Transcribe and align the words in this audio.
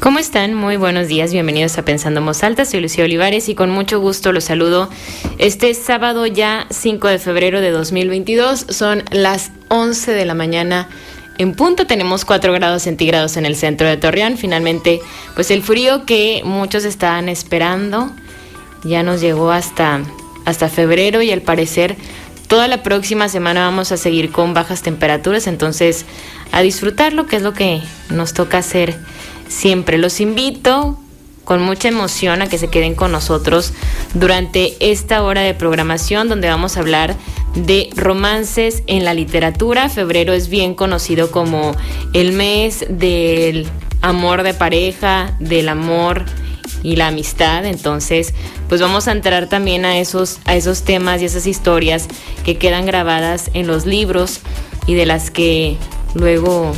¿Cómo 0.00 0.18
están? 0.18 0.54
Muy 0.54 0.78
buenos 0.78 1.08
días, 1.08 1.30
bienvenidos 1.30 1.76
a 1.76 1.84
Pensando 1.84 2.22
Moz 2.22 2.42
Alta, 2.42 2.64
soy 2.64 2.80
Lucía 2.80 3.04
Olivares 3.04 3.50
y 3.50 3.54
con 3.54 3.68
mucho 3.68 4.00
gusto 4.00 4.32
los 4.32 4.44
saludo 4.44 4.88
este 5.36 5.74
sábado 5.74 6.24
ya 6.24 6.66
5 6.70 7.06
de 7.06 7.18
febrero 7.18 7.60
de 7.60 7.70
2022, 7.70 8.64
son 8.70 9.04
las 9.10 9.50
11 9.68 10.12
de 10.12 10.24
la 10.24 10.32
mañana 10.32 10.88
en 11.36 11.52
punto, 11.52 11.86
tenemos 11.86 12.24
4 12.24 12.50
grados 12.54 12.84
centígrados 12.84 13.36
en 13.36 13.44
el 13.44 13.56
centro 13.56 13.86
de 13.86 13.98
Torreón, 13.98 14.38
finalmente 14.38 15.00
pues 15.34 15.50
el 15.50 15.62
frío 15.62 16.06
que 16.06 16.40
muchos 16.46 16.86
estaban 16.86 17.28
esperando 17.28 18.10
ya 18.84 19.02
nos 19.02 19.20
llegó 19.20 19.52
hasta, 19.52 20.00
hasta 20.46 20.70
febrero 20.70 21.20
y 21.20 21.30
al 21.30 21.42
parecer 21.42 21.94
toda 22.48 22.68
la 22.68 22.82
próxima 22.82 23.28
semana 23.28 23.66
vamos 23.66 23.92
a 23.92 23.98
seguir 23.98 24.32
con 24.32 24.54
bajas 24.54 24.80
temperaturas, 24.80 25.46
entonces 25.46 26.06
a 26.52 26.62
disfrutarlo, 26.62 27.26
que 27.26 27.36
es 27.36 27.42
lo 27.42 27.52
que 27.52 27.82
nos 28.08 28.32
toca 28.32 28.58
hacer 28.58 28.96
siempre. 29.50 29.98
Los 29.98 30.20
invito 30.20 30.98
con 31.44 31.60
mucha 31.60 31.88
emoción 31.88 32.42
a 32.42 32.48
que 32.48 32.58
se 32.58 32.68
queden 32.68 32.94
con 32.94 33.12
nosotros 33.12 33.72
durante 34.14 34.76
esta 34.78 35.22
hora 35.22 35.40
de 35.40 35.52
programación 35.52 36.28
donde 36.28 36.48
vamos 36.48 36.76
a 36.76 36.80
hablar 36.80 37.16
de 37.54 37.90
romances 37.96 38.82
en 38.86 39.04
la 39.04 39.14
literatura. 39.14 39.88
Febrero 39.88 40.32
es 40.32 40.48
bien 40.48 40.74
conocido 40.74 41.30
como 41.30 41.74
el 42.14 42.32
mes 42.32 42.86
del 42.88 43.66
amor 44.00 44.44
de 44.44 44.54
pareja, 44.54 45.36
del 45.40 45.68
amor 45.68 46.24
y 46.82 46.96
la 46.96 47.08
amistad. 47.08 47.64
Entonces, 47.64 48.32
pues 48.68 48.80
vamos 48.80 49.08
a 49.08 49.12
entrar 49.12 49.48
también 49.48 49.84
a 49.84 49.98
esos, 49.98 50.38
a 50.44 50.54
esos 50.54 50.84
temas 50.84 51.20
y 51.20 51.24
esas 51.24 51.46
historias 51.46 52.06
que 52.44 52.58
quedan 52.58 52.86
grabadas 52.86 53.50
en 53.54 53.66
los 53.66 53.86
libros 53.86 54.40
y 54.86 54.94
de 54.94 55.06
las 55.06 55.30
que 55.30 55.76
luego 56.14 56.74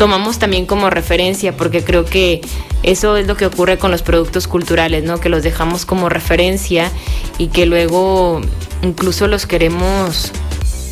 tomamos 0.00 0.38
también 0.38 0.64
como 0.64 0.88
referencia, 0.88 1.54
porque 1.54 1.84
creo 1.84 2.06
que 2.06 2.40
eso 2.82 3.18
es 3.18 3.26
lo 3.26 3.36
que 3.36 3.44
ocurre 3.44 3.76
con 3.76 3.90
los 3.90 4.00
productos 4.00 4.48
culturales, 4.48 5.04
¿no? 5.04 5.20
Que 5.20 5.28
los 5.28 5.42
dejamos 5.42 5.84
como 5.84 6.08
referencia 6.08 6.90
y 7.36 7.48
que 7.48 7.66
luego 7.66 8.40
incluso 8.80 9.26
los 9.26 9.44
queremos 9.44 10.32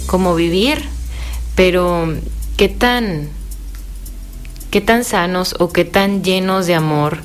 como 0.06 0.34
vivir, 0.34 0.84
pero 1.54 2.12
qué 2.58 2.68
tan 2.68 3.30
qué 4.70 4.82
tan 4.82 5.04
sanos 5.04 5.54
o 5.58 5.70
qué 5.70 5.86
tan 5.86 6.22
llenos 6.22 6.66
de 6.66 6.74
amor 6.74 7.20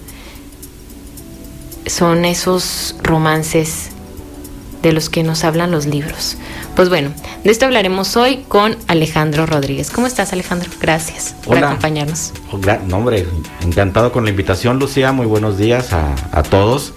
son 1.86 2.24
esos 2.24 2.96
romances 3.04 3.90
de 4.84 4.92
los 4.92 5.10
que 5.10 5.24
nos 5.24 5.46
hablan 5.46 5.72
los 5.72 5.88
libros. 5.88 6.38
Pues 6.76 6.90
bueno, 6.90 7.12
de 7.44 7.50
esto 7.50 7.66
hablaremos 7.66 8.16
hoy 8.18 8.44
con 8.50 8.76
Alejandro 8.88 9.46
Rodríguez. 9.46 9.90
¿Cómo 9.90 10.06
estás, 10.06 10.34
Alejandro? 10.34 10.70
Gracias 10.80 11.36
por 11.46 11.58
acompañarnos. 11.58 12.34
No, 12.88 12.98
hombre, 12.98 13.26
encantado 13.62 14.12
con 14.12 14.26
la 14.26 14.30
invitación, 14.30 14.78
Lucía. 14.78 15.14
Muy 15.14 15.26
buenos 15.26 15.58
días 15.58 15.94
a, 15.94 16.44
todos. 16.44 16.94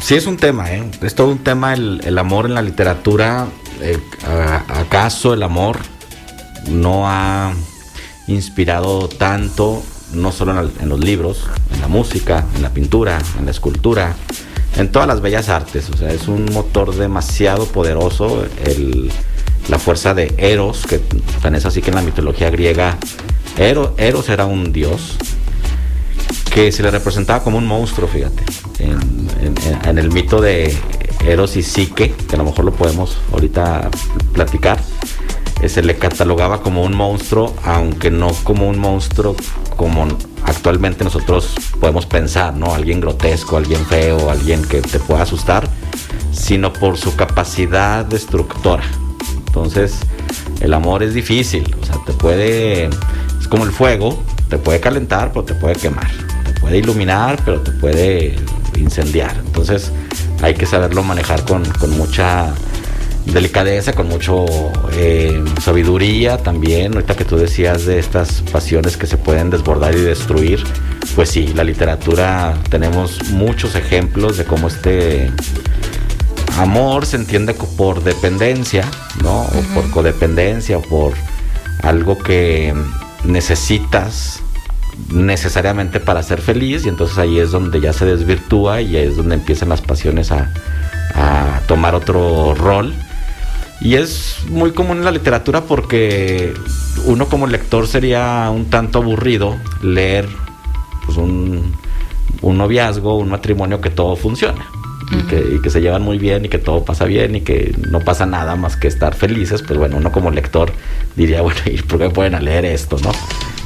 Sí, 0.00 0.14
es 0.14 0.26
un 0.26 0.36
tema, 0.36 0.72
¿eh? 0.72 0.88
es 1.02 1.14
todo 1.14 1.32
un 1.32 1.38
tema 1.38 1.74
el, 1.74 2.18
amor 2.18 2.46
en 2.46 2.54
la 2.54 2.62
literatura. 2.62 3.48
Eh, 3.80 3.98
¿Acaso 4.68 5.34
el 5.34 5.42
amor 5.42 5.78
no 6.68 7.08
ha 7.08 7.52
inspirado 8.28 9.08
tanto, 9.08 9.82
no 10.12 10.30
solo 10.30 10.52
en, 10.60 10.70
en 10.80 10.88
los 10.88 11.00
libros, 11.00 11.48
en 11.74 11.80
la 11.80 11.88
música, 11.88 12.44
en 12.54 12.62
la 12.62 12.70
pintura, 12.70 13.18
en 13.38 13.46
la 13.46 13.50
escultura? 13.50 14.14
En 14.76 14.90
todas 14.90 15.08
las 15.08 15.20
bellas 15.20 15.48
artes. 15.48 15.90
O 15.90 15.96
sea, 15.96 16.10
es 16.10 16.28
un 16.28 16.46
motor 16.52 16.94
demasiado 16.94 17.66
poderoso. 17.66 18.44
la 19.68 19.78
fuerza 19.78 20.14
de 20.14 20.32
Eros, 20.38 20.86
que 20.86 21.00
tan 21.42 21.54
es 21.54 21.66
así 21.66 21.82
que 21.82 21.90
en 21.90 21.96
la 21.96 22.02
mitología 22.02 22.50
griega 22.50 22.96
Eros, 23.56 24.28
era 24.28 24.46
un 24.46 24.72
dios 24.72 25.16
que 26.52 26.72
se 26.72 26.82
le 26.82 26.90
representaba 26.90 27.42
como 27.42 27.58
un 27.58 27.66
monstruo, 27.66 28.08
fíjate. 28.08 28.44
En, 28.78 29.98
el 29.98 30.10
mito 30.10 30.40
de 30.40 30.76
Eros 31.24 31.56
y 31.56 31.62
Psique, 31.62 32.12
que 32.12 32.34
a 32.34 32.38
lo 32.38 32.44
mejor 32.44 32.64
lo 32.64 32.72
podemos 32.72 33.18
ahorita 33.32 33.90
platicar, 34.32 34.78
eh, 35.62 35.68
se 35.68 35.82
le 35.82 35.96
catalogaba 35.96 36.60
como 36.60 36.82
un 36.82 36.94
monstruo, 36.94 37.54
aunque 37.64 38.10
no 38.10 38.28
como 38.44 38.68
un 38.68 38.78
monstruo 38.78 39.34
como 39.76 40.06
actualmente 40.46 41.04
nosotros 41.04 41.54
podemos 41.80 42.06
pensar, 42.06 42.54
¿no? 42.54 42.74
Alguien 42.74 43.00
grotesco, 43.00 43.56
alguien 43.56 43.84
feo, 43.86 44.30
alguien 44.30 44.62
que 44.64 44.80
te 44.80 44.98
pueda 44.98 45.22
asustar, 45.22 45.68
sino 46.32 46.72
por 46.72 46.96
su 46.96 47.14
capacidad 47.16 48.04
destructora. 48.04 48.84
Entonces, 49.46 49.98
el 50.60 50.72
amor 50.74 51.02
es 51.02 51.14
difícil, 51.14 51.74
o 51.80 51.84
sea, 51.84 51.96
te 52.04 52.12
puede, 52.12 52.86
es 52.86 53.48
como 53.48 53.64
el 53.64 53.72
fuego, 53.72 54.22
te 54.48 54.58
puede 54.58 54.80
calentar, 54.80 55.30
pero 55.32 55.44
te 55.44 55.54
puede 55.54 55.74
quemar, 55.74 56.10
te 56.44 56.60
puede 56.60 56.78
iluminar, 56.78 57.40
pero 57.44 57.60
te 57.60 57.72
puede 57.72 58.36
incendiar. 58.76 59.36
Entonces, 59.44 59.92
hay 60.42 60.54
que 60.54 60.66
saberlo 60.66 61.02
manejar 61.02 61.44
con, 61.44 61.64
con 61.64 61.90
mucha 61.96 62.54
delicadeza, 63.26 63.92
con 63.92 64.08
mucho 64.08 64.46
eh, 64.92 65.42
sabiduría 65.60 66.38
también. 66.38 66.94
Ahorita 66.94 67.16
que 67.16 67.24
tú 67.24 67.36
decías 67.36 67.84
de 67.86 67.98
estas 67.98 68.42
pasiones 68.52 68.96
que 68.96 69.06
se 69.06 69.16
pueden 69.16 69.50
desbordar 69.50 69.94
y 69.94 70.00
destruir, 70.00 70.62
pues 71.14 71.30
sí, 71.30 71.48
la 71.48 71.64
literatura 71.64 72.54
tenemos 72.70 73.30
muchos 73.30 73.74
ejemplos 73.74 74.36
de 74.36 74.44
cómo 74.44 74.68
este 74.68 75.30
amor 76.56 77.04
se 77.04 77.16
entiende 77.16 77.54
por 77.54 78.02
dependencia, 78.02 78.84
¿no? 79.22 79.42
O 79.42 79.62
por 79.74 79.90
codependencia, 79.90 80.78
o 80.78 80.82
por 80.82 81.12
algo 81.82 82.18
que 82.18 82.74
necesitas 83.24 84.40
necesariamente 85.10 86.00
para 86.00 86.22
ser 86.22 86.40
feliz 86.40 86.86
y 86.86 86.88
entonces 86.88 87.18
ahí 87.18 87.38
es 87.38 87.50
donde 87.50 87.80
ya 87.80 87.92
se 87.92 88.06
desvirtúa 88.06 88.80
y 88.80 88.96
ahí 88.96 89.08
es 89.08 89.16
donde 89.16 89.34
empiezan 89.34 89.68
las 89.68 89.82
pasiones 89.82 90.32
a, 90.32 90.50
a 91.14 91.60
tomar 91.66 91.94
otro 91.94 92.54
rol 92.54 92.94
y 93.80 93.94
es 93.96 94.38
muy 94.48 94.72
común 94.72 94.98
en 94.98 95.04
la 95.04 95.10
literatura 95.10 95.62
porque 95.62 96.54
uno 97.04 97.28
como 97.28 97.46
lector 97.46 97.86
sería 97.86 98.50
un 98.50 98.66
tanto 98.66 98.98
aburrido 98.98 99.56
leer 99.82 100.28
pues, 101.04 101.18
un, 101.18 101.74
noviazgo, 102.42 103.18
un 103.18 103.28
matrimonio 103.28 103.80
que 103.80 103.90
todo 103.90 104.16
funciona. 104.16 104.66
y, 105.12 105.22
que, 105.28 105.54
y, 105.56 105.62
que, 105.62 105.70
se 105.70 105.80
llevan 105.80 106.02
muy 106.02 106.18
bien 106.18 106.44
y 106.46 106.48
que 106.48 106.58
todo 106.58 106.84
pasa 106.84 107.04
bien 107.04 107.36
y 107.36 107.42
que 107.42 107.74
no 107.90 108.00
pasa 108.00 108.26
nada 108.26 108.56
más 108.56 108.76
que 108.76 108.88
estar 108.88 109.14
felices, 109.14 109.62
pues 109.62 109.78
bueno, 109.78 109.98
uno 109.98 110.10
como 110.10 110.30
lector 110.30 110.72
diría, 111.14 111.42
bueno, 111.42 111.60
¿y 111.66 111.80
por 111.82 111.98
qué 111.98 112.10
pueden 112.10 112.44
leer 112.44 112.64
esto, 112.64 112.96
no? 113.02 113.12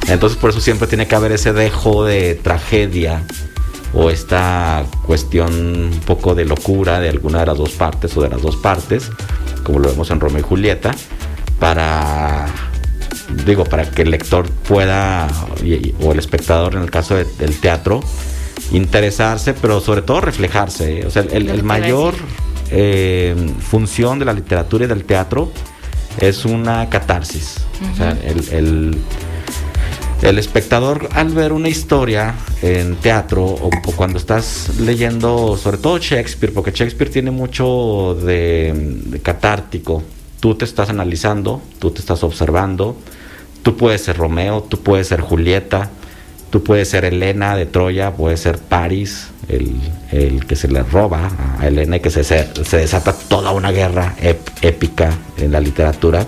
Entonces 0.08 0.38
por 0.38 0.50
eso 0.50 0.60
siempre 0.60 0.88
tiene 0.88 1.06
que 1.06 1.14
haber 1.14 1.32
ese 1.32 1.52
dejo 1.52 2.04
de 2.04 2.34
tragedia 2.34 3.22
o 3.92 4.10
esta 4.10 4.84
cuestión 5.06 5.52
un 5.52 6.00
poco 6.06 6.34
de 6.34 6.44
locura 6.44 7.00
de 7.00 7.08
alguna 7.08 7.40
de 7.40 7.46
las 7.46 7.58
dos 7.58 7.72
partes 7.72 8.16
o 8.16 8.22
de 8.22 8.28
las 8.28 8.42
dos 8.42 8.56
partes 8.56 9.10
como 9.62 9.78
lo 9.78 9.90
vemos 9.90 10.10
en 10.10 10.20
Romeo 10.20 10.40
y 10.40 10.42
Julieta, 10.42 10.92
para 11.58 12.46
digo, 13.46 13.64
para 13.64 13.88
que 13.88 14.02
el 14.02 14.10
lector 14.10 14.48
pueda, 14.50 15.28
o 16.02 16.12
el 16.12 16.18
espectador 16.18 16.74
en 16.74 16.82
el 16.82 16.90
caso 16.90 17.14
del 17.16 17.60
teatro, 17.60 18.00
interesarse, 18.72 19.54
pero 19.54 19.80
sobre 19.80 20.02
todo 20.02 20.20
reflejarse. 20.20 21.00
¿eh? 21.00 21.06
O 21.06 21.10
sea, 21.10 21.22
el, 21.22 21.62
mayor 21.62 22.14
eh, 22.70 23.34
función 23.60 24.18
de 24.18 24.24
la 24.24 24.32
literatura 24.32 24.84
y 24.84 24.88
del 24.88 25.04
teatro 25.04 25.52
es 26.18 26.44
una 26.44 26.88
catarsis. 26.88 27.58
O 27.92 27.96
sea, 27.96 28.10
el, 28.24 28.48
el, 28.50 28.98
espectador 30.38 31.08
al 31.12 31.30
ver 31.30 31.52
una 31.52 31.68
historia 31.68 32.34
en 32.62 32.96
teatro 32.96 33.44
o, 33.44 33.70
cuando 33.96 34.18
estás 34.18 34.78
leyendo, 34.78 35.56
sobre 35.56 35.78
todo 35.78 35.98
Shakespeare, 35.98 36.52
porque 36.52 36.72
Shakespeare 36.72 37.10
tiene 37.10 37.30
mucho 37.30 38.16
de, 38.22 39.20
catártico. 39.22 40.02
Tú 40.40 40.54
te 40.54 40.64
estás 40.64 40.90
analizando, 40.90 41.62
tú 41.78 41.90
te 41.90 42.00
estás 42.00 42.22
observando. 42.22 42.96
Tú 43.62 43.76
puedes 43.76 44.02
ser 44.02 44.16
Romeo, 44.16 44.62
tú 44.62 44.80
puedes 44.80 45.08
ser 45.08 45.20
Julieta, 45.20 45.90
tú 46.50 46.62
puedes 46.62 46.88
ser 46.88 47.04
Elena 47.04 47.56
de 47.56 47.66
Troya, 47.66 48.12
puedes 48.12 48.40
ser 48.40 48.58
Paris, 48.58 49.28
el, 49.48 50.46
que 50.46 50.56
se 50.56 50.68
le 50.68 50.82
roba 50.82 51.30
a 51.58 51.66
Elena 51.66 51.96
y 51.96 52.00
que 52.00 52.10
se, 52.10 52.24
se, 52.24 52.76
desata 52.76 53.12
toda 53.12 53.52
una 53.52 53.70
guerra 53.70 54.14
épica 54.62 55.12
en 55.36 55.52
la 55.52 55.60
literatura. 55.60 56.26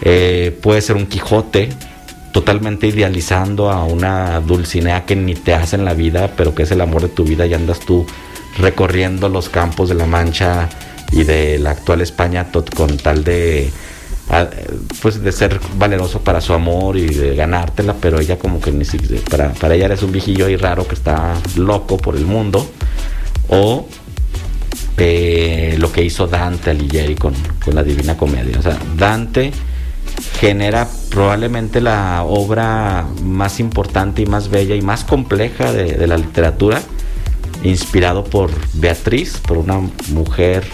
Eh, 0.00 0.56
puede 0.62 0.80
ser 0.80 0.96
un 0.96 1.06
Quijote, 1.06 1.70
totalmente 2.32 2.86
idealizando 2.86 3.70
a 3.70 3.84
una 3.84 4.40
Dulcinea 4.40 5.04
que 5.04 5.16
ni 5.16 5.34
te 5.34 5.54
hace 5.54 5.76
en 5.76 5.84
la 5.84 5.94
vida, 5.94 6.32
pero 6.36 6.54
que 6.54 6.64
es 6.64 6.70
el 6.70 6.80
amor 6.80 7.02
de 7.02 7.08
tu 7.08 7.24
vida 7.24 7.46
y 7.46 7.54
andas 7.54 7.80
tú 7.80 8.06
recorriendo 8.58 9.28
los 9.28 9.48
campos 9.48 9.88
de 9.88 9.94
la 9.94 10.06
Mancha 10.06 10.68
y 11.12 11.24
de 11.24 11.58
la 11.58 11.70
actual 11.70 12.00
España 12.00 12.48
con 12.74 12.96
tal 12.98 13.24
de 13.24 13.70
pues 15.00 15.22
de 15.22 15.32
ser 15.32 15.58
valeroso 15.76 16.20
para 16.20 16.40
su 16.40 16.52
amor 16.52 16.98
y 16.98 17.06
de 17.06 17.34
ganártela, 17.34 17.94
pero 17.94 18.20
ella 18.20 18.38
como 18.38 18.60
que 18.60 18.70
ni 18.70 18.84
siquiera, 18.84 19.22
para, 19.30 19.52
para 19.54 19.74
ella 19.74 19.86
eres 19.86 20.02
un 20.02 20.12
viejillo 20.12 20.46
ahí 20.46 20.56
raro 20.56 20.86
que 20.86 20.94
está 20.94 21.34
loco 21.56 21.96
por 21.96 22.14
el 22.14 22.26
mundo, 22.26 22.70
o 23.48 23.88
eh, 24.98 25.76
lo 25.78 25.90
que 25.90 26.04
hizo 26.04 26.26
Dante 26.26 26.70
Alighieri 26.70 27.14
con, 27.14 27.32
con 27.64 27.74
la 27.74 27.82
Divina 27.82 28.18
Comedia. 28.18 28.58
O 28.58 28.62
sea, 28.62 28.78
Dante 28.98 29.50
genera 30.38 30.88
probablemente 31.10 31.80
la 31.80 32.22
obra 32.22 33.06
más 33.22 33.58
importante 33.58 34.22
y 34.22 34.26
más 34.26 34.48
bella 34.48 34.76
y 34.76 34.82
más 34.82 35.02
compleja 35.02 35.72
de, 35.72 36.06
la 36.06 36.16
literatura, 36.16 36.80
inspirado 37.64 38.22
por 38.22 38.50
Beatriz, 38.74 39.38
por 39.38 39.58
una 39.58 39.80
mujer 40.10 40.64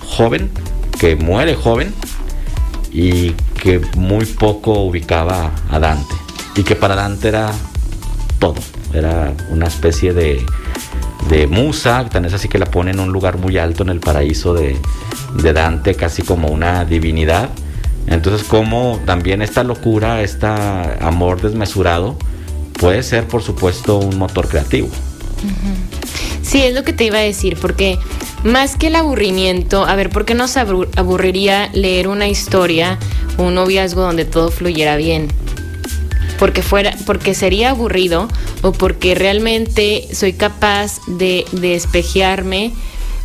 joven 0.00 0.50
que 0.98 1.14
muere 1.14 1.54
joven 1.54 1.94
y 2.92 3.30
que 3.62 3.80
muy 3.96 4.26
poco 4.26 4.80
ubicaba 4.80 5.52
a 5.70 5.78
Dante 5.78 6.14
y 6.56 6.64
que 6.64 6.74
para 6.74 6.96
Dante 6.96 7.28
era 7.28 7.52
todo, 8.40 8.56
era 8.92 9.32
una 9.50 9.66
especie 9.66 10.12
de, 10.12 10.44
de 11.28 11.46
musa, 11.46 12.08
tan 12.08 12.24
es 12.24 12.34
así 12.34 12.48
que 12.48 12.58
la 12.58 12.66
pone 12.66 12.90
en 12.90 12.98
un 12.98 13.12
lugar 13.12 13.38
muy 13.38 13.58
alto 13.58 13.84
en 13.84 13.90
el 13.90 14.00
paraíso 14.00 14.54
de, 14.54 14.76
de 15.40 15.52
Dante, 15.52 15.94
casi 15.94 16.22
como 16.22 16.48
una 16.48 16.84
divinidad. 16.84 17.50
Entonces, 18.06 18.46
como 18.46 19.00
también 19.06 19.42
esta 19.42 19.64
locura, 19.64 20.22
este 20.22 20.46
amor 20.46 21.40
desmesurado, 21.40 22.16
puede 22.78 23.02
ser, 23.02 23.26
por 23.26 23.42
supuesto, 23.42 23.98
un 23.98 24.18
motor 24.18 24.48
creativo. 24.48 24.88
Sí, 26.42 26.62
es 26.62 26.74
lo 26.74 26.84
que 26.84 26.92
te 26.92 27.04
iba 27.04 27.18
a 27.18 27.22
decir, 27.22 27.56
porque 27.60 27.98
más 28.44 28.76
que 28.76 28.88
el 28.88 28.96
aburrimiento, 28.96 29.86
a 29.86 29.94
ver, 29.96 30.10
¿por 30.10 30.24
qué 30.24 30.34
nos 30.34 30.56
aburriría 30.56 31.70
leer 31.72 32.08
una 32.08 32.28
historia, 32.28 32.98
un 33.38 33.54
noviazgo 33.54 34.02
donde 34.02 34.24
todo 34.24 34.50
fluyera 34.50 34.96
bien? 34.96 35.28
Porque 36.38 36.62
fuera, 36.62 36.94
porque 37.06 37.34
sería 37.34 37.70
aburrido 37.70 38.28
o 38.62 38.72
porque 38.72 39.14
realmente 39.14 40.06
soy 40.12 40.34
capaz 40.34 41.00
de, 41.06 41.46
de. 41.52 42.72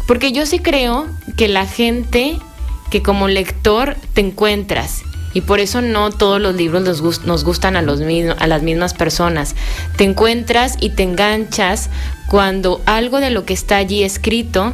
Porque 0.07 0.31
yo 0.31 0.45
sí 0.45 0.59
creo 0.59 1.07
que 1.35 1.47
la 1.47 1.65
gente 1.65 2.37
que 2.89 3.01
como 3.01 3.27
lector 3.27 3.95
te 4.13 4.21
encuentras 4.21 5.03
y 5.33 5.41
por 5.41 5.59
eso 5.59 5.81
no 5.81 6.09
todos 6.09 6.41
los 6.41 6.55
libros 6.55 6.81
nos, 6.81 7.43
gustan 7.43 7.75
a, 7.75 7.81
los 7.81 8.01
a 8.01 8.47
las 8.47 8.61
mismas 8.63 8.93
personas. 8.93 9.55
Te 9.95 10.03
encuentras 10.03 10.77
y 10.79 10.89
te 10.91 11.03
enganchas 11.03 11.89
cuando 12.27 12.81
algo 12.85 13.19
de 13.19 13.29
lo 13.29 13.45
que 13.45 13.53
está 13.53 13.77
allí 13.77 14.03
escrito 14.03 14.73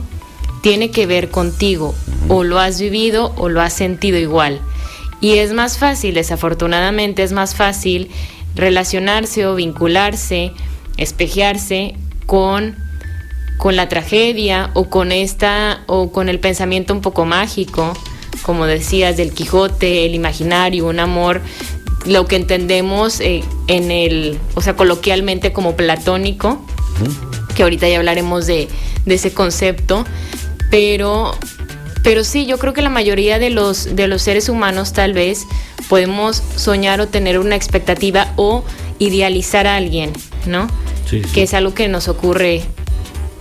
tiene 0.62 0.92
que 0.92 1.06
ver 1.06 1.30
contigo, 1.30 1.94
o 2.28 2.44
lo 2.44 2.60
has 2.60 2.80
vivido 2.80 3.34
o 3.38 3.50
lo 3.50 3.62
has 3.62 3.74
sentido 3.74 4.18
igual. 4.18 4.62
Y 5.22 5.34
es 5.38 5.54
más 5.54 5.78
fácil, 5.78 6.16
desafortunadamente 6.16 7.24
es 7.24 7.34
más 7.34 7.56
fácil 7.56 8.10
relacionarse 8.56 9.46
o 9.46 9.56
vincularse, 9.56 10.54
espejearse 10.98 11.96
con 12.26 12.76
con 13.58 13.76
la 13.76 13.90
tragedia 13.90 14.70
o 14.74 14.90
con 14.90 15.12
esta 15.12 15.84
o 15.88 16.12
con 16.12 16.30
el 16.30 16.40
pensamiento 16.40 16.94
un 16.94 17.02
poco 17.02 17.26
mágico, 17.26 17.94
como 18.44 18.66
decías, 18.66 19.18
del 19.18 19.32
Quijote, 19.32 20.06
el 20.06 20.16
imaginario, 20.16 20.86
un 20.88 21.00
amor, 21.00 21.42
lo 22.06 22.26
que 22.26 22.36
entendemos 22.36 23.20
eh, 23.20 23.44
en 23.68 23.92
el, 23.92 24.38
o 24.56 24.62
sea, 24.62 24.76
coloquialmente 24.76 25.52
como 25.52 25.76
platónico, 25.76 26.64
que 27.56 27.64
ahorita 27.64 27.88
ya 27.90 27.98
hablaremos 27.98 28.46
de, 28.46 28.68
de, 29.06 29.16
ese 29.16 29.34
concepto, 29.34 30.06
pero, 30.70 31.34
pero 32.04 32.24
sí, 32.24 32.46
yo 32.46 32.58
creo 32.60 32.74
que 32.74 32.82
la 32.82 32.90
mayoría 32.90 33.40
de 33.40 33.50
los, 33.50 33.96
de 33.96 34.08
los 34.08 34.22
seres 34.22 34.50
humanos 34.50 34.94
tal 34.94 35.14
vez 35.14 35.46
podemos 35.90 36.44
soñar 36.56 37.02
o 37.02 37.08
tener 37.08 37.40
una 37.40 37.56
expectativa 37.56 38.34
o 38.36 38.64
idealizar 39.00 39.68
a 39.68 39.76
alguien, 39.76 40.14
¿no? 40.46 40.68
Que 41.34 41.44
es 41.44 41.54
algo 41.54 41.74
que 41.74 41.88
nos 41.88 42.08
ocurre 42.08 42.64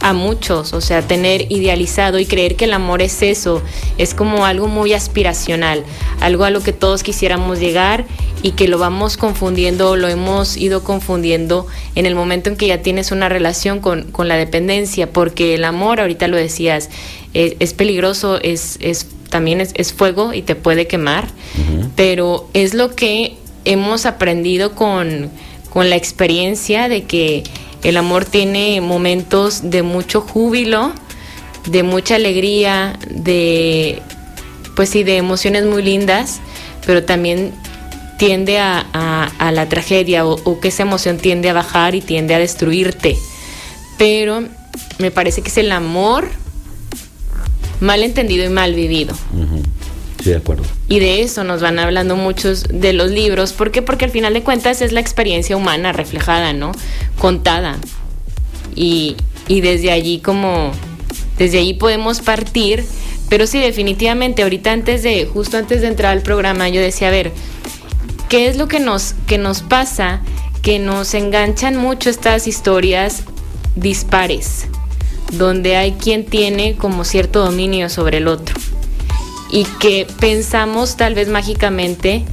a 0.04 0.12
muchos, 0.12 0.74
o 0.74 0.82
sea, 0.82 1.00
tener 1.00 1.50
idealizado 1.50 2.18
y 2.18 2.26
creer 2.26 2.56
que 2.56 2.66
el 2.66 2.74
amor 2.74 3.00
es 3.00 3.22
eso, 3.22 3.62
es 3.96 4.12
como 4.12 4.44
algo 4.44 4.68
muy 4.68 4.92
aspiracional, 4.92 5.82
algo 6.20 6.44
a 6.44 6.50
lo 6.50 6.60
que 6.60 6.74
todos 6.74 7.02
quisiéramos 7.02 7.58
llegar 7.58 8.04
y 8.42 8.50
que 8.50 8.68
lo 8.68 8.76
vamos 8.76 9.16
confundiendo, 9.16 9.96
lo 9.96 10.08
hemos 10.08 10.58
ido 10.58 10.84
confundiendo 10.84 11.66
en 11.94 12.04
el 12.04 12.14
momento 12.14 12.50
en 12.50 12.56
que 12.56 12.66
ya 12.66 12.82
tienes 12.82 13.12
una 13.12 13.30
relación 13.30 13.80
con, 13.80 14.12
la 14.28 14.36
dependencia, 14.36 15.10
porque 15.10 15.54
el 15.54 15.64
amor, 15.64 16.00
ahorita 16.00 16.28
lo 16.28 16.36
decías, 16.36 16.90
es, 17.32 17.72
peligroso, 17.72 18.38
es, 18.42 18.76
es 18.82 19.06
también 19.30 19.62
es, 19.62 19.92
fuego 19.94 20.34
y 20.34 20.42
te 20.42 20.54
puede 20.54 20.86
quemar, 20.86 21.28
pero 21.96 22.46
es 22.52 22.74
lo 22.74 22.94
que 22.94 23.38
hemos 23.64 24.04
aprendido 24.04 24.74
con, 24.74 25.30
con 25.70 25.88
la 25.88 25.96
experiencia 25.96 26.90
de 26.90 27.04
que 27.04 27.42
el 27.84 27.96
amor 27.96 28.24
tiene 28.24 28.80
momentos 28.80 29.70
de 29.70 29.82
mucho 29.82 30.22
júbilo, 30.22 30.92
de 31.66 31.82
mucha 31.82 32.16
alegría, 32.16 32.98
de 33.10 34.02
pues 34.74 34.90
sí, 34.90 35.04
de 35.04 35.16
emociones 35.16 35.64
muy 35.64 35.82
lindas, 35.82 36.40
pero 36.84 37.04
también 37.04 37.52
tiende 38.18 38.58
a, 38.58 39.30
la 39.52 39.68
tragedia 39.68 40.24
o, 40.26 40.60
que 40.60 40.68
esa 40.68 40.82
emoción 40.82 41.18
tiende 41.18 41.50
a 41.50 41.52
bajar 41.52 41.94
y 41.94 42.00
tiende 42.00 42.34
a 42.34 42.38
destruirte. 42.38 43.16
Pero 43.98 44.44
me 44.98 45.10
parece 45.10 45.42
que 45.42 45.48
es 45.48 45.58
el 45.58 45.70
amor 45.70 46.28
mal 47.80 48.02
entendido 48.02 48.44
y 48.44 48.48
mal 48.48 48.74
vivido. 48.74 49.14
De 50.24 50.36
acuerdo. 50.36 50.64
Y 50.88 51.00
de 51.00 51.22
eso 51.22 51.44
nos 51.44 51.60
van 51.60 51.78
hablando 51.78 52.16
muchos 52.16 52.64
de 52.70 52.92
los 52.92 53.10
libros. 53.10 53.52
¿Por 53.52 53.70
qué? 53.70 53.82
Porque 53.82 54.06
al 54.06 54.10
final 54.10 54.32
de 54.32 54.42
cuentas 54.42 54.80
es 54.80 54.92
la 54.92 55.00
experiencia 55.00 55.56
humana 55.56 55.92
reflejada, 55.92 56.52
¿no? 56.52 56.72
Contada. 57.18 57.76
Y, 58.74 59.16
y 59.48 59.60
desde 59.60 59.92
allí 59.92 60.20
como, 60.20 60.72
desde 61.38 61.58
allí 61.58 61.74
podemos 61.74 62.20
partir. 62.20 62.84
Pero 63.28 63.46
sí, 63.46 63.58
definitivamente, 63.58 64.42
ahorita 64.42 64.72
antes 64.72 65.02
de, 65.02 65.26
justo 65.26 65.58
antes 65.58 65.82
de 65.82 65.88
entrar 65.88 66.12
al 66.12 66.22
programa, 66.22 66.68
yo 66.68 66.80
decía, 66.80 67.08
a 67.08 67.10
ver, 67.10 67.32
¿qué 68.28 68.48
es 68.48 68.56
lo 68.56 68.66
que 68.66 68.80
nos, 68.80 69.14
que 69.26 69.36
nos 69.38 69.60
pasa? 69.62 70.22
Que 70.62 70.78
nos 70.78 71.12
enganchan 71.12 71.76
mucho 71.76 72.08
estas 72.08 72.46
historias 72.46 73.24
dispares, 73.76 74.66
donde 75.32 75.76
hay 75.76 75.92
quien 75.92 76.24
tiene 76.24 76.76
como 76.76 77.04
cierto 77.04 77.44
dominio 77.44 77.90
sobre 77.90 78.18
el 78.18 78.28
otro 78.28 78.54
y 79.54 79.62
que 79.78 80.04
pensamos 80.18 80.96
tal 80.96 81.14
vez 81.14 81.28
mágicamente 81.28 82.24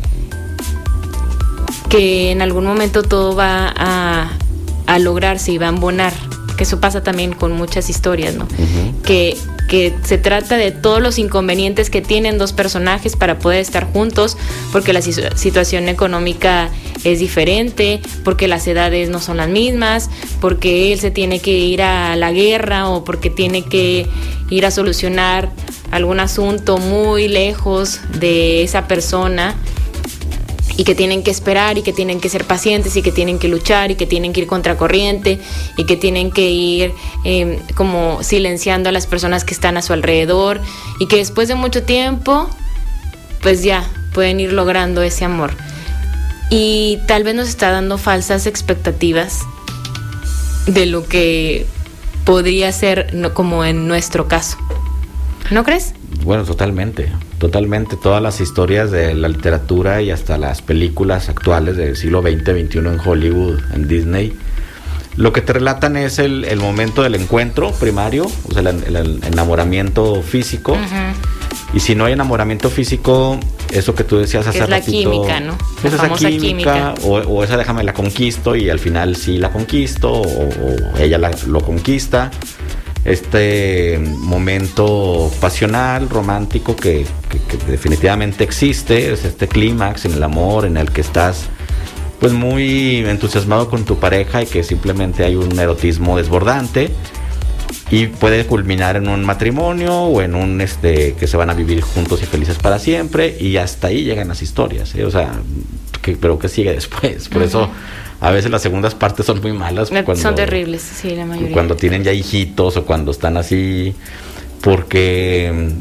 que 1.88 2.32
en 2.32 2.42
algún 2.42 2.66
momento 2.66 3.04
todo 3.04 3.36
va 3.36 3.72
a, 3.78 4.98
lograrse 4.98 5.52
y 5.52 5.58
va 5.60 5.68
a 5.68 5.70
embonar. 5.70 6.14
Que 6.58 6.64
eso 6.64 6.82
pasa 6.82 7.04
también 7.04 7.34
con 7.34 7.52
muchas 7.52 7.92
historias, 7.92 8.36
¿no? 8.36 8.48
que, 9.04 9.38
que 9.70 9.94
se 10.04 10.18
trata 10.18 10.58
de 10.58 10.72
todos 10.72 11.00
los 11.00 11.20
inconvenientes 11.20 11.92
que 11.92 12.02
tienen 12.02 12.40
dos 12.40 12.54
personajes 12.54 13.16
para 13.16 13.38
poder 13.38 13.60
estar 13.60 13.86
juntos, 13.94 14.36
porque 14.72 14.92
la 14.92 15.02
situación 15.04 15.90
económica 15.90 16.72
es 17.04 17.20
diferente, 17.20 18.02
porque 18.24 18.48
las 18.48 18.66
edades 18.66 19.10
no 19.10 19.20
son 19.20 19.38
las 19.38 19.48
mismas, 19.48 20.10
porque 20.40 20.92
él 20.92 21.00
se 21.00 21.12
tiene 21.12 21.40
que 21.40 21.52
ir 21.52 21.84
a 21.84 22.16
la 22.16 22.32
guerra 22.32 22.90
o 22.90 23.04
porque 23.04 23.30
tiene 23.30 23.64
que 23.64 24.08
ir 24.50 24.66
a 24.66 24.72
solucionar 24.72 25.52
algún 25.92 26.20
asunto 26.20 26.78
muy 26.78 27.28
lejos 27.28 28.00
de 28.20 28.64
esa 28.64 28.88
persona 28.88 29.56
y 30.78 30.84
que 30.84 30.96
tienen 30.96 31.22
que 31.22 31.32
esperar 31.32 31.78
y 31.78 31.84
que 31.84 31.94
tienen 31.94 32.20
que 32.20 32.30
ser 32.30 32.46
pacientes 32.46 32.96
y 32.96 33.02
que 33.02 33.12
tienen 33.12 33.40
que 33.40 33.48
luchar 33.48 33.92
y 33.92 33.96
que 33.96 34.08
tienen 34.08 34.34
que 34.34 34.42
ir 34.42 34.48
contracorriente 34.48 35.40
y 35.78 35.86
que 35.86 35.98
tienen 35.98 36.32
que 36.32 36.50
ir 36.50 36.94
em, 37.24 37.60
como 37.76 38.24
silenciando 38.24 38.90
a 38.90 38.92
las 38.92 39.06
personas 39.06 39.44
que 39.44 39.54
están 39.54 39.78
a 39.78 39.82
su 39.82 39.94
alrededor 39.94 40.62
y 41.00 41.08
que 41.08 41.18
después 41.18 41.48
de 41.48 41.56
mucho 41.56 41.84
tiempo 41.84 42.50
pues 43.42 43.64
ya 43.64 43.88
pueden 44.14 44.40
ir 44.40 44.54
logrando 44.54 45.02
ese 45.02 45.26
amor. 45.26 45.52
Y 46.50 47.00
tal 47.08 47.24
vez 47.24 47.36
nos 47.36 47.48
está 47.48 47.72
dando 47.72 47.98
falsas 47.98 48.46
expectativas 48.46 49.40
de 50.68 50.86
lo 50.86 51.06
que 51.08 51.66
podría 52.26 52.72
ser 52.72 53.32
como 53.34 53.66
en 53.66 53.88
nuestro 53.88 54.28
caso. 54.28 54.58
¿No 55.50 55.64
crees? 55.64 55.94
Bueno, 56.24 56.44
totalmente, 56.44 57.12
totalmente. 57.40 57.98
Todas 57.98 58.22
las 58.22 58.40
historias 58.42 58.92
de 58.92 59.14
la 59.16 59.28
literatura 59.28 60.02
y 60.02 60.12
hasta 60.12 60.38
las 60.38 60.62
películas 60.62 61.30
actuales 61.30 61.78
del 61.78 61.98
siglo 61.98 62.22
XX, 62.22 62.44
XXI 62.44 62.78
en 62.80 63.00
Hollywood, 63.04 63.60
en 63.74 63.88
Disney, 63.88 64.38
lo 65.18 65.34
que 65.34 65.42
te 65.42 65.54
relatan 65.54 65.98
es 65.98 66.20
el, 66.20 66.46
momento 66.58 67.04
del 67.04 67.16
encuentro 67.16 67.72
primario, 67.72 68.26
o 68.48 68.54
sea, 68.54 68.62
el, 68.62 69.20
enamoramiento 69.24 70.22
físico. 70.22 70.78
Y 71.74 71.80
si 71.80 71.96
no 71.96 72.06
hay 72.06 72.14
enamoramiento 72.14 72.70
físico, 72.70 73.40
eso 73.72 73.96
que 73.96 74.04
tú 74.04 74.18
decías 74.18 74.48
hace 74.48 74.60
es 74.60 74.70
la 74.70 74.82
química, 74.82 75.40
¿no? 75.40 75.58
esa 75.84 76.10
química, 76.10 76.94
O, 77.04 77.44
esa 77.44 77.58
déjame 77.58 77.84
la 77.84 77.94
conquisto 77.94 78.56
y 78.56 78.70
al 78.70 78.80
final 78.80 79.16
sí 79.16 79.38
la 79.38 79.52
conquisto, 79.52 80.12
o, 80.12 80.50
ella 80.98 81.18
lo 81.18 81.60
conquista 81.62 82.32
este 83.06 84.00
momento 84.00 85.32
pasional, 85.40 86.10
romántico 86.10 86.76
que, 86.76 87.06
definitivamente 87.68 88.44
existe, 88.44 89.12
es 89.12 89.26
este 89.26 89.48
clímax 89.48 90.06
en 90.06 90.14
el 90.14 90.24
amor 90.24 90.66
en 90.66 90.78
el 90.78 90.92
que 90.92 91.02
estás 91.02 91.50
pues 92.20 92.34
muy 92.34 92.98
entusiasmado 92.98 93.68
con 93.68 93.84
tu 93.84 93.98
pareja 93.98 94.44
y 94.44 94.46
que 94.46 94.64
simplemente 94.64 95.24
hay 95.24 95.36
un 95.36 95.58
erotismo 95.58 96.18
desbordante. 96.18 96.92
y 97.90 98.08
puede 98.08 98.46
culminar 98.46 98.96
en 98.96 99.10
un 99.10 99.24
matrimonio 99.26 99.94
o 99.94 100.22
en 100.22 100.36
un 100.36 100.62
este 100.62 101.14
que 101.16 101.28
se 101.28 101.36
van 101.36 101.50
a 101.50 101.54
vivir 101.54 101.82
juntos 101.82 102.22
y 102.22 102.26
felices 102.26 102.58
para 102.58 102.80
siempre 102.80 103.36
y 103.40 103.58
hasta 103.58 103.88
ahí 103.88 104.04
llegan 104.04 104.28
las 104.30 104.42
historias 104.42 104.96
¿eh? 104.96 105.04
o 105.04 105.12
sea 105.12 105.32
que, 106.02 106.16
pero 106.16 106.40
que 106.40 106.48
sigue 106.48 106.72
después 106.74 107.28
por 107.28 107.42
eso 107.42 107.70
a 108.22 108.32
veces 108.32 108.50
las 108.52 108.62
segundas 108.62 108.96
partes 108.96 109.26
son 109.26 109.42
muy 109.42 109.52
malas 109.52 109.90
cuando, 109.90 110.16
son 110.16 110.36
terribles 110.36 110.82
sí 110.82 111.16
la 111.16 111.26
mayoría 111.26 111.52
cuando 111.52 111.76
tienen 111.76 112.04
ya 112.04 112.14
hijitos 112.14 112.78
o 112.78 112.86
cuando 112.86 113.12
están 113.12 113.36
así 113.36 113.94
porque 114.62 115.74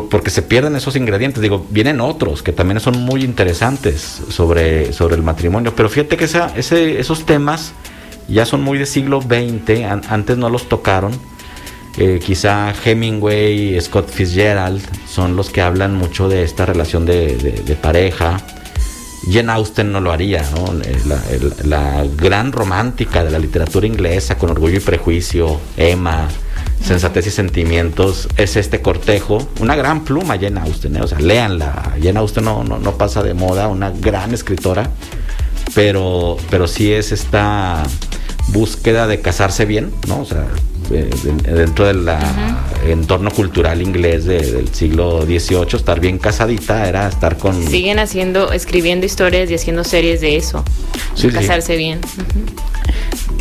porque 0.00 0.30
se 0.30 0.42
pierden 0.42 0.74
esos 0.76 0.96
ingredientes. 0.96 1.40
Digo, 1.40 1.66
vienen 1.70 2.00
otros 2.00 2.42
que 2.42 2.52
también 2.52 2.80
son 2.80 3.00
muy 3.00 3.22
interesantes 3.22 4.22
sobre, 4.28 4.92
sobre 4.92 5.14
el 5.14 5.22
matrimonio. 5.22 5.72
Pero 5.76 5.88
fíjate 5.88 6.16
que 6.16 6.24
esa, 6.24 6.52
ese, 6.56 6.98
esos 6.98 7.26
temas 7.26 7.72
ya 8.28 8.46
son 8.46 8.62
muy 8.62 8.78
de 8.78 8.86
siglo 8.86 9.20
XX, 9.20 9.84
antes 10.08 10.36
no 10.36 10.48
los 10.48 10.68
tocaron. 10.68 11.12
Eh, 11.96 12.20
quizá 12.24 12.74
Hemingway, 12.84 13.80
Scott 13.80 14.08
Fitzgerald 14.08 14.82
son 15.08 15.36
los 15.36 15.50
que 15.50 15.60
hablan 15.60 15.94
mucho 15.94 16.28
de 16.28 16.42
esta 16.42 16.66
relación 16.66 17.06
de, 17.06 17.78
pareja. 17.80 18.38
Jane 19.30 19.52
Austen 19.52 19.92
no 19.92 20.00
lo 20.00 20.12
haría, 20.12 20.42
¿no? 20.50 20.72
Eh, 20.82 21.50
la, 21.64 22.04
gran 22.16 22.52
romántica 22.52 23.24
de 23.24 23.30
la 23.30 23.38
literatura 23.38 23.86
inglesa, 23.86 24.36
con 24.36 24.50
orgullo 24.50 24.76
y 24.76 24.80
prejuicio, 24.80 25.60
Emma, 25.76 26.28
sensatez 26.82 27.26
y 27.26 27.30
sentimientos, 27.30 28.28
es 28.36 28.56
este 28.56 28.82
cortejo. 28.82 29.48
Una 29.60 29.76
gran 29.76 30.04
pluma, 30.04 30.38
Jane 30.38 30.60
Austen, 30.60 30.96
¿eh? 30.96 31.02
o 31.02 31.06
sea, 31.06 31.18
léanla. 31.20 31.94
Jane 32.02 32.18
Austen 32.18 32.44
no, 32.44 32.64
no, 32.64 32.78
no 32.78 32.92
pasa 32.96 33.22
de 33.22 33.34
moda, 33.34 33.68
una 33.68 33.90
gran 33.90 34.34
escritora, 34.34 34.90
pero, 35.74 36.36
pero 36.50 36.66
sí 36.66 36.92
es 36.92 37.12
esta 37.12 37.82
búsqueda 38.48 39.06
de 39.06 39.20
casarse 39.20 39.64
bien, 39.64 39.90
¿no? 40.06 40.20
O 40.20 40.24
sea, 40.24 40.46
dentro 40.88 41.86
del 41.86 42.08
entorno 42.86 43.30
cultural 43.30 43.80
inglés 43.82 44.24
del 44.24 44.68
siglo 44.72 45.22
XVIII, 45.22 45.76
estar 45.76 46.00
bien 46.00 46.18
casadita 46.18 46.88
era 46.88 47.08
estar 47.08 47.38
con... 47.38 47.66
Siguen 47.66 47.98
haciendo, 47.98 48.52
escribiendo 48.52 49.06
historias 49.06 49.50
y 49.50 49.54
haciendo 49.54 49.84
series 49.84 50.20
de 50.20 50.36
eso, 50.36 50.64
casarse 51.32 51.76
bien. 51.76 52.00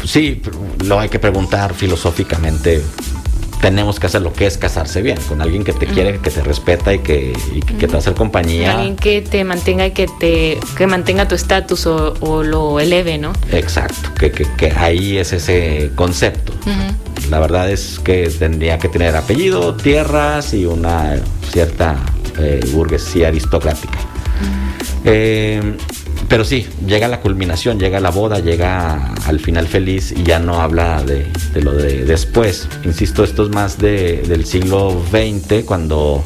Sí, 0.05 0.41
lo 0.85 0.99
hay 0.99 1.09
que 1.09 1.19
preguntar 1.19 1.73
filosóficamente 1.73 2.81
tenemos 3.63 3.97
que 3.97 4.07
hacer 4.07 4.21
lo 4.21 4.33
que 4.33 4.45
es 4.45 4.57
casarse 4.57 5.01
bien, 5.01 5.17
con 5.29 5.41
alguien 5.41 5.63
que 5.63 5.71
te 5.71 5.85
quiere, 5.85 6.19
que 6.19 6.29
te 6.29 6.43
respeta 6.43 6.93
y 6.93 6.99
que, 6.99 7.33
te 7.79 7.87
va 7.87 7.93
a 7.93 7.97
hacer 7.99 8.13
compañía. 8.13 8.73
Alguien 8.73 8.97
que 8.97 9.21
te 9.21 9.45
mantenga 9.45 9.87
y 9.87 9.91
que 9.91 10.05
te 10.19 10.59
que 10.77 10.85
mantenga 10.85 11.29
tu 11.29 11.35
estatus 11.35 11.85
o, 11.85 12.43
lo 12.43 12.81
eleve, 12.81 13.17
¿no? 13.17 13.31
Exacto, 13.53 14.09
que, 14.19 14.31
que, 14.31 14.71
ahí 14.75 15.17
es 15.17 15.31
ese 15.31 15.91
concepto. 15.95 16.51
La 17.29 17.39
verdad 17.39 17.71
es 17.71 18.01
que 18.03 18.29
tendría 18.37 18.79
que 18.79 18.89
tener 18.89 19.15
apellido, 19.15 19.75
tierras 19.75 20.53
y 20.53 20.65
una 20.65 21.15
cierta 21.53 21.95
eh, 22.39 22.59
burguesía 22.73 23.29
aristocrática. 23.29 23.97
Eh, 25.05 25.77
pero 26.33 26.45
sí, 26.45 26.67
llega 26.87 27.07
la 27.07 27.19
culminación, 27.19 27.79
llega 27.79 27.99
la 27.99 28.09
boda, 28.09 28.39
llega 28.39 29.13
al 29.27 29.39
final 29.39 29.67
feliz 29.67 30.11
y 30.11 30.23
ya 30.23 30.39
no 30.39 30.61
habla 30.61 31.03
de, 31.03 31.31
lo 31.61 31.73
de 31.73 32.05
después. 32.05 32.67
Insisto, 32.83 33.23
esto 33.23 33.43
es 33.43 33.49
más 33.49 33.77
del 33.77 34.43
siglo 34.43 34.99
XX, 35.11 35.63
cuando... 35.63 36.23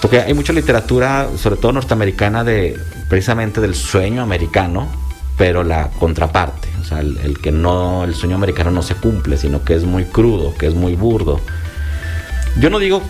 Porque 0.00 0.20
hay 0.20 0.32
mucha 0.32 0.54
literatura, 0.54 1.28
sobre 1.36 1.56
todo 1.56 1.72
norteamericana, 1.72 2.42
de 2.42 2.80
precisamente 3.10 3.60
del 3.60 3.74
sueño 3.74 4.22
americano, 4.22 4.88
pero 5.36 5.62
la 5.62 5.90
contraparte, 5.90 6.68
o 6.80 6.84
sea, 6.84 7.00
el, 7.00 7.38
que 7.38 7.52
no, 7.52 8.04
el 8.04 8.14
sueño 8.14 8.36
americano 8.36 8.70
no 8.70 8.80
se 8.80 8.94
cumple, 8.94 9.36
sino 9.36 9.62
que 9.62 9.74
es 9.74 9.84
muy 9.84 10.06
crudo, 10.06 10.54
que 10.54 10.68
es 10.68 10.74
muy 10.74 10.94
burdo. 10.96 11.38
Yo 12.58 12.70
no 12.70 12.78
digo 12.78 13.02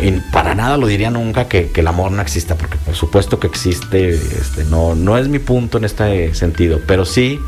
y 0.00 0.12
para 0.32 0.54
nada 0.54 0.76
lo 0.76 0.86
diría 0.86 1.10
nunca 1.10 1.48
que, 1.48 1.70
el 1.74 1.86
amor 1.86 2.12
no 2.12 2.22
exista, 2.22 2.56
porque 2.56 2.76
por 2.78 2.94
supuesto 2.94 3.38
que 3.38 3.46
existe, 3.46 4.10
este, 4.10 4.64
no, 4.64 4.94
no 4.94 5.18
es 5.18 5.28
mi 5.28 5.38
punto 5.38 5.78
en 5.78 5.84
este 5.84 6.34
sentido, 6.34 6.80
pero 6.86 7.04
sí 7.04 7.38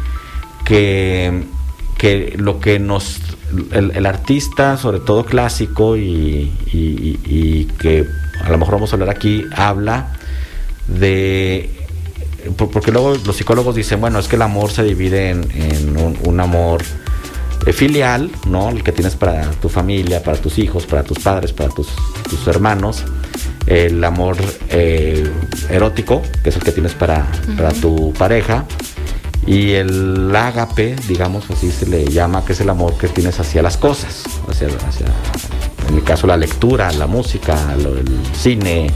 que, 0.65 1.45
que 1.99 2.35
lo 2.37 2.61
que 2.61 2.79
nos, 2.79 3.21
el, 3.73 4.07
artista, 4.07 4.77
sobre 4.77 5.01
todo 5.01 5.25
clásico, 5.25 5.97
y, 5.97 7.69
que 7.79 8.07
a 8.43 8.51
lo 8.51 8.59
mejor 8.59 8.75
vamos 8.75 8.93
a 8.93 8.97
hablar 8.97 9.11
aquí, 9.11 9.45
habla 9.55 10.17
de 10.87 11.71
porque 12.57 12.93
luego 12.93 13.15
los 13.25 13.37
psicólogos 13.37 13.75
dicen, 13.75 14.01
bueno, 14.01 14.19
es 14.19 14.29
que 14.29 14.37
el 14.37 14.43
amor 14.43 14.71
se 14.71 14.83
divide 14.83 15.31
en, 15.31 15.97
un, 15.97 16.41
amor 16.41 16.83
filial, 17.73 18.31
¿no? 18.47 18.69
El 18.69 18.83
que 18.83 18.93
tienes 18.93 19.17
para 19.17 19.51
tu 19.53 19.69
familia, 19.69 20.23
para 20.23 20.37
tus 20.37 20.59
hijos, 20.59 20.87
para 20.87 21.03
tus 21.03 21.19
padres, 21.19 21.53
para 21.53 21.71
tus, 21.71 21.89
hermanos. 22.47 23.05
El 23.67 24.05
amor 24.05 24.37
eh, 24.69 25.27
erótico, 25.71 26.21
que 26.43 26.51
es 26.51 26.57
el 26.57 26.63
que 26.63 26.73
tienes 26.73 26.93
para, 26.93 27.27
para 27.57 27.73
tu 27.73 28.13
pareja. 28.13 28.67
Y 29.47 29.73
el 29.73 30.35
ágape, 30.35 30.97
digamos 31.09 31.51
así 31.51 31.71
se 31.71 31.87
le 31.87 32.07
llama, 32.07 32.45
que 32.45 32.53
es 32.53 32.61
el 32.61 32.71
amor 32.71 32.97
que 32.97 33.09
tienes 33.09 33.39
hacia 33.41 33.63
las 33.63 33.77
cosas, 33.77 34.25
hacia, 34.49 34.69
en 35.89 35.95
mi 35.95 36.01
caso 36.01 36.27
la 36.27 36.37
lectura, 36.37 36.91
la 36.93 37.07
música, 37.07 37.75
el 37.75 38.05
cine, 38.35 38.91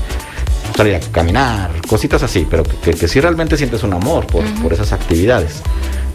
salir 0.74 0.94
a 0.94 1.00
caminar, 1.00 1.70
cositas 1.86 2.22
así, 2.22 2.46
pero 2.48 2.62
que, 2.62 2.92
que, 2.92 3.08
sí 3.08 3.20
realmente 3.20 3.58
sientes 3.58 3.82
un 3.82 3.92
amor 3.92 4.26
por, 4.26 4.44
por 4.62 4.72
esas 4.72 4.92
actividades. 4.92 5.62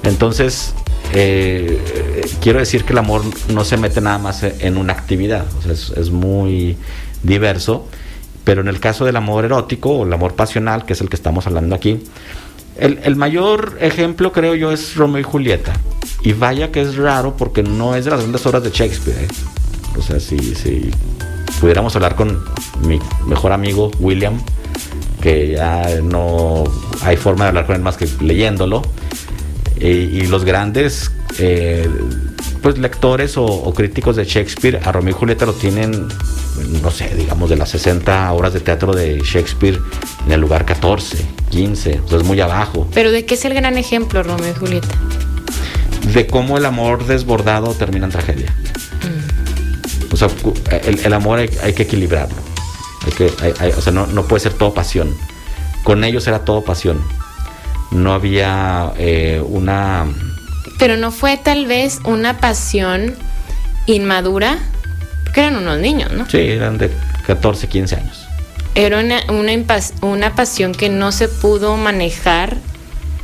Entonces, 0.04 0.74
eh, 1.14 2.22
quiero 2.42 2.60
decir 2.60 2.84
que 2.84 2.94
el 2.94 3.00
amor 3.00 3.22
no 3.50 3.64
se 3.64 3.78
mete 3.78 4.02
nada 4.02 4.18
más 4.18 4.44
en 4.44 4.78
una 4.78 4.94
actividad, 4.94 5.46
es, 5.70 6.10
muy 6.10 6.78
diverso, 7.22 7.88
pero 8.44 8.62
en 8.62 8.68
el 8.68 8.80
caso 8.80 9.06
del 9.06 9.16
amor 9.16 9.46
erótico 9.46 9.92
o 9.92 10.06
el 10.06 10.14
amor 10.14 10.34
pasional, 10.36 10.86
que 10.86 10.94
es 10.94 11.02
el 11.02 11.10
que 11.10 11.16
estamos 11.16 11.46
hablando 11.48 11.76
aquí, 11.76 12.04
el, 12.78 13.16
mayor 13.16 13.78
ejemplo 13.80 14.32
creo 14.32 14.56
yo 14.56 14.72
es 14.72 14.96
Romeo 14.96 15.20
y 15.20 15.24
Julieta. 15.24 15.74
Y 16.24 16.34
vaya 16.34 16.72
que 16.72 16.82
es 16.82 16.96
raro 16.96 17.36
porque 17.38 17.62
no 17.62 17.96
es 17.96 18.06
de 18.06 18.12
las 18.12 18.22
grandes 18.22 18.46
obras 18.46 18.64
de 18.64 18.72
Shakespeare. 18.72 19.24
¿eh? 19.24 19.28
O 19.98 20.02
sea, 20.02 20.20
si, 20.20 20.56
si 20.56 20.90
pudiéramos 21.60 21.96
hablar 21.96 22.16
con 22.16 22.44
mi 22.88 23.00
mejor 23.28 23.52
amigo 23.52 23.92
William, 24.00 24.42
que 25.22 25.52
ya 25.52 26.02
no 26.02 26.64
hay 27.04 27.18
forma 27.18 27.46
de 27.46 27.50
hablar 27.50 27.66
con 27.68 27.76
él 27.76 27.82
más 27.82 27.98
que 27.98 28.08
leyéndolo, 28.22 28.82
y 29.90 30.28
los 30.28 30.46
grandes 30.46 31.12
eh, 31.40 31.90
pues 32.62 32.78
lectores 32.78 33.38
o, 33.38 33.74
críticos 33.74 34.16
de 34.16 34.24
Shakespeare 34.24 34.80
a 34.84 34.92
Romeo 34.92 35.16
y 35.16 35.18
Julieta 35.18 35.46
lo 35.46 35.54
tienen, 35.54 36.08
no 36.82 36.92
sé, 36.92 37.14
digamos 37.16 37.50
de 37.50 37.58
las 37.58 37.70
60 37.72 38.32
obras 38.32 38.54
de 38.54 38.60
teatro 38.60 38.94
de 38.94 39.20
Shakespeare 39.20 39.80
en 40.26 40.32
el 40.32 40.40
lugar 40.40 40.66
14, 40.66 41.18
15, 41.50 42.00
o 42.00 42.08
sea, 42.08 42.18
es 42.20 42.24
muy 42.24 42.40
abajo. 42.40 42.88
Pero 42.94 43.12
¿de 43.12 43.26
qué 43.26 43.34
es 43.34 43.44
el 43.46 43.54
gran 43.54 43.78
ejemplo 43.78 44.24
Romeo 44.24 44.52
y 44.52 44.58
Julieta? 44.58 44.88
De 46.14 46.28
cómo 46.28 46.58
el 46.58 46.66
amor 46.66 47.06
desbordado 47.06 47.74
termina 47.74 48.06
en 48.06 48.12
tragedia. 48.12 48.54
Mm. 49.02 50.14
O 50.14 50.16
sea, 50.16 50.30
el, 50.84 51.14
amor 51.14 51.40
hay, 51.40 51.74
que 51.74 51.84
equilibrarlo. 51.84 52.38
Hay 53.06 53.12
que, 53.12 53.26
o 53.76 53.82
sea, 53.82 53.92
no, 53.92 54.08
no 54.08 54.24
puede 54.26 54.42
ser 54.42 54.54
todo 54.54 54.74
pasión. 54.74 55.14
Con 55.84 56.04
ellos 56.04 56.28
era 56.28 56.46
todo 56.46 56.64
pasión 56.64 57.02
no 57.94 58.14
había 58.14 58.92
eh, 58.98 59.42
una... 59.46 60.06
Pero 60.80 60.98
no 60.98 61.12
fue 61.12 61.38
tal 61.38 61.68
vez 61.68 62.00
una 62.04 62.40
pasión 62.40 63.16
inmadura, 63.86 64.58
porque 65.24 65.42
eran 65.42 65.58
unos 65.58 65.80
niños, 65.80 66.12
¿no? 66.12 66.30
Sí, 66.30 66.40
eran 66.40 66.78
de 66.78 66.92
14, 67.26 67.68
15 67.68 67.96
años. 67.96 68.28
Era 68.76 69.00
una, 69.00 69.22
una, 70.02 70.36
pasión 70.36 70.74
que 70.74 70.90
no 70.90 71.12
se 71.12 71.28
pudo 71.28 71.78
manejar 71.78 72.58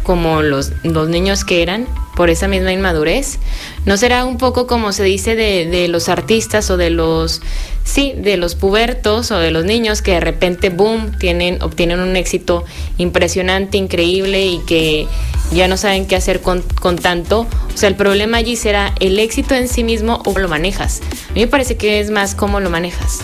como 0.09 0.41
los, 0.41 0.71
los 0.81 1.07
niños 1.07 1.43
que 1.43 1.61
eran 1.61 1.85
por 2.15 2.31
esa 2.31 2.47
misma 2.47 2.73
inmadurez. 2.73 3.37
¿No 3.85 3.95
será 3.95 4.25
un 4.25 4.39
poco 4.39 4.65
como 4.65 4.91
se 4.91 5.03
dice 5.03 5.35
de, 5.35 5.67
de, 5.67 5.87
los 5.87 6.09
artistas 6.09 6.71
o 6.71 6.77
de 6.77 6.89
los, 6.89 7.43
sí, 7.83 8.15
de 8.17 8.35
los 8.35 8.55
pubertos 8.55 9.29
o 9.29 9.37
de 9.37 9.51
los 9.51 9.65
niños 9.65 10.01
que 10.01 10.13
de 10.13 10.19
repente, 10.19 10.71
boom, 10.71 11.15
tienen, 11.19 11.61
obtienen 11.61 11.99
un 11.99 12.15
éxito 12.15 12.65
impresionante, 12.97 13.77
increíble 13.77 14.47
y 14.47 14.57
que 14.65 15.07
ya 15.51 15.67
no 15.67 15.77
saben 15.77 16.07
qué 16.07 16.15
hacer 16.15 16.41
con, 16.41 16.63
con 16.81 16.95
tanto? 16.95 17.41
O 17.71 17.77
sea, 17.77 17.87
el 17.87 17.95
problema 17.95 18.37
allí 18.37 18.55
será 18.55 18.95
el 18.99 19.19
éxito 19.19 19.53
en 19.53 19.67
sí 19.67 19.83
mismo 19.83 20.23
o 20.25 20.39
lo 20.39 20.49
manejas. 20.49 21.01
A 21.29 21.33
mí 21.33 21.41
me 21.41 21.47
parece 21.47 21.77
que 21.77 21.99
es 21.99 22.09
más 22.09 22.33
cómo 22.33 22.59
lo 22.59 22.71
manejas. 22.71 23.19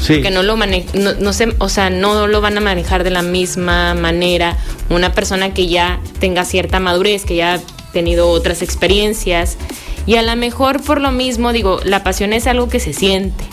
Sí. 0.00 0.22
Que 0.22 0.30
no 0.30 0.42
lo 0.42 0.56
mane 0.56 0.86
no, 0.94 1.14
no 1.14 1.30
o 1.58 1.68
sea, 1.68 1.90
no 1.90 2.26
lo 2.26 2.40
van 2.40 2.56
a 2.56 2.60
manejar 2.60 3.04
de 3.04 3.10
la 3.10 3.22
misma 3.22 3.94
manera 3.94 4.56
una 4.90 5.12
persona 5.12 5.52
que 5.52 5.66
ya 5.66 6.00
tenga 6.20 6.44
cierta 6.44 6.80
madurez, 6.80 7.24
que 7.24 7.36
ya 7.36 7.54
ha 7.54 7.60
tenido 7.92 8.28
otras 8.28 8.62
experiencias. 8.62 9.56
Y 10.06 10.16
a 10.16 10.22
lo 10.22 10.34
mejor 10.36 10.82
por 10.82 11.00
lo 11.00 11.12
mismo, 11.12 11.52
digo, 11.52 11.80
la 11.84 12.02
pasión 12.02 12.32
es 12.32 12.46
algo 12.46 12.68
que 12.68 12.80
se 12.80 12.92
siente. 12.92 13.44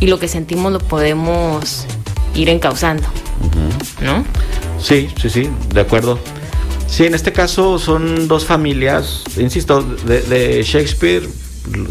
Y 0.00 0.06
lo 0.06 0.18
que 0.18 0.28
sentimos 0.28 0.72
lo 0.72 0.80
podemos 0.80 1.86
ir 2.34 2.48
encauzando. 2.48 3.06
¿No? 4.02 4.24
Sí, 4.80 5.08
sí, 5.20 5.30
sí, 5.30 5.50
de 5.72 5.80
acuerdo. 5.80 6.18
Sí, 6.88 7.04
en 7.04 7.14
este 7.14 7.32
caso 7.32 7.78
son 7.78 8.28
dos 8.28 8.44
familias, 8.44 9.24
insisto, 9.36 9.82
de, 9.82 10.62
Shakespeare, 10.62 11.28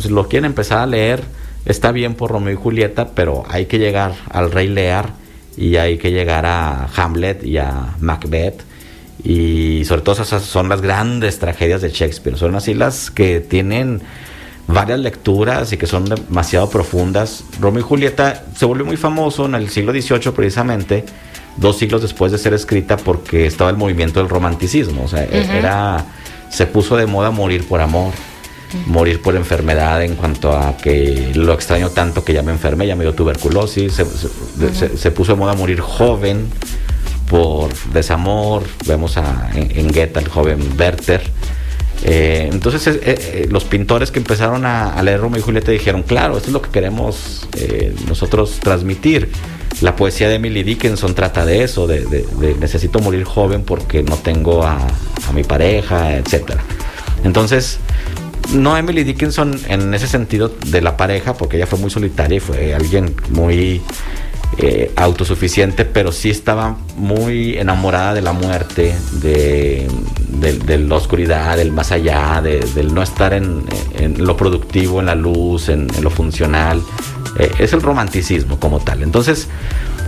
si 0.01 0.09
lo 0.09 0.27
quieren 0.27 0.45
empezar 0.45 0.79
a 0.79 0.85
leer, 0.85 1.23
está 1.65 1.91
bien 1.91 2.15
por 2.15 2.31
Romeo 2.31 2.53
y 2.53 2.57
Julieta, 2.57 3.09
pero 3.15 3.43
hay 3.49 3.65
que 3.65 3.79
llegar 3.79 4.13
al 4.29 4.51
Rey 4.51 4.67
Lear 4.67 5.13
y 5.57 5.77
hay 5.77 5.97
que 5.97 6.11
llegar 6.11 6.45
a 6.45 6.87
Hamlet 6.95 7.43
y 7.43 7.57
a 7.57 7.95
Macbeth. 7.99 8.61
Y 9.23 9.83
sobre 9.85 10.01
todo 10.01 10.21
esas 10.21 10.43
son 10.43 10.69
las 10.69 10.81
grandes 10.81 11.39
tragedias 11.39 11.81
de 11.81 11.89
Shakespeare. 11.89 12.37
Son 12.37 12.55
así 12.55 12.73
las 12.73 13.09
que 13.09 13.39
tienen 13.39 14.01
varias 14.67 14.99
lecturas 14.99 15.71
y 15.73 15.77
que 15.77 15.87
son 15.87 16.05
demasiado 16.05 16.69
profundas. 16.69 17.43
Romeo 17.59 17.79
y 17.79 17.83
Julieta 17.83 18.45
se 18.55 18.65
volvió 18.65 18.85
muy 18.85 18.97
famoso 18.97 19.45
en 19.45 19.55
el 19.55 19.69
siglo 19.69 19.91
XVIII 19.93 20.31
precisamente, 20.31 21.05
dos 21.57 21.77
siglos 21.77 22.01
después 22.01 22.31
de 22.31 22.37
ser 22.37 22.53
escrita 22.53 22.97
porque 22.97 23.47
estaba 23.47 23.69
el 23.69 23.77
movimiento 23.77 24.19
del 24.19 24.29
romanticismo. 24.29 25.03
O 25.05 25.07
sea, 25.07 25.23
era, 25.23 26.05
se 26.49 26.67
puso 26.67 26.95
de 26.97 27.07
moda 27.07 27.31
morir 27.31 27.67
por 27.67 27.81
amor 27.81 28.13
morir 28.87 29.21
por 29.21 29.35
enfermedad 29.35 30.03
en 30.03 30.15
cuanto 30.15 30.55
a 30.55 30.77
que 30.77 31.31
lo 31.35 31.53
extraño 31.53 31.89
tanto 31.89 32.23
que 32.23 32.33
ya 32.33 32.41
me 32.41 32.51
enfermé, 32.51 32.87
ya 32.87 32.95
me 32.95 33.03
dio 33.03 33.13
tuberculosis, 33.13 33.93
se, 33.93 35.11
puso 35.11 35.33
de 35.33 35.39
moda 35.39 35.53
morir 35.53 35.79
joven 35.79 36.47
por 37.29 37.73
desamor, 37.91 38.63
vemos 38.85 39.17
a, 39.17 39.49
en, 39.53 39.87
Goethe 39.87 40.19
el 40.19 40.27
joven 40.27 40.59
Werther. 40.77 41.21
Eh, 42.03 42.49
entonces 42.51 42.85
eh, 42.87 42.99
eh, 43.03 43.47
los 43.49 43.63
pintores 43.63 44.11
que 44.11 44.19
empezaron 44.19 44.65
a, 44.65 45.01
leer 45.01 45.21
Romeo 45.21 45.39
y 45.39 45.43
Julieta 45.43 45.71
dijeron, 45.71 46.03
claro, 46.03 46.37
esto 46.37 46.49
es 46.49 46.53
lo 46.53 46.61
que 46.61 46.69
queremos 46.69 47.47
nosotros 48.07 48.59
transmitir. 48.61 49.29
La 49.81 49.95
poesía 49.95 50.29
de 50.29 50.35
Emily 50.35 50.63
Dickinson 50.63 51.15
trata 51.15 51.45
de 51.45 51.63
eso, 51.63 51.85
de, 51.87 52.25
necesito 52.59 52.99
morir 52.99 53.23
joven 53.23 53.63
porque 53.63 54.03
no 54.03 54.15
tengo 54.15 54.63
a, 54.63 54.77
a 55.27 55.33
mi 55.33 55.43
pareja, 55.43 56.15
etcétera. 56.15 56.61
Entonces, 57.23 57.79
no 58.53 58.77
Emily 58.77 59.03
Dickinson 59.03 59.59
en 59.67 59.93
ese 59.93 60.07
sentido 60.07 60.51
de 60.67 60.81
la 60.81 60.97
pareja, 60.97 61.33
porque 61.33 61.57
ella 61.57 61.67
fue 61.67 61.79
muy 61.79 61.89
solitaria 61.89 62.37
y 62.37 62.39
fue 62.39 62.73
alguien 62.73 63.15
muy 63.29 63.81
eh, 64.57 64.91
autosuficiente, 64.95 65.83
pero 65.83 66.13
sí 66.13 66.29
estaba 66.29 66.77
muy 66.95 67.57
enamorada 67.57 68.13
de 68.13 68.21
la 68.21 68.31
muerte, 68.31 68.95
de, 69.21 69.87
la 70.79 70.95
oscuridad, 70.95 71.57
del 71.57 71.73
más 71.73 71.91
allá, 71.91 72.41
del 72.41 72.93
no 72.93 73.03
estar 73.03 73.33
en, 73.33 73.65
lo 74.17 74.37
productivo, 74.37 75.01
en 75.01 75.07
la 75.07 75.15
luz, 75.15 75.67
en, 75.67 75.87
lo 76.01 76.09
funcional. 76.09 76.81
Eh, 77.37 77.51
es 77.59 77.73
el 77.73 77.81
romanticismo 77.81 78.57
como 78.57 78.79
tal. 78.79 79.03
Entonces, 79.03 79.49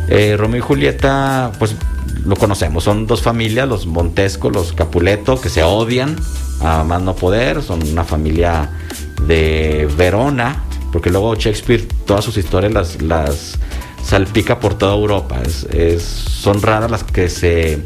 eh, 0.10 0.36
Romeo 0.38 0.60
y 0.60 0.62
Julieta, 0.62 1.52
pues 1.60 1.76
lo 2.26 2.36
conocemos, 2.36 2.84
son 2.84 3.08
dos 3.08 3.22
familias, 3.22 3.68
los 3.68 3.86
Montesco, 3.86 4.50
los 4.50 4.74
Capuleto, 4.74 5.40
que 5.40 5.50
se 5.50 5.64
odian 5.64 6.16
a 6.62 6.84
más 6.84 7.02
no 7.02 7.16
poder, 7.16 7.62
son 7.62 7.84
una 7.88 8.04
familia 8.04 8.70
de 9.26 9.88
Verona, 9.98 10.64
porque 10.92 11.10
luego 11.10 11.36
Shakespeare 11.36 11.88
todas 12.06 12.24
sus 12.24 12.38
historias 12.38 12.74
las, 12.74 13.02
las 13.02 13.58
salpica 14.04 14.60
por 14.60 14.78
toda 14.78 14.94
Europa, 14.94 15.42
es, 15.72 16.02
son 16.02 16.62
raras 16.62 16.90
las 16.90 17.04
que 17.04 17.30
se 17.30 17.84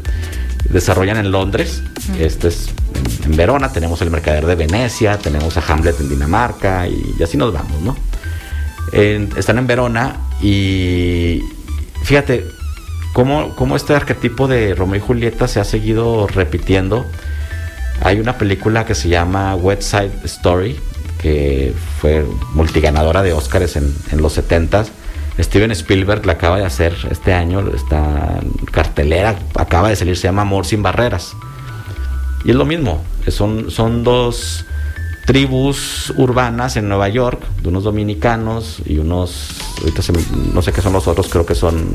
desarrollan 0.70 1.18
en 1.18 1.32
Londres, 1.32 1.82
este 2.18 2.48
es 2.48 2.68
en, 3.24 3.36
Verona, 3.36 3.72
tenemos 3.72 4.00
el 4.02 4.10
Mercader 4.10 4.46
de 4.46 4.54
Venecia, 4.54 5.18
tenemos 5.18 5.56
a 5.56 5.62
Hamlet 5.66 6.00
en 6.00 6.08
Dinamarca 6.08 6.86
y, 6.86 7.20
así 7.22 7.36
nos 7.36 7.52
vamos, 7.52 7.80
¿no? 7.82 7.96
están 8.92 9.56
en 9.56 9.66
Verona 9.66 10.16
y 10.42 11.40
fíjate 12.02 12.46
cómo, 13.12 13.54
cómo 13.56 13.76
este 13.76 13.94
arquetipo 13.94 14.48
de 14.48 14.74
Romeo 14.74 14.96
y 14.96 15.00
Julieta 15.00 15.48
se 15.48 15.60
ha 15.60 15.64
seguido 15.64 16.26
repitiendo 16.26 17.06
hay 18.04 18.18
una 18.18 18.36
película 18.36 18.84
que 18.84 18.94
se 18.94 19.08
llama 19.08 19.54
West 19.54 19.82
Side 19.82 20.12
Story, 20.24 20.76
que 21.20 21.72
fue 22.00 22.26
multiganadora 22.52 23.22
de 23.22 23.32
Oscars 23.32 23.76
en, 23.76 23.94
los 24.20 24.32
70 24.32 24.86
Steven 25.38 25.70
Spielberg 25.70 26.26
la 26.26 26.34
acaba 26.34 26.58
de 26.58 26.64
hacer 26.64 26.94
este 27.10 27.32
año, 27.32 27.64
está 27.74 28.40
cartelera, 28.70 29.36
acaba 29.54 29.88
de 29.88 29.96
salir, 29.96 30.16
se 30.16 30.24
llama 30.24 30.42
Amor 30.42 30.66
sin 30.66 30.82
barreras. 30.82 31.34
Y 32.44 32.50
es 32.50 32.56
lo 32.56 32.66
mismo, 32.66 33.02
son, 33.28 33.70
son 33.70 34.04
dos 34.04 34.66
tribus 35.26 36.12
urbanas 36.16 36.76
en 36.76 36.88
Nueva 36.88 37.08
York, 37.08 37.42
de 37.62 37.68
unos 37.68 37.84
dominicanos 37.84 38.82
y 38.84 38.98
unos, 38.98 39.50
ahorita 39.80 40.02
no 40.52 40.62
sé 40.62 40.72
qué 40.72 40.80
son 40.80 40.92
los 40.92 41.06
otros, 41.06 41.28
creo 41.28 41.46
que 41.46 41.54
son 41.54 41.86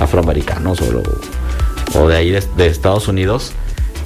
afroamericanos 0.00 0.80
o, 1.94 2.08
de 2.08 2.16
ahí 2.16 2.30
de 2.30 2.66
Estados 2.66 3.08
Unidos 3.08 3.52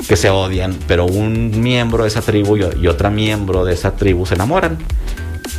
que 0.08 0.16
se 0.16 0.30
odian, 0.30 0.76
pero 0.86 1.06
un 1.06 1.60
miembro 1.60 2.02
de 2.02 2.08
esa 2.08 2.22
tribu 2.22 2.56
y, 2.56 2.86
otra 2.86 3.10
miembro 3.10 3.64
de 3.64 3.74
esa 3.74 3.96
tribu 3.96 4.26
se 4.26 4.34
enamoran. 4.34 4.78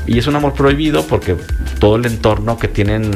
Y 0.06 0.18
es 0.18 0.28
un 0.28 0.36
amor 0.36 0.54
prohibido 0.54 1.04
porque 1.08 1.38
todo 1.80 1.96
el 1.96 2.06
entorno 2.06 2.58
que 2.58 2.68
tienen 2.68 3.12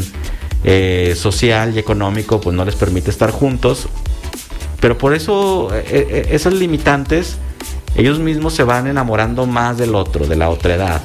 eh, 0.64 1.14
social 1.18 1.76
y 1.76 1.80
económico 1.80 2.40
pues 2.40 2.56
no 2.56 2.64
les 2.64 2.76
permite 2.76 3.10
estar 3.10 3.32
juntos. 3.32 3.88
Pero 4.80 4.98
por 4.98 5.14
eso 5.14 5.70
eh, 5.74 5.86
eh, 5.90 6.28
esas 6.32 6.54
limitantes, 6.54 7.38
ellos 7.96 8.20
mismos 8.20 8.54
se 8.54 8.64
van 8.64 8.88
enamorando 8.88 9.46
más 9.46 9.78
del 9.78 9.96
otro, 9.96 10.28
de 10.28 10.36
la 10.36 10.50
otra 10.50 10.76
edad. 10.76 11.02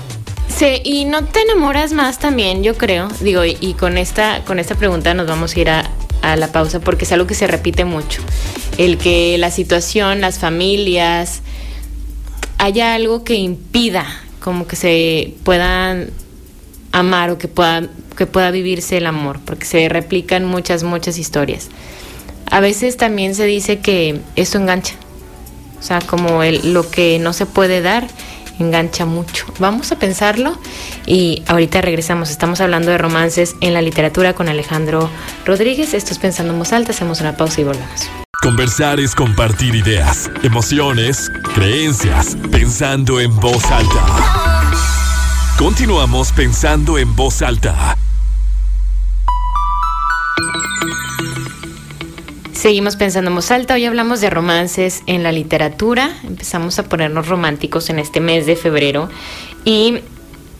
Sí, 0.48 0.80
y 0.84 1.04
no 1.06 1.24
te 1.24 1.40
enamoras 1.40 1.92
más 1.92 2.18
también, 2.18 2.62
yo 2.62 2.76
creo. 2.76 3.08
Digo, 3.20 3.42
y, 3.44 3.74
con 3.74 3.96
esta, 3.98 4.44
con 4.44 4.58
esta 4.58 4.74
pregunta 4.74 5.14
nos 5.14 5.26
vamos 5.26 5.56
a 5.56 5.60
ir 5.60 5.70
a, 5.70 5.90
a 6.20 6.36
la 6.36 6.52
pausa 6.52 6.80
porque 6.80 7.04
es 7.04 7.12
algo 7.12 7.26
que 7.26 7.34
se 7.34 7.46
repite 7.46 7.84
mucho. 7.84 8.22
El 8.78 8.98
que 8.98 9.38
la 9.38 9.50
situación, 9.50 10.20
las 10.20 10.38
familias, 10.38 11.42
haya 12.58 12.94
algo 12.94 13.24
que 13.24 13.34
impida 13.34 14.06
como 14.42 14.66
que 14.66 14.76
se 14.76 15.34
puedan 15.44 16.10
amar 16.90 17.30
o 17.30 17.38
que 17.38 17.48
pueda, 17.48 17.88
que 18.16 18.26
pueda 18.26 18.50
vivirse 18.50 18.98
el 18.98 19.06
amor, 19.06 19.40
porque 19.44 19.64
se 19.64 19.88
replican 19.88 20.44
muchas, 20.44 20.82
muchas 20.82 21.18
historias. 21.18 21.68
A 22.50 22.60
veces 22.60 22.96
también 22.96 23.34
se 23.34 23.46
dice 23.46 23.78
que 23.78 24.20
esto 24.36 24.58
engancha, 24.58 24.94
o 25.82 25.84
sea, 25.84 26.00
como 26.00 26.44
el, 26.44 26.72
lo 26.72 26.88
que 26.88 27.18
no 27.18 27.32
se 27.32 27.44
puede 27.44 27.80
dar 27.80 28.06
engancha 28.60 29.04
mucho. 29.04 29.46
Vamos 29.58 29.90
a 29.90 29.98
pensarlo 29.98 30.56
y 31.06 31.42
ahorita 31.48 31.80
regresamos. 31.80 32.30
Estamos 32.30 32.60
hablando 32.60 32.92
de 32.92 32.98
romances 32.98 33.56
en 33.60 33.74
la 33.74 33.82
literatura 33.82 34.32
con 34.34 34.48
Alejandro 34.48 35.10
Rodríguez. 35.44 35.92
Esto 35.92 36.12
es 36.12 36.20
Pensando 36.20 36.52
en 36.52 36.60
Voz 36.60 36.72
Alta. 36.72 36.92
Hacemos 36.92 37.20
una 37.20 37.36
pausa 37.36 37.60
y 37.60 37.64
volvemos. 37.64 38.08
Conversar 38.40 39.00
es 39.00 39.14
compartir 39.16 39.74
ideas, 39.74 40.30
emociones, 40.44 41.30
creencias, 41.54 42.36
pensando 42.50 43.20
en 43.20 43.34
voz 43.38 43.64
alta. 43.70 44.72
Continuamos 45.58 46.32
pensando 46.32 46.98
en 46.98 47.14
voz 47.14 47.40
alta. 47.42 47.96
Seguimos 52.62 52.94
pensando 52.94 53.28
en 53.28 53.34
voz 53.34 53.50
alta. 53.50 53.74
Hoy 53.74 53.86
hablamos 53.86 54.20
de 54.20 54.30
romances 54.30 55.02
en 55.08 55.24
la 55.24 55.32
literatura. 55.32 56.12
Empezamos 56.22 56.78
a 56.78 56.84
ponernos 56.84 57.26
románticos 57.26 57.90
en 57.90 57.98
este 57.98 58.20
mes 58.20 58.46
de 58.46 58.54
febrero. 58.54 59.08
Y 59.64 59.98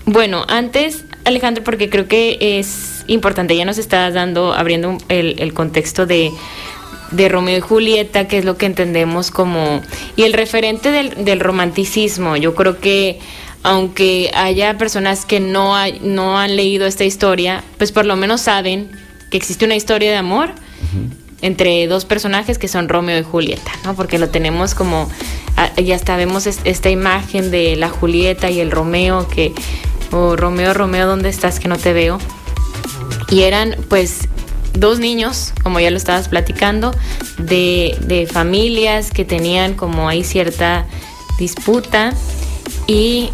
bueno, 0.05 0.45
antes, 0.49 1.05
Alejandro, 1.25 1.63
porque 1.63 1.91
creo 1.91 2.09
que 2.09 2.59
es 2.59 3.05
importante, 3.07 3.57
ya 3.57 3.65
nos 3.65 3.79
estás 3.79 4.15
dando, 4.15 4.53
abriendo 4.53 4.99
el, 5.09 5.55
contexto 5.55 6.05
de, 6.05 6.33
Romeo 7.13 7.59
y 7.59 7.61
Julieta, 7.61 8.27
que 8.27 8.39
es 8.39 8.45
lo 8.45 8.57
que 8.57 8.67
entendemos 8.67 9.31
como... 9.31 9.81
Y 10.17 10.25
el 10.25 10.33
referente 10.33 10.91
del, 10.91 11.39
romanticismo, 11.39 12.37
yo 12.37 12.57
creo 12.57 12.81
que 12.81 13.21
aunque 13.63 14.33
haya 14.35 14.77
personas 14.77 15.25
que 15.25 15.39
no, 15.39 15.77
no 16.01 16.37
han 16.37 16.57
leído 16.57 16.85
esta 16.85 17.05
historia, 17.05 17.63
pues 17.79 17.93
por 17.93 18.07
lo 18.07 18.17
menos 18.17 18.41
saben 18.41 18.91
que 19.31 19.37
existe 19.37 19.65
una 19.65 19.77
historia 19.77 20.11
de 20.11 20.17
amor 20.17 20.51
entre 21.43 21.87
dos 21.89 22.05
personajes 22.05 22.57
que 22.57 22.69
son 22.69 22.89
Romeo 22.89 23.19
y 23.19 23.23
Julieta, 23.25 23.73
¿no? 23.85 23.95
Porque 23.95 24.19
lo 24.19 24.31
tenemos 24.31 24.75
como, 24.75 25.11
ah, 25.57 25.71
ya 25.81 25.97
hasta 25.97 26.17
vemos 26.17 26.47
esta 26.47 26.91
imagen 26.91 27.51
de 27.51 27.77
la 27.77 27.89
Julieta 27.89 28.51
y 28.51 28.61
el 28.61 28.71
Romeo, 28.71 29.29
que, 29.29 29.53
oh, 30.13 30.37
Romeo, 30.37 30.73
Romeo, 30.73 31.07
¿dónde 31.07 31.29
estás? 31.29 31.61
Que 31.61 31.69
no 31.69 31.77
te 31.77 31.93
veo. 31.93 32.19
Y 33.29 33.43
eran 33.43 33.77
pues 33.89 34.29
dos 34.75 35.01
niños, 35.01 35.53
como 35.63 35.81
ya 35.81 35.91
lo 35.91 35.97
estabas 35.97 36.29
platicando, 36.29 36.95
de, 37.39 37.97
de 38.03 38.27
familias 38.27 39.11
que 39.11 39.25
tenían 39.25 39.75
como 39.75 40.09
ahí 40.09 40.23
cierta 40.23 40.87
disputa 41.39 42.15
y, 42.87 43.31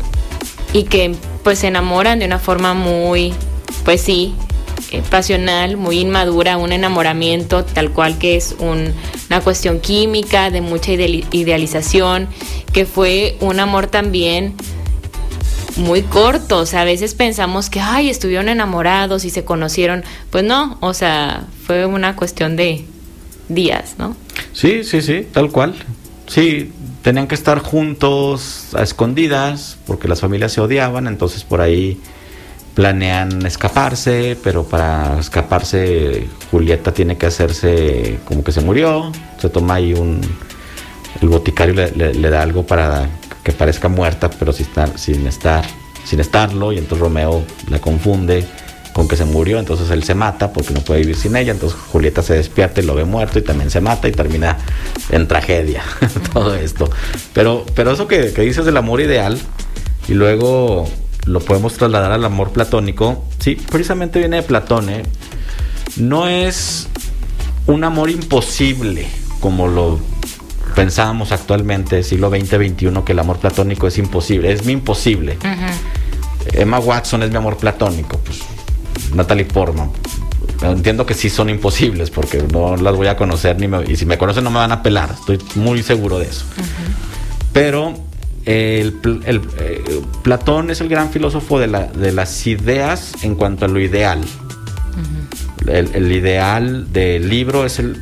y 0.72 0.84
que 0.84 1.14
pues 1.44 1.58
se 1.58 1.68
enamoran 1.68 2.18
de 2.18 2.26
una 2.26 2.38
forma 2.38 2.74
muy, 2.74 3.34
pues 3.84 4.00
sí, 4.00 4.34
eh, 4.90 5.02
pasional, 5.10 5.76
muy 5.76 6.00
inmadura, 6.00 6.56
un 6.56 6.72
enamoramiento 6.72 7.64
tal 7.64 7.90
cual 7.90 8.18
que 8.18 8.36
es 8.36 8.56
una 8.58 9.40
cuestión 9.40 9.80
química, 9.80 10.50
de 10.50 10.60
mucha 10.60 10.92
idealización, 10.92 12.28
que 12.72 12.86
fue 12.86 13.36
un 13.40 13.60
amor 13.60 13.88
también 13.88 14.54
muy 15.76 16.02
corto, 16.02 16.58
o 16.58 16.66
sea, 16.66 16.82
a 16.82 16.84
veces 16.84 17.14
pensamos 17.14 17.70
que, 17.70 17.80
ay, 17.80 18.08
estuvieron 18.10 18.48
enamorados 18.48 19.24
y 19.24 19.30
se 19.30 19.44
conocieron, 19.44 20.04
pues 20.30 20.44
no, 20.44 20.76
o 20.80 20.92
sea, 20.94 21.46
fue 21.66 21.86
una 21.86 22.16
cuestión 22.16 22.56
de 22.56 22.84
días, 23.48 23.94
¿no? 23.98 24.16
Sí, 24.52 24.84
sí, 24.84 25.02
sí, 25.02 25.26
tal 25.32 25.50
cual. 25.50 25.74
Sí, 26.26 26.72
tenían 27.02 27.26
que 27.26 27.34
estar 27.34 27.60
juntos 27.60 28.74
a 28.74 28.82
escondidas 28.82 29.78
porque 29.86 30.08
las 30.08 30.20
familias 30.20 30.52
se 30.52 30.60
odiaban, 30.60 31.06
entonces 31.06 31.44
por 31.44 31.60
ahí 31.60 31.98
planean 32.78 33.44
escaparse, 33.44 34.38
pero 34.40 34.62
para 34.62 35.18
escaparse 35.18 36.28
Julieta 36.52 36.94
tiene 36.94 37.18
que 37.18 37.26
hacerse 37.26 38.20
como 38.24 38.44
que 38.44 38.52
se 38.52 38.60
murió, 38.60 39.10
se 39.36 39.48
toma 39.48 39.74
ahí 39.74 39.94
un... 39.94 40.20
El 41.20 41.28
boticario 41.28 41.74
le, 41.74 42.30
da 42.30 42.40
algo 42.40 42.64
para 42.64 43.08
que 43.42 43.50
parezca 43.50 43.88
muerta, 43.88 44.30
pero 44.30 44.52
sin 44.52 44.66
estar, 44.66 44.96
sin 44.96 45.26
estar, 45.26 45.64
sin 46.04 46.20
estarlo, 46.20 46.72
y 46.72 46.78
entonces 46.78 47.00
Romeo 47.00 47.42
la 47.68 47.80
confunde 47.80 48.46
con 48.92 49.08
que 49.08 49.16
se 49.16 49.24
murió, 49.24 49.58
entonces 49.58 49.90
él 49.90 50.04
se 50.04 50.14
mata 50.14 50.52
porque 50.52 50.72
no 50.72 50.80
puede 50.80 51.00
vivir 51.00 51.16
sin 51.16 51.34
ella, 51.34 51.50
entonces 51.50 51.76
Julieta 51.90 52.22
se 52.22 52.34
despierta 52.34 52.80
y 52.80 52.84
lo 52.84 52.94
ve 52.94 53.04
muerto 53.04 53.40
y 53.40 53.42
también 53.42 53.70
se 53.70 53.80
mata 53.80 54.06
y 54.06 54.12
termina 54.12 54.56
en 55.10 55.26
tragedia 55.26 55.82
todo 56.32 56.54
esto. 56.54 56.88
Pero, 57.32 57.66
pero 57.74 57.90
eso 57.90 58.06
que 58.06 58.30
dices 58.30 58.64
del 58.64 58.76
amor 58.76 59.00
ideal 59.00 59.36
y 60.06 60.14
luego 60.14 60.86
lo 61.28 61.40
podemos 61.40 61.74
trasladar 61.74 62.12
al 62.12 62.24
amor 62.24 62.50
platónico, 62.50 63.24
sí, 63.38 63.54
precisamente 63.54 64.18
viene 64.18 64.36
de 64.36 64.42
Platón, 64.42 64.88
¿eh? 64.88 65.02
no 65.96 66.26
es 66.26 66.88
un 67.66 67.84
amor 67.84 68.10
imposible 68.10 69.06
como 69.40 69.68
lo 69.68 70.00
pensábamos 70.74 71.32
actualmente, 71.32 72.02
siglo 72.02 72.30
XX-XXI, 72.30 73.02
que 73.04 73.12
el 73.12 73.18
amor 73.18 73.38
platónico 73.38 73.86
es 73.86 73.98
imposible, 73.98 74.52
es 74.52 74.64
mi 74.64 74.72
imposible. 74.72 75.38
Emma 76.52 76.78
Watson 76.78 77.22
es 77.22 77.30
mi 77.30 77.36
amor 77.36 77.56
platónico, 77.56 78.18
pues 78.18 78.40
Natalie 79.14 79.44
Portman. 79.44 79.90
Entiendo 80.62 81.06
que 81.06 81.14
sí 81.14 81.30
son 81.30 81.50
imposibles 81.50 82.10
porque 82.10 82.42
no 82.52 82.76
las 82.76 82.96
voy 82.96 83.06
a 83.06 83.16
conocer 83.16 83.58
ni 83.60 83.68
y 83.90 83.96
si 83.96 84.06
me 84.06 84.18
conocen 84.18 84.44
no 84.44 84.50
me 84.50 84.58
van 84.58 84.72
a 84.72 84.82
pelar, 84.82 85.14
estoy 85.18 85.38
muy 85.56 85.82
seguro 85.82 86.18
de 86.18 86.26
eso. 86.26 86.44
Pero 87.52 88.07
el, 88.48 88.98
eh, 89.58 90.02
Platón 90.22 90.70
es 90.70 90.80
el 90.80 90.88
gran 90.88 91.10
filósofo 91.10 91.58
de, 91.60 91.66
las 91.66 92.46
ideas 92.46 93.12
en 93.22 93.34
cuanto 93.34 93.66
a 93.66 93.68
lo 93.68 93.78
ideal. 93.78 94.20
el, 95.66 96.10
ideal 96.12 96.90
del 96.90 97.28
libro 97.28 97.66
es 97.66 97.78
el, 97.78 98.00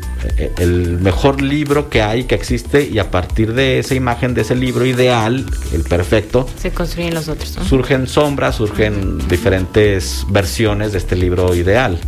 mejor 1.01 1.43
libro 1.43 1.91
que 1.91 2.01
hay, 2.01 2.25
que 2.25 2.37
existe, 2.37 2.89
y 2.89 3.01
a 3.01 3.11
partir 3.11 3.55
de 3.55 3.81
esa 3.81 3.97
imagen 3.97 4.35
de 4.35 4.43
ese 4.43 4.55
libro 4.55 4.87
ideal, 4.87 5.45
el 5.73 5.83
perfecto, 5.83 6.49
se 6.57 6.71
construyen 6.71 7.15
los 7.15 7.29
otros. 7.29 7.57
Surgen 7.69 8.07
sombras, 8.07 8.55
surgen 8.55 9.19
diferentes 9.27 10.25
versiones 10.31 10.93
de 10.93 10.99
este 10.99 11.17
libro 11.17 11.57
ideal. 11.57 11.99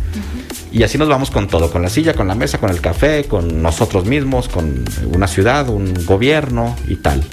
Y 0.71 0.83
así 0.83 0.97
nos 0.97 1.09
vamos 1.09 1.29
con 1.29 1.47
todo, 1.47 1.71
con 1.71 1.81
la 1.81 1.89
silla, 1.89 2.13
con 2.13 2.27
la 2.27 2.35
mesa, 2.35 2.59
con 2.59 2.69
el 2.69 2.79
café, 2.79 3.25
con 3.25 3.61
nosotros 3.61 4.05
mismos, 4.05 4.47
con 4.47 4.85
una 5.13 5.27
ciudad, 5.27 5.67
un 5.67 5.93
gobierno 6.05 6.77
y 6.87 6.95
tal. 6.97 7.23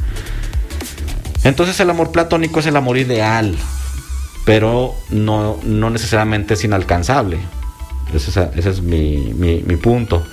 Entonces 1.46 1.78
el 1.78 1.88
amor 1.90 2.10
platónico 2.10 2.58
es 2.58 2.66
el 2.66 2.76
amor 2.76 2.98
ideal, 2.98 3.54
pero 4.44 4.94
no, 5.10 5.58
necesariamente 5.62 6.54
es 6.54 6.64
inalcanzable. 6.64 7.38
Ese, 8.12 8.50
es 8.56 8.82
mi, 8.82 9.62
punto. 9.80 10.24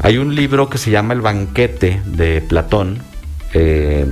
Hay 0.00 0.18
un 0.18 0.34
libro 0.34 0.68
que 0.68 0.76
se 0.76 0.90
llama 0.90 1.14
El 1.14 1.22
banquete 1.22 2.02
de 2.04 2.42
Platón, 2.42 2.98
eh, 3.54 4.06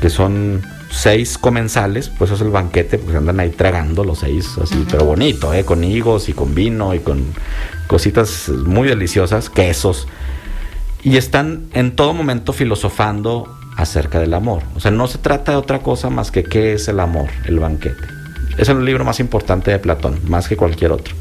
que 0.00 0.10
son 0.10 0.62
seis 0.90 1.38
comensales, 1.38 2.08
pues 2.08 2.30
eso 2.30 2.36
es 2.36 2.42
el 2.42 2.52
banquete, 2.52 2.98
porque 2.98 3.16
andan 3.16 3.40
ahí 3.40 3.50
tragando 3.50 4.04
los 4.04 4.20
seis, 4.20 4.56
así, 4.62 4.86
pero 4.88 5.04
bonito, 5.04 5.52
¿eh? 5.52 5.64
con 5.64 5.82
higos 5.82 6.28
y 6.28 6.34
con 6.34 6.54
vino 6.54 6.94
y 6.94 7.00
con 7.00 7.24
cositas 7.88 8.48
muy 8.48 8.86
deliciosas, 8.86 9.50
quesos. 9.50 10.06
Y 11.02 11.16
están 11.16 11.64
en 11.74 11.96
todo 11.96 12.14
momento 12.14 12.52
filosofando 12.52 13.48
acerca 13.76 14.20
del 14.20 14.34
amor. 14.34 14.62
O 14.76 14.80
sea, 14.80 14.90
no 14.90 15.06
se 15.06 15.18
trata 15.18 15.52
de 15.52 15.58
otra 15.58 15.80
cosa 15.80 16.10
más 16.10 16.30
que 16.30 16.44
qué 16.44 16.74
es 16.74 16.88
el 16.88 17.00
amor, 17.00 17.28
el 17.46 17.58
banquete. 17.58 18.06
Es 18.58 18.68
el 18.68 18.84
libro 18.84 19.04
más 19.04 19.20
importante 19.20 19.70
de 19.70 19.78
Platón, 19.78 20.20
más 20.28 20.48
que 20.48 20.56
cualquier 20.56 20.92
otro, 20.92 21.14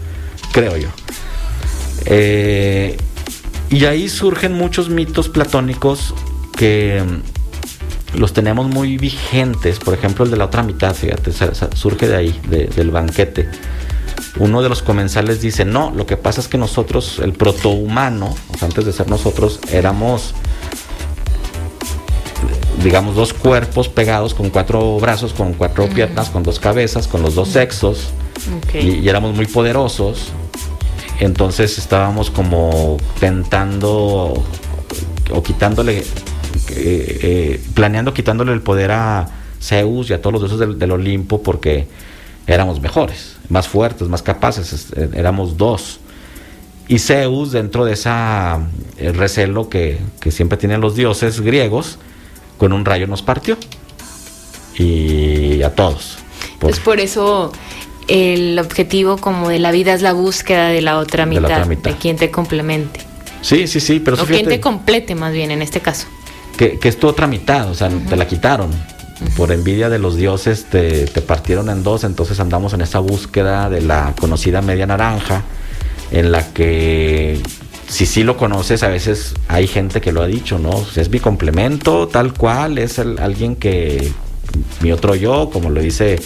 creo 0.51 0.77
yo. 0.77 0.89
Eh, 2.05 2.97
y 3.69 3.85
ahí 3.85 4.07
surgen 4.07 4.53
muchos 4.53 4.89
mitos 4.89 5.29
platónicos 5.29 6.13
que 6.55 7.03
mm, 7.03 8.19
los 8.19 8.33
tenemos 8.33 8.67
muy 8.67 8.97
vigentes. 8.97 9.79
Por 9.79 9.95
ejemplo, 9.95 10.25
el 10.25 10.31
de 10.31 10.37
la 10.37 10.45
otra 10.45 10.61
mitad, 10.61 10.93
fíjate, 10.93 11.31
surge 11.75 12.07
de 12.07 12.15
ahí, 12.15 12.39
del 12.49 12.91
banquete. 12.91 13.49
Uno 14.39 14.61
de 14.61 14.69
los 14.69 14.81
comensales 14.81 15.41
dice, 15.41 15.65
no, 15.65 15.91
lo 15.95 16.05
que 16.05 16.17
pasa 16.17 16.41
es 16.41 16.47
que 16.47 16.57
nosotros, 16.57 17.19
el 17.19 17.33
protohumano, 17.33 18.35
antes 18.61 18.85
de 18.85 18.93
ser 18.93 19.07
nosotros, 19.07 19.59
éramos 19.71 20.33
digamos, 22.81 23.15
dos 23.15 23.33
cuerpos 23.33 23.87
pegados 23.89 24.33
con 24.33 24.49
cuatro 24.49 24.99
brazos, 24.99 25.33
con 25.33 25.53
cuatro 25.53 25.87
piernas, 25.87 26.29
con 26.29 26.43
dos 26.43 26.59
cabezas, 26.59 27.07
con 27.07 27.21
los 27.21 27.35
dos 27.35 27.49
sexos. 27.49 28.09
Y, 28.73 29.07
éramos 29.07 29.35
muy 29.35 29.45
poderosos. 29.45 30.31
Entonces 31.19 31.77
estábamos 31.77 32.31
como 32.31 32.97
tentando 33.19 34.43
o 35.31 35.43
quitándole, 35.43 35.99
eh, 35.99 36.05
eh, 36.69 37.61
planeando 37.73 38.13
quitándole 38.13 38.51
el 38.51 38.61
poder 38.61 38.91
a 38.91 39.27
Zeus 39.61 40.09
y 40.09 40.13
a 40.13 40.21
todos 40.21 40.33
los 40.41 40.51
dioses 40.51 40.79
del, 40.79 40.91
Olimpo 40.91 41.41
porque 41.41 41.87
éramos 42.47 42.81
mejores, 42.81 43.37
más 43.49 43.67
fuertes, 43.67 44.09
más 44.09 44.21
capaces, 44.21 44.91
eh, 44.95 45.09
éramos 45.13 45.57
dos. 45.57 45.99
Y 46.89 46.99
Zeus, 46.99 47.51
dentro 47.51 47.85
de 47.85 47.93
esa 47.93 48.67
recelo 48.97 49.69
que, 49.69 49.99
que 50.19 50.31
siempre 50.31 50.57
tienen 50.57 50.81
los 50.81 50.95
dioses 50.95 51.39
griegos, 51.39 51.97
con 52.63 52.71
un 52.71 52.85
rayo 52.85 53.07
nos 53.07 53.21
partió. 53.21 53.57
Y 54.77 55.61
a 55.63 55.75
todos. 55.75 56.17
Por, 56.61 56.69
Entonces 56.69 56.79
por 56.79 56.99
eso 57.01 57.51
el 58.07 58.57
objetivo 58.57 59.17
como 59.17 59.49
de 59.49 59.59
la 59.59 59.71
vida 59.71 59.93
es 59.93 60.01
la 60.01 60.13
búsqueda 60.13 60.69
de 60.69 60.81
la 60.81 60.97
otra 60.97 61.25
mitad, 61.25 61.67
de, 61.67 61.97
quien 61.97 62.15
te 62.15 62.31
complemente. 62.31 63.01
Sí, 63.41 63.67
sí, 63.67 63.81
sí, 63.81 63.99
pero... 63.99 64.15
O 64.15 64.25
quien 64.25 64.47
te 64.47 64.61
complete 64.61 65.13
más 65.13 65.33
bien 65.33 65.51
en 65.51 65.61
este 65.61 65.81
caso. 65.81 66.07
Que, 66.55 66.79
que 66.79 66.87
es 66.87 66.97
tu 66.97 67.09
otra 67.09 67.27
mitad, 67.27 67.69
o 67.69 67.73
sea, 67.73 67.89
te 67.89 68.15
la 68.15 68.27
quitaron. 68.27 68.71
Por 69.35 69.51
envidia 69.51 69.89
de 69.89 69.99
los 69.99 70.15
dioses 70.15 70.63
te, 70.69 71.05
te 71.05 71.19
partieron 71.19 71.69
en 71.69 71.83
dos, 71.83 72.05
entonces 72.05 72.39
andamos 72.39 72.71
en 72.71 72.79
esa 72.79 72.99
búsqueda 72.99 73.69
de 73.69 73.81
la 73.81 74.13
conocida 74.17 74.61
media 74.61 74.87
naranja, 74.87 75.43
en 76.11 76.31
la 76.31 76.53
que 76.53 77.41
si 77.87 78.05
sí 78.05 78.23
lo 78.23 78.37
conoces, 78.37 78.83
a 78.83 78.87
veces 78.87 79.33
hay 79.47 79.67
gente 79.67 80.01
que 80.01 80.11
lo 80.11 80.21
ha 80.21 80.27
dicho, 80.27 80.59
¿no? 80.59 80.83
Es 80.95 81.09
mi 81.09 81.19
complemento, 81.19 82.07
tal 82.07 82.33
cual, 82.33 82.77
es 82.77 82.99
alguien 82.99 83.55
que 83.55 84.11
mi 84.81 84.91
otro 84.91 85.15
yo, 85.15 85.49
como 85.51 85.69
lo 85.69 85.81
dice 85.81 86.19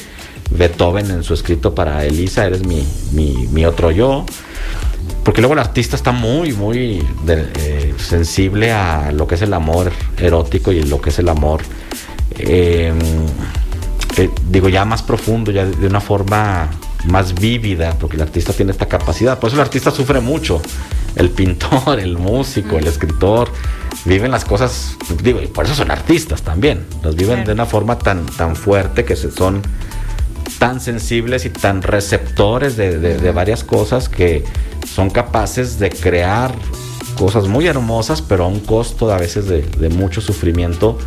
Beethoven 0.52 1.12
en 1.12 1.24
su 1.24 1.34
escrito 1.34 1.76
para 1.76 2.06
Elisa, 2.06 2.46
eres 2.46 2.66
mi, 2.66 2.86
mi, 3.14 3.66
otro 3.66 3.92
yo. 3.92 4.26
Porque 5.24 5.42
luego 5.42 5.54
el 5.54 5.60
artista 5.60 5.96
está 5.96 6.12
muy, 6.12 6.54
muy 6.54 7.04
eh, 7.28 7.94
sensible 7.98 8.72
a 8.72 9.12
lo 9.12 9.28
que 9.28 9.36
es 9.36 9.42
el 9.42 9.54
amor 9.54 9.92
erótico 10.18 10.72
y 10.72 10.84
lo 10.84 11.02
que 11.02 11.10
es 11.10 11.20
el 11.20 11.28
amor, 11.28 11.62
em, 12.38 12.98
eh, 14.18 14.30
digo, 14.50 14.70
ya 14.70 14.86
más 14.86 15.04
profundo, 15.04 15.52
ya 15.52 15.66
de 15.66 15.88
una 15.88 16.00
forma 16.00 16.70
más 17.06 17.34
vívida, 17.34 17.96
porque 18.00 18.16
el 18.16 18.22
artista 18.22 18.54
tiene 18.54 18.72
esta 18.72 18.88
capacidad. 18.88 19.40
Por 19.40 19.50
eso 19.50 19.58
el 19.58 19.62
artista 19.62 19.92
sufre 19.92 20.20
mucho. 20.20 20.62
El 21.16 21.30
pintor, 21.30 22.00
el 22.00 22.18
músico, 22.18 22.78
el 22.78 22.88
escritor, 22.88 23.52
viven 24.06 24.32
las 24.32 24.46
cosas, 24.46 24.98
digo, 25.22 25.42
y 25.42 25.48
por 25.48 25.66
eso 25.66 25.76
son 25.76 25.92
artistas 25.92 26.42
también. 26.42 26.86
Los 27.04 27.16
viven 27.16 27.44
de 27.44 27.54
una 27.54 27.66
forma 27.66 27.98
tan, 27.98 28.26
tan 28.26 28.56
fuerte 28.56 29.06
que 29.06 29.16
se 29.16 29.32
son 29.32 29.62
tan 30.60 30.82
sensibles 30.82 31.46
y 31.46 31.50
tan 31.50 31.82
receptores 31.82 32.78
de, 32.78 33.32
varias 33.32 33.64
cosas 33.64 34.10
que 34.10 34.44
son 34.92 35.10
capaces 35.10 35.78
de 35.78 35.90
crear 35.90 36.54
cosas 37.18 37.48
muy 37.48 37.68
hermosas, 37.68 38.22
pero 38.22 38.46
a 38.46 38.48
un 38.48 38.60
costo 38.60 39.12
a 39.12 39.18
veces 39.18 39.48
de, 39.48 39.62
de 39.62 39.90
mucho 39.90 40.22
sufrimiento, 40.22 40.98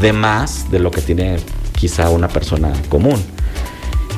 de 0.00 0.12
más 0.12 0.70
de 0.70 0.78
lo 0.78 0.90
que 0.90 1.00
tiene 1.00 1.36
quizá 1.76 2.08
una 2.10 2.28
persona 2.28 2.72
común. 2.88 3.22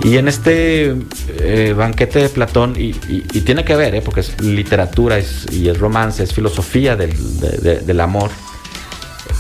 Y 0.07 0.19
en 0.19 0.29
este 0.29 0.95
eh, 1.41 1.75
banquete 1.77 2.21
de 2.21 2.29
Platón, 2.29 2.75
y, 2.79 2.93
tiene 3.41 3.65
que 3.65 3.75
ver, 3.75 3.97
eh, 3.97 4.03
porque 4.03 4.21
es 4.21 4.41
literatura 4.41 5.19
y 5.51 5.69
es 5.69 5.79
romance, 5.81 6.23
es 6.23 6.33
filosofía 6.33 6.95
del, 6.95 8.01
amor. 8.01 8.31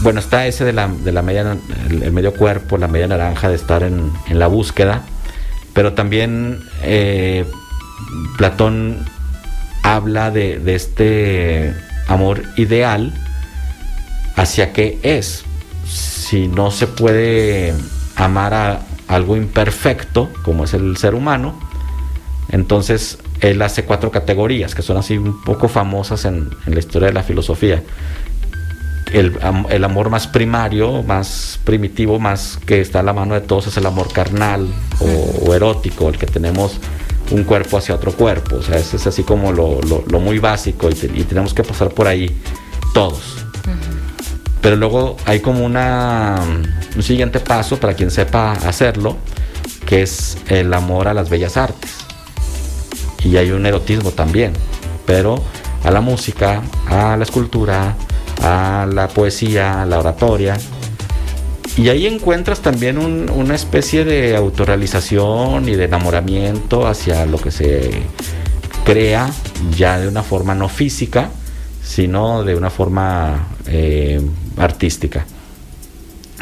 Bueno, 0.00 0.18
está 0.18 0.44
ese 0.44 0.64
de 0.64 0.72
la, 0.72 0.88
de 0.88 1.12
la 1.12 1.22
media, 1.22 1.56
el, 1.88 2.10
medio 2.10 2.34
cuerpo, 2.34 2.78
la 2.78 2.88
media 2.88 3.06
naranja, 3.06 3.48
de 3.48 3.54
estar 3.54 3.84
en, 3.84 4.10
la 4.28 4.48
búsqueda, 4.48 5.04
pero 5.72 5.92
también 5.92 6.58
eh, 6.82 7.44
Platón 8.36 9.06
habla 9.84 10.32
de, 10.32 10.58
de 10.58 10.74
este 10.74 11.74
amor 12.08 12.42
ideal 12.56 13.14
hacia 14.34 14.72
qué 14.72 14.98
es. 15.04 15.44
Si 15.86 16.48
no 16.48 16.72
se 16.72 16.88
puede 16.88 17.72
amar 18.16 18.52
a, 18.52 18.80
algo 19.08 19.36
imperfecto, 19.36 20.30
como 20.42 20.64
es 20.64 20.74
el 20.74 20.96
ser 20.96 21.14
humano. 21.14 21.54
Entonces, 22.50 23.18
él 23.40 23.60
hace 23.62 23.84
cuatro 23.84 24.10
categorías 24.10 24.74
que 24.74 24.82
son 24.82 24.96
así 24.96 25.16
un 25.16 25.42
poco 25.42 25.68
famosas 25.68 26.24
en, 26.24 26.50
la 26.66 26.78
historia 26.78 27.08
de 27.08 27.14
la 27.14 27.22
filosofía. 27.22 27.82
el, 29.12 29.38
el, 29.70 29.84
amor 29.84 30.10
más 30.10 30.26
primario, 30.26 31.02
más 31.02 31.60
primitivo, 31.64 32.18
más 32.18 32.58
que 32.66 32.80
está 32.80 33.00
a 33.00 33.02
la 33.02 33.12
mano 33.12 33.34
de 33.34 33.40
todos 33.40 33.68
es 33.68 33.76
el 33.76 33.86
amor 33.86 34.12
carnal 34.12 34.68
o, 35.00 35.54
erótico, 35.54 36.08
el 36.08 36.18
que 36.18 36.26
tenemos 36.26 36.78
un 37.30 37.44
cuerpo 37.44 37.78
hacia 37.78 37.94
otro 37.94 38.12
cuerpo. 38.12 38.56
O 38.56 38.62
sea, 38.62 38.78
ese 38.78 38.96
es 38.96 39.06
así 39.06 39.22
como 39.22 39.52
lo, 39.52 39.80
lo, 39.82 40.20
muy 40.20 40.38
básico 40.38 40.88
y, 40.90 40.94
tenemos 41.24 41.54
que 41.54 41.62
pasar 41.62 41.90
por 41.90 42.06
ahí 42.06 42.36
todos. 42.94 43.44
Pero 44.66 44.74
luego 44.74 45.16
hay 45.26 45.38
como 45.38 45.64
una, 45.64 46.40
un 46.96 47.02
siguiente 47.04 47.38
paso 47.38 47.78
para 47.78 47.94
quien 47.94 48.10
sepa 48.10 48.50
hacerlo, 48.50 49.16
que 49.86 50.02
es 50.02 50.38
el 50.48 50.74
amor 50.74 51.06
a 51.06 51.14
las 51.14 51.30
bellas 51.30 51.56
artes. 51.56 51.98
Y 53.22 53.36
hay 53.36 53.52
un 53.52 53.64
erotismo 53.64 54.10
también, 54.10 54.54
pero 55.06 55.40
a 55.84 55.92
la 55.92 56.00
música, 56.00 56.62
a 56.88 57.16
la 57.16 57.22
escultura, 57.22 57.94
a 58.42 58.88
la 58.92 59.06
poesía, 59.06 59.82
a 59.82 59.86
la 59.86 60.00
oratoria. 60.00 60.58
Y 61.76 61.88
ahí 61.88 62.08
encuentras 62.08 62.58
también 62.58 62.98
una 62.98 63.54
especie 63.54 64.04
de 64.04 64.34
autorrealización 64.34 65.68
y 65.68 65.76
de 65.76 65.84
enamoramiento 65.84 66.88
hacia 66.88 67.24
lo 67.24 67.38
que 67.38 67.52
se 67.52 68.02
crea 68.84 69.30
ya 69.76 70.00
de 70.00 70.08
una 70.08 70.24
forma 70.24 70.56
no 70.56 70.68
física, 70.68 71.30
sino 71.84 72.42
de 72.42 72.56
una 72.56 72.70
forma 72.70 73.46
eh, 73.68 74.20
artística. 74.56 75.26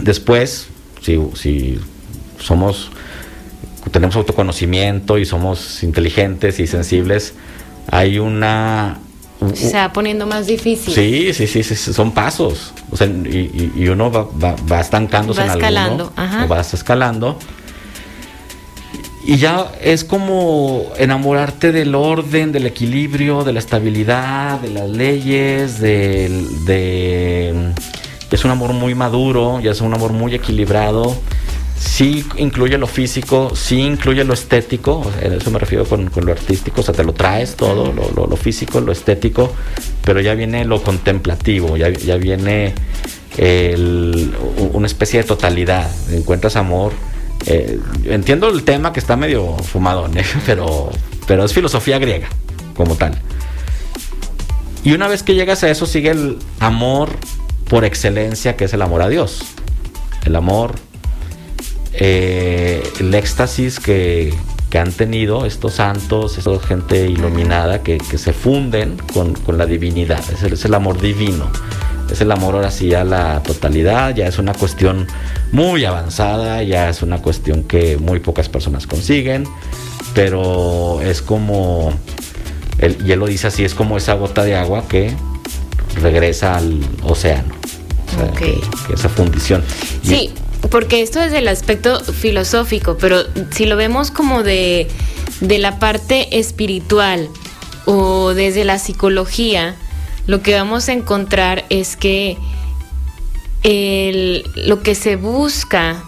Después, 0.00 0.68
si, 1.03 1.20
si 1.35 1.79
somos, 2.38 2.90
tenemos 3.90 4.16
autoconocimiento 4.16 5.18
y 5.18 5.24
somos 5.24 5.83
inteligentes 5.83 6.61
y 6.61 6.66
sensibles, 6.66 7.35
hay 7.90 8.18
una 8.18 8.98
se 9.53 9.77
va 9.77 9.92
poniendo 9.92 10.27
más 10.27 10.46
difícil. 10.46 10.94
Sí, 10.94 11.35
sí, 11.35 11.46
sí, 11.46 11.62
sí 11.62 11.74
son 11.92 12.12
pasos. 12.12 12.72
O 12.90 12.96
sea, 12.96 13.07
y, 13.07 13.88
uno 13.88 14.11
va, 14.11 14.27
va, 14.70 14.81
estancándose 14.81 15.40
va 15.40 15.53
escalando, 15.55 16.12
va 16.16 16.61
escalando. 16.61 17.38
Y 19.27 19.37
ya 19.37 19.72
es 19.81 20.05
como 20.05 20.92
enamorarte 20.98 21.72
del 21.72 21.94
orden, 21.94 22.53
del 22.53 22.66
equilibrio, 22.66 23.42
de 23.42 23.55
la 23.55 23.59
estabilidad, 23.59 24.61
de 24.61 24.70
las 24.70 24.88
leyes, 24.88 25.81
del, 25.81 26.64
de... 26.66 27.72
Es 28.34 28.44
un 28.44 28.50
amor 28.50 28.72
muy 28.72 28.94
maduro, 28.94 29.60
ya 29.60 29.70
es 29.70 29.80
un 29.80 29.94
amor 29.94 30.12
muy 30.12 30.34
equilibrado 30.34 31.16
sí 31.84 32.24
incluye 32.36 32.78
lo 32.78 32.86
físico, 32.86 33.52
sí 33.54 33.80
incluye 33.80 34.24
lo 34.24 34.34
estético, 34.34 35.04
en 35.20 35.34
eso 35.34 35.50
me 35.50 35.58
refiero 35.58 35.84
con, 35.84 36.10
lo 36.14 36.32
artístico, 36.32 36.80
o 36.80 36.84
sea, 36.84 36.94
te 36.94 37.04
lo 37.04 37.12
traes 37.12 37.56
todo, 37.56 37.92
lo, 37.92 38.36
físico, 38.36 38.80
lo 38.80 38.90
estético, 38.90 39.52
pero 40.04 40.20
ya 40.20 40.34
viene 40.34 40.64
lo 40.64 40.82
contemplativo, 40.82 41.76
ya, 41.76 41.90
ya 41.90 42.16
viene 42.16 42.74
una 44.72 44.86
especie 44.86 45.20
de 45.20 45.26
totalidad, 45.26 45.90
encuentras 46.12 46.56
amor. 46.56 46.92
Eh, 47.46 47.78
entiendo 48.06 48.48
el 48.48 48.64
tema 48.64 48.92
que 48.92 49.00
está 49.00 49.16
medio 49.16 49.56
fumado, 49.58 50.08
pero, 50.46 50.90
pero 51.26 51.44
es 51.44 51.52
filosofía 51.52 51.98
griega, 51.98 52.28
como 52.74 52.96
tal. 52.96 53.20
Y 54.82 54.92
una 54.92 55.08
vez 55.08 55.22
que 55.22 55.34
llegas 55.34 55.62
a 55.64 55.70
eso, 55.70 55.86
sigue 55.86 56.10
el 56.10 56.38
amor 56.60 57.10
por 57.68 57.85
excelencia, 57.85 58.57
que 58.57 58.64
es 58.64 58.74
el 58.74 58.83
amor 58.83 59.03
a 59.03 59.09
Dios. 59.09 59.40
El 60.24 60.37
amor 60.37 60.74
eh, 61.96 62.83
el 62.98 63.14
éxtasis 63.14 63.79
que, 63.79 64.35
han 64.74 64.90
tenido 64.90 65.46
estos 65.46 65.74
santos, 65.74 66.37
esta 66.37 66.59
gente 66.59 67.09
iluminada 67.09 67.85
que, 67.85 68.00
se 68.00 68.33
funden 68.33 68.96
con, 69.12 69.37
la 69.57 69.66
divinidad. 69.66 70.18
Es 70.33 70.42
el, 70.42 70.55
es 70.55 70.64
el, 70.64 70.74
amor 70.74 71.00
divino. 71.00 71.48
Es 72.11 72.20
el 72.20 72.33
amor 72.33 72.57
ahora 72.57 72.72
sí 72.72 72.92
a 72.92 73.05
la 73.05 73.40
totalidad. 73.44 74.16
Ya 74.16 74.27
es 74.27 74.40
una 74.40 74.53
cuestión 74.53 75.07
muy 75.53 75.85
avanzada, 75.85 76.61
ya 76.64 76.88
es 76.88 77.03
una 77.03 77.22
cuestión 77.22 77.62
que 77.62 77.98
muy 77.98 78.18
pocas 78.18 78.48
personas 78.48 78.88
consiguen. 78.88 79.44
Pero 80.12 81.00
es 81.03 81.22
como, 81.22 81.92
y 82.81 83.12
él 83.12 83.18
lo 83.20 83.27
dice 83.27 83.46
así, 83.46 83.64
es 83.64 83.77
como 83.77 83.96
esa 83.96 84.14
gota 84.14 84.42
de 84.42 84.57
agua 84.57 84.88
que 84.88 85.14
regresa 86.00 86.57
al 86.57 86.80
océano. 87.02 87.54
esa 88.92 89.09
fundición. 89.09 89.62
Sí, 90.02 90.33
porque 90.70 91.02
esto 91.02 91.20
es 91.20 91.33
el 91.33 91.48
aspecto 91.48 92.00
filosófico, 92.00 92.96
pero 92.98 93.22
si 93.50 93.66
lo 93.66 93.76
vemos 93.76 94.11
como 94.11 94.42
de, 94.42 94.88
la 95.40 95.78
parte 95.78 96.38
espiritual 96.38 97.28
o 97.85 98.35
desde 98.35 98.64
la 98.64 98.78
psicología, 98.78 99.76
lo 100.26 100.42
que 100.42 100.54
vamos 100.54 100.88
a 100.88 100.92
encontrar 100.92 101.64
es 101.68 101.96
que 101.96 102.38
lo 103.62 104.83
que 104.83 104.94
se 104.94 105.16
busca, 105.16 106.02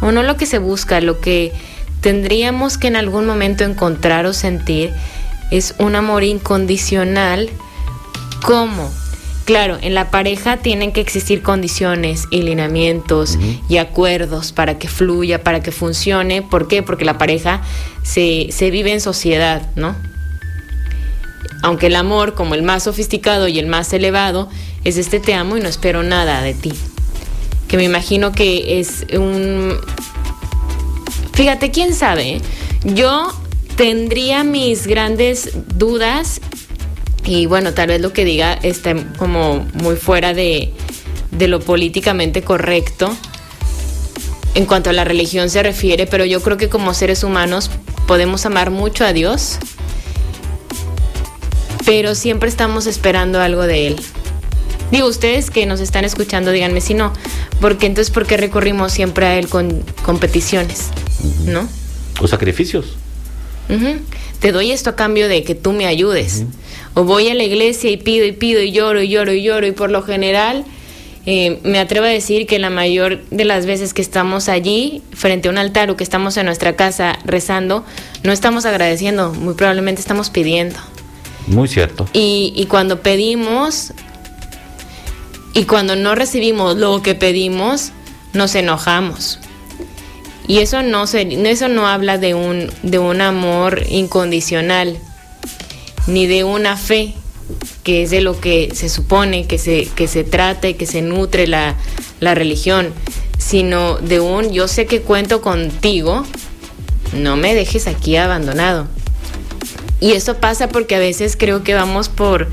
o 0.00 0.12
no 0.12 0.22
lo 0.22 0.36
que 0.36 0.46
se 0.46 0.58
busca, 0.58 1.00
lo 1.00 1.20
que 1.20 1.52
tendríamos 2.00 2.78
que 2.78 2.88
en 2.88 2.96
algún 2.96 3.26
momento 3.26 3.64
encontrar 3.64 4.26
o 4.26 4.32
sentir 4.32 4.92
es 5.50 5.74
un 5.78 5.96
amor 5.96 6.24
incondicional. 6.24 7.48
¿Cómo? 8.44 8.90
Claro, 9.48 9.78
en 9.80 9.94
la 9.94 10.10
pareja 10.10 10.58
tienen 10.58 10.92
que 10.92 11.00
existir 11.00 11.42
condiciones 11.42 12.24
y 12.30 12.42
lineamientos 12.42 13.38
y 13.66 13.78
acuerdos 13.78 14.52
para 14.52 14.78
que 14.78 14.88
fluya, 14.88 15.42
para 15.42 15.62
que 15.62 15.72
funcione. 15.72 16.42
¿Por 16.42 16.68
qué? 16.68 16.82
Porque 16.82 17.06
la 17.06 17.16
pareja 17.16 17.62
se, 18.02 18.50
vive 18.70 18.92
en 18.92 19.00
sociedad, 19.00 19.62
¿no? 19.74 19.96
Aunque 21.62 21.86
el 21.86 21.96
amor, 21.96 22.34
como 22.34 22.54
el 22.54 22.62
más 22.62 22.82
sofisticado 22.82 23.48
y 23.48 23.58
el 23.58 23.66
más 23.66 23.90
elevado, 23.94 24.50
es 24.84 24.98
este 24.98 25.18
te 25.18 25.32
amo 25.32 25.56
y 25.56 25.62
no 25.62 25.68
espero 25.70 26.02
nada 26.02 26.42
de 26.42 26.52
ti. 26.52 26.74
Que 27.68 27.78
me 27.78 27.84
imagino 27.84 28.32
que 28.32 28.80
es 28.80 29.06
un... 29.16 29.78
Fíjate, 31.32 31.70
quién 31.70 31.94
sabe. 31.94 32.34
¿eh? 32.34 32.40
Yo 32.84 33.32
tendría 33.76 34.44
mis 34.44 34.86
grandes 34.86 35.52
dudas 35.74 36.42
y 37.28 37.44
bueno, 37.44 37.74
tal 37.74 37.88
vez 37.88 38.00
lo 38.00 38.14
que 38.14 38.24
diga 38.24 38.54
esté 38.54 38.96
como 39.18 39.66
muy 39.74 39.96
fuera 39.96 40.32
de, 40.32 40.72
lo 41.38 41.60
políticamente 41.60 42.40
correcto 42.40 43.14
en 44.54 44.64
cuanto 44.64 44.88
a 44.88 44.94
la 44.94 45.04
religión 45.04 45.50
se 45.50 45.62
refiere, 45.62 46.06
pero 46.06 46.24
yo 46.24 46.40
creo 46.40 46.56
que 46.56 46.70
como 46.70 46.94
seres 46.94 47.22
humanos 47.24 47.70
podemos 48.06 48.46
amar 48.46 48.70
mucho 48.70 49.04
a 49.04 49.12
Dios, 49.12 49.58
pero 51.84 52.14
siempre 52.14 52.48
estamos 52.48 52.86
esperando 52.86 53.42
algo 53.42 53.66
de 53.66 53.88
Él. 53.88 53.96
Digo, 54.90 55.06
ustedes 55.06 55.50
que 55.50 55.66
nos 55.66 55.80
están 55.80 56.06
escuchando, 56.06 56.50
díganme 56.50 56.80
si 56.80 56.94
no, 56.94 57.12
porque 57.60 57.84
entonces, 57.84 58.10
¿por 58.10 58.26
qué 58.26 58.38
recorrimos 58.38 58.90
siempre 58.90 59.26
a 59.26 59.38
Él 59.38 59.48
con, 59.48 59.84
competiciones? 60.02 60.86
¿No? 61.44 61.68
O 62.22 62.26
sacrificios. 62.26 62.96
Te 64.40 64.50
doy 64.50 64.70
esto 64.70 64.88
a 64.88 64.96
cambio 64.96 65.28
de 65.28 65.44
que 65.44 65.54
tú 65.54 65.72
me 65.72 65.86
ayudes. 65.86 66.44
O 66.98 67.04
voy 67.04 67.28
a 67.28 67.34
la 67.34 67.44
iglesia 67.44 67.92
y 67.92 67.96
pido 67.96 68.26
y 68.26 68.32
pido 68.32 68.60
y 68.60 68.72
lloro 68.72 69.00
y 69.00 69.08
lloro 69.08 69.32
y 69.32 69.40
lloro 69.40 69.68
y 69.68 69.70
por 69.70 69.88
lo 69.88 70.02
general 70.02 70.64
eh, 71.26 71.60
me 71.62 71.78
atrevo 71.78 72.06
a 72.06 72.08
decir 72.08 72.44
que 72.48 72.58
la 72.58 72.70
mayor 72.70 73.22
de 73.30 73.44
las 73.44 73.66
veces 73.66 73.94
que 73.94 74.02
estamos 74.02 74.48
allí 74.48 75.00
frente 75.12 75.46
a 75.46 75.52
un 75.52 75.58
altar 75.58 75.90
o 75.92 75.96
que 75.96 76.02
estamos 76.02 76.36
en 76.36 76.46
nuestra 76.46 76.74
casa 76.74 77.16
rezando, 77.24 77.84
no 78.24 78.32
estamos 78.32 78.66
agradeciendo, 78.66 79.32
muy 79.32 79.54
probablemente 79.54 80.00
estamos 80.00 80.28
pidiendo. 80.28 80.74
Muy 81.46 81.68
cierto. 81.68 82.04
Y, 82.14 82.52
y 82.56 82.66
cuando 82.66 83.00
pedimos 83.00 83.92
y 85.54 85.66
cuando 85.66 85.94
no 85.94 86.16
recibimos 86.16 86.76
lo 86.76 87.00
que 87.00 87.14
pedimos, 87.14 87.92
nos 88.32 88.56
enojamos. 88.56 89.38
Y 90.48 90.58
eso 90.58 90.82
no, 90.82 91.06
se, 91.06 91.22
eso 91.48 91.68
no 91.68 91.86
habla 91.86 92.18
de 92.18 92.34
un, 92.34 92.72
de 92.82 92.98
un 92.98 93.20
amor 93.20 93.84
incondicional, 93.88 94.98
ni 96.08 96.26
de 96.26 96.42
una 96.42 96.76
fe, 96.76 97.14
que 97.84 98.02
es 98.02 98.10
de 98.10 98.20
lo 98.20 98.40
que 98.40 98.70
se 98.74 98.88
supone 98.88 99.46
que 99.46 99.58
se, 99.58 99.86
que 99.94 100.08
se 100.08 100.24
trata 100.24 100.68
y 100.68 100.74
que 100.74 100.86
se 100.86 101.02
nutre 101.02 101.46
la, 101.46 101.76
la 102.18 102.34
religión, 102.34 102.92
sino 103.38 103.98
de 103.98 104.18
un 104.18 104.50
yo 104.52 104.66
sé 104.66 104.86
que 104.86 105.02
cuento 105.02 105.40
contigo, 105.40 106.24
no 107.12 107.36
me 107.36 107.54
dejes 107.54 107.86
aquí 107.86 108.16
abandonado. 108.16 108.88
Y 110.00 110.12
eso 110.12 110.36
pasa 110.36 110.68
porque 110.68 110.96
a 110.96 110.98
veces 110.98 111.36
creo 111.36 111.62
que 111.62 111.74
vamos 111.74 112.08
por, 112.08 112.48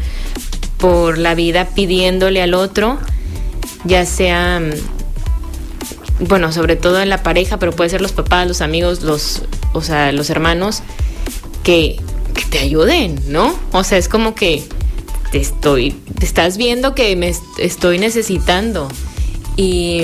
por 0.78 1.18
la 1.18 1.36
vida 1.36 1.70
pidiéndole 1.76 2.42
al 2.42 2.54
otro, 2.54 3.00
ya 3.86 4.06
sea 4.06 4.62
bueno, 6.20 6.52
sobre 6.52 6.76
todo 6.76 7.02
en 7.02 7.10
la 7.10 7.24
pareja, 7.24 7.58
pero 7.58 7.74
puede 7.74 7.90
ser 7.90 8.02
los 8.02 8.14
papás, 8.14 8.48
los 8.48 8.62
amigos, 8.62 9.02
los, 9.02 9.42
o 9.74 9.82
sea, 9.82 10.12
los 10.12 10.30
hermanos, 10.30 10.82
que, 11.64 12.00
te 12.44 12.60
ayuden, 12.60 13.20
¿no? 13.28 13.56
O 13.72 13.84
sea, 13.84 13.98
es 13.98 14.10
como 14.10 14.36
que 14.36 14.64
te 15.32 15.40
estoy, 15.40 15.92
te 16.20 16.26
estás 16.26 16.58
viendo 16.58 16.96
que 16.96 17.16
me 17.16 17.34
estoy 17.58 17.98
necesitando. 18.00 18.88
Y, 19.58 20.04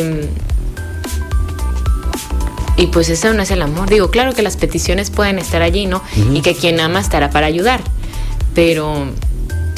y 2.78 2.88
pues 2.88 3.10
eso 3.10 3.34
no 3.34 3.44
es 3.44 3.52
el 3.52 3.62
amor. 3.62 3.90
Digo, 3.90 4.12
claro 4.12 4.34
que 4.34 4.42
las 4.42 4.58
peticiones 4.58 5.10
pueden 5.12 5.40
estar 5.40 5.62
allí, 5.62 5.86
¿no? 5.86 6.02
Y 6.34 6.42
que 6.42 6.56
quien 6.56 6.80
ama 6.80 7.00
estará 7.00 7.30
para 7.30 7.48
ayudar. 7.48 7.82
Pero, 8.56 9.06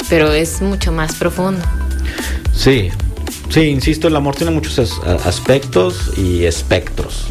pero 0.08 0.32
es 0.32 0.62
mucho 0.62 0.92
más 0.92 1.14
profundo. 1.16 1.64
Sí, 2.54 2.90
Sí, 3.50 3.60
insisto, 3.68 4.08
el 4.08 4.16
amor 4.16 4.34
tiene 4.34 4.50
muchos 4.50 5.00
aspectos 5.24 6.10
y 6.16 6.44
espectros. 6.44 7.26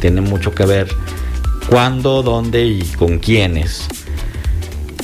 tiene 0.00 0.22
mucho 0.22 0.54
que 0.54 0.64
ver 0.64 0.88
cuándo, 1.68 2.22
dónde 2.22 2.64
y 2.64 2.82
con 2.96 3.18
quiénes. 3.18 3.86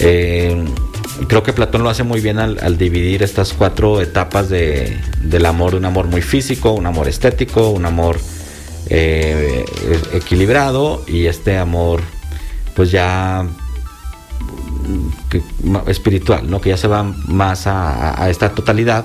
Eh, 0.01 0.65
creo 1.29 1.43
que 1.43 1.53
Platón 1.53 1.83
lo 1.83 1.91
hace 1.91 2.03
muy 2.03 2.21
bien 2.21 2.39
al, 2.39 2.79
dividir 2.79 3.23
estas 3.23 3.53
cuatro 3.53 4.01
etapas 4.01 4.49
de, 4.49 4.97
del 5.23 5.47
amor, 5.47 5.75
un 5.75 5.85
amor 5.85 6.07
muy 6.07 6.23
físico, 6.23 6.73
un 6.73 6.87
amor 6.87 7.09
estético, 7.09 7.71
un 7.71 7.85
amor 7.85 8.19
eh, 8.89 9.65
equilibrado 10.13 11.05
y 11.07 11.27
este 11.27 11.59
amor 11.59 12.01
pues 12.75 12.91
ya 12.91 13.47
espiritual, 15.87 16.51
¿no? 16.51 16.61
que 16.61 16.71
ya 16.71 16.77
se 16.77 16.89
va 16.89 17.03
más 17.03 17.67
a, 17.67 18.29
esta 18.31 18.51
totalidad. 18.51 19.05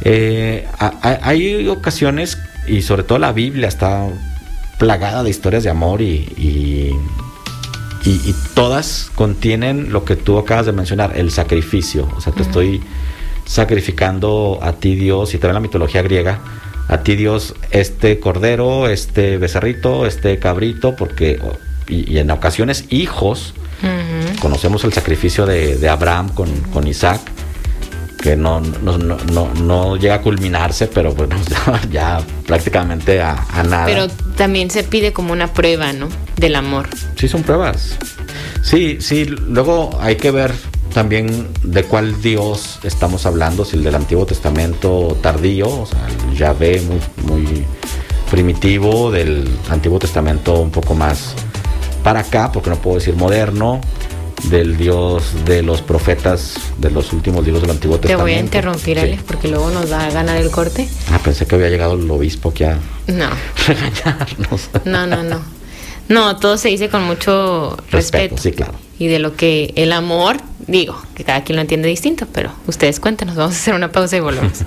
Eh, 0.00 0.66
hay 0.78 1.68
ocasiones, 1.68 2.38
y 2.66 2.82
sobre 2.82 3.02
todo 3.02 3.18
la 3.18 3.32
Biblia 3.32 3.68
está 3.68 4.08
plagada 4.78 5.22
de 5.22 5.30
historias 5.30 5.62
de 5.64 5.70
amor 5.70 6.02
y, 6.02 6.94
todas 8.54 9.10
contienen 9.14 9.92
lo 9.92 10.04
que 10.04 10.16
tú 10.16 10.38
acabas 10.38 10.66
de 10.66 10.72
mencionar, 10.72 11.16
el 11.16 11.30
sacrificio. 11.30 12.08
O 12.16 12.20
sea, 12.20 12.32
te 12.32 12.42
estoy 12.42 12.82
sacrificando 13.46 14.58
a 14.62 14.72
ti 14.72 14.94
Dios, 14.94 15.34
y 15.34 15.38
trae 15.38 15.52
la 15.52 15.60
mitología 15.60 16.02
griega, 16.02 16.40
a 16.88 16.98
ti 16.98 17.16
Dios 17.16 17.54
este 17.70 18.20
cordero, 18.20 18.88
este 18.88 19.38
becerrito, 19.38 20.06
este 20.06 20.38
cabrito, 20.38 20.96
porque, 20.96 21.40
y, 21.88 22.18
en 22.18 22.30
ocasiones 22.30 22.84
hijos, 22.90 23.54
conocemos 24.40 24.84
el 24.84 24.92
sacrificio 24.92 25.46
de, 25.46 25.88
Abraham 25.88 26.28
con, 26.30 26.50
con 26.72 26.86
Isaac, 26.86 27.20
que 28.22 28.36
no, 28.36 28.60
no, 28.60 28.96
no, 28.96 29.54
no, 29.54 29.96
llega 29.96 30.14
a 30.14 30.22
culminarse, 30.22 30.86
pero 30.86 31.12
bueno, 31.12 31.36
ya, 31.90 32.22
prácticamente 32.46 33.20
a, 33.20 33.36
nada. 33.68 33.86
Pero 33.86 34.08
también 34.36 34.70
se 34.70 34.82
pide 34.82 35.12
como 35.12 35.32
una 35.32 35.52
prueba, 35.52 35.92
¿no? 35.92 36.08
Del 36.36 36.56
amor. 36.56 36.88
Sí, 37.16 37.28
son 37.28 37.42
pruebas. 37.42 37.96
Sí, 38.62 38.98
sí, 39.00 39.24
luego 39.24 39.96
hay 40.00 40.16
que 40.16 40.30
ver 40.30 40.52
también 40.92 41.48
de 41.62 41.84
cuál 41.84 42.22
Dios 42.22 42.78
estamos 42.82 43.26
hablando, 43.26 43.64
si 43.64 43.76
el 43.76 43.84
del 43.84 43.94
Antiguo 43.94 44.24
Testamento 44.26 45.18
tardío, 45.20 45.68
o 45.68 45.86
sea, 45.86 46.06
el 46.08 46.36
Yahvé 46.36 46.80
muy, 46.82 47.00
muy 47.26 47.64
primitivo, 48.30 49.10
del 49.10 49.48
Antiguo 49.70 49.98
Testamento 49.98 50.60
un 50.60 50.70
poco 50.70 50.94
más 50.94 51.34
para 52.02 52.20
acá, 52.20 52.52
porque 52.52 52.70
no 52.70 52.76
puedo 52.76 52.98
decir 52.98 53.16
moderno, 53.16 53.80
del 54.44 54.76
Dios 54.76 55.24
de 55.44 55.62
los 55.62 55.82
profetas 55.82 56.54
de 56.78 56.90
los 56.90 57.12
últimos 57.12 57.44
libros 57.44 57.62
del 57.62 57.70
Antiguo 57.72 57.98
Testamento. 57.98 58.18
Te 58.18 58.22
voy 58.22 58.38
a 58.38 58.40
interrumpir, 58.40 58.98
Alex, 58.98 59.22
porque 59.22 59.48
luego 59.48 59.70
nos 59.70 59.90
va 59.90 60.06
a 60.06 60.10
ganar 60.10 60.36
el 60.36 60.50
corte. 60.50 60.88
Ah, 61.10 61.18
pensé 61.22 61.46
que 61.46 61.54
había 61.54 61.70
llegado 61.70 61.94
el 61.94 62.10
obispo 62.10 62.52
que 62.52 62.66
a 62.66 62.78
no. 63.06 63.30
regañarnos. 63.66 64.70
No, 64.84 65.06
no, 65.06 65.22
no. 65.22 65.40
No, 66.08 66.36
todo 66.36 66.56
se 66.56 66.68
dice 66.68 66.88
con 66.88 67.04
mucho 67.04 67.76
respeto. 67.90 68.36
Sí, 68.38 68.52
claro. 68.52 68.74
Y 68.98 69.08
de 69.08 69.18
lo 69.18 69.36
que 69.36 69.72
el 69.76 69.92
amor, 69.92 70.36
digo, 70.66 71.00
que 71.14 71.24
cada 71.24 71.42
quien 71.44 71.56
lo 71.56 71.62
entiende 71.62 71.88
distinto, 71.88 72.26
pero 72.32 72.50
ustedes 72.66 73.00
cuéntenos, 73.00 73.34
vamos 73.36 73.54
a 73.54 73.58
hacer 73.58 73.74
una 73.74 73.90
pausa 73.90 74.16
y 74.16 74.20
volvemos. 74.20 74.58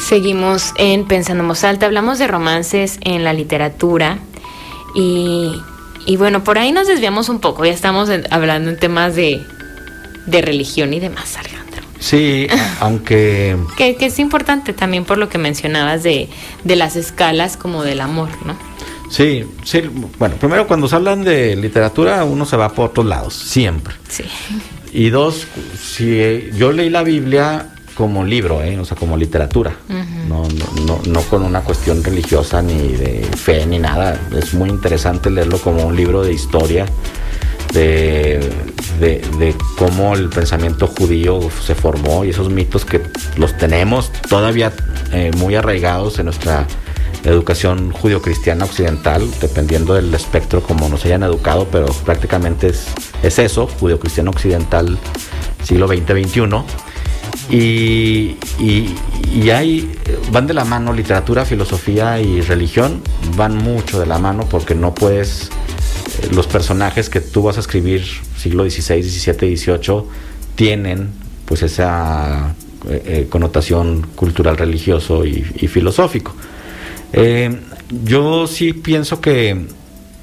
Seguimos 0.00 0.72
en 0.78 1.06
Pensando 1.06 1.44
en 1.44 1.66
Alta, 1.66 1.86
hablamos 1.86 2.18
de 2.18 2.26
romances 2.26 2.98
en 3.02 3.24
la 3.24 3.32
literatura 3.32 4.18
y 4.94 5.52
y 6.08 6.16
bueno, 6.16 6.42
por 6.42 6.56
ahí 6.56 6.72
nos 6.72 6.86
desviamos 6.86 7.28
un 7.28 7.38
poco, 7.38 7.66
ya 7.66 7.72
estamos 7.72 8.08
hablando 8.30 8.70
en 8.70 8.78
temas 8.78 9.14
de, 9.14 9.44
religión 10.26 10.94
y 10.94 11.00
demás, 11.00 11.36
Alejandro. 11.36 11.67
Sí, 12.00 12.46
aunque... 12.80 13.56
que, 13.76 13.96
es 14.00 14.18
importante 14.18 14.72
también 14.72 15.04
por 15.04 15.18
lo 15.18 15.28
que 15.28 15.38
mencionabas 15.38 16.02
de, 16.02 16.28
las 16.64 16.96
escalas 16.96 17.56
como 17.56 17.82
del 17.82 18.00
amor, 18.00 18.28
¿no? 18.44 18.56
Sí, 19.10 19.44
sí, 19.64 19.82
bueno, 20.18 20.36
primero 20.36 20.66
cuando 20.66 20.86
se 20.86 20.94
hablan 20.94 21.24
de 21.24 21.56
literatura 21.56 22.24
uno 22.24 22.44
se 22.44 22.58
va 22.58 22.68
por 22.68 22.90
otros 22.90 23.06
lados, 23.06 23.34
siempre. 23.34 23.94
Sí. 24.08 24.24
Y 24.92 25.08
dos, 25.08 25.46
si 25.80 26.50
yo 26.54 26.72
leí 26.72 26.90
la 26.90 27.02
Biblia 27.02 27.70
como 27.94 28.24
libro, 28.24 28.62
¿eh? 28.62 28.78
o 28.78 28.84
sea, 28.84 28.96
como 28.96 29.16
literatura, 29.16 29.76
no, 30.28 30.46
no, 30.86 31.00
no, 31.04 31.22
con 31.22 31.42
una 31.42 31.62
cuestión 31.62 32.04
religiosa 32.04 32.62
ni 32.62 32.92
de 32.92 33.26
fe 33.36 33.66
ni 33.66 33.78
nada. 33.78 34.20
Es 34.36 34.54
muy 34.54 34.68
interesante 34.68 35.30
leerlo 35.30 35.58
como 35.58 35.84
un 35.84 35.96
libro 35.96 36.22
de 36.22 36.32
historia 36.32 36.86
de, 37.72 38.40
de, 39.00 39.54
cómo 39.76 40.14
el 40.14 40.28
pensamiento 40.28 40.86
judío 40.86 41.40
se 41.64 41.74
formó 41.74 42.24
y 42.24 42.30
esos 42.30 42.50
mitos 42.50 42.84
que 42.84 43.02
los 43.36 43.56
tenemos 43.56 44.10
todavía 44.28 44.72
eh, 45.12 45.30
muy 45.36 45.54
arraigados 45.54 46.18
en 46.18 46.26
nuestra 46.26 46.66
educación 47.24 47.90
judio-cristiana 47.90 48.64
occidental, 48.64 49.28
dependiendo 49.40 49.94
del 49.94 50.14
espectro 50.14 50.62
como 50.62 50.88
nos 50.88 51.04
hayan 51.04 51.22
educado, 51.22 51.66
pero 51.70 51.86
prácticamente 52.04 52.68
es, 52.68 52.86
es 53.22 53.38
eso, 53.38 53.66
judio-cristiano 53.66 54.30
occidental 54.30 54.98
siglo 55.62 55.88
XX-XXI 55.88 56.64
y, 57.50 58.36
y, 58.58 59.50
hay, 59.50 59.90
van 60.30 60.46
de 60.46 60.54
la 60.54 60.64
mano 60.64 60.92
literatura, 60.92 61.44
filosofía 61.44 62.20
y 62.20 62.42
religión, 62.42 63.02
van 63.36 63.56
mucho 63.56 64.00
de 64.00 64.06
la 64.06 64.18
mano 64.18 64.44
porque 64.50 64.74
no 64.74 64.94
puedes, 64.94 65.50
los 66.32 66.46
personajes 66.46 67.10
que 67.10 67.20
tú 67.20 67.42
vas 67.42 67.56
a 67.56 67.60
escribir 67.60 68.04
siglo 68.36 68.68
XVI, 68.68 69.02
XVII, 69.02 69.56
XVIII 69.56 70.02
tienen 70.54 71.10
pues 71.44 71.62
esa 71.62 72.54
eh, 72.88 73.02
eh, 73.06 73.26
connotación 73.28 74.06
cultural, 74.14 74.56
religioso 74.56 75.24
y, 75.24 75.42
filosófico. 75.42 76.34
yo 78.04 78.46
sí 78.46 78.72
pienso 78.72 79.20
que 79.20 79.66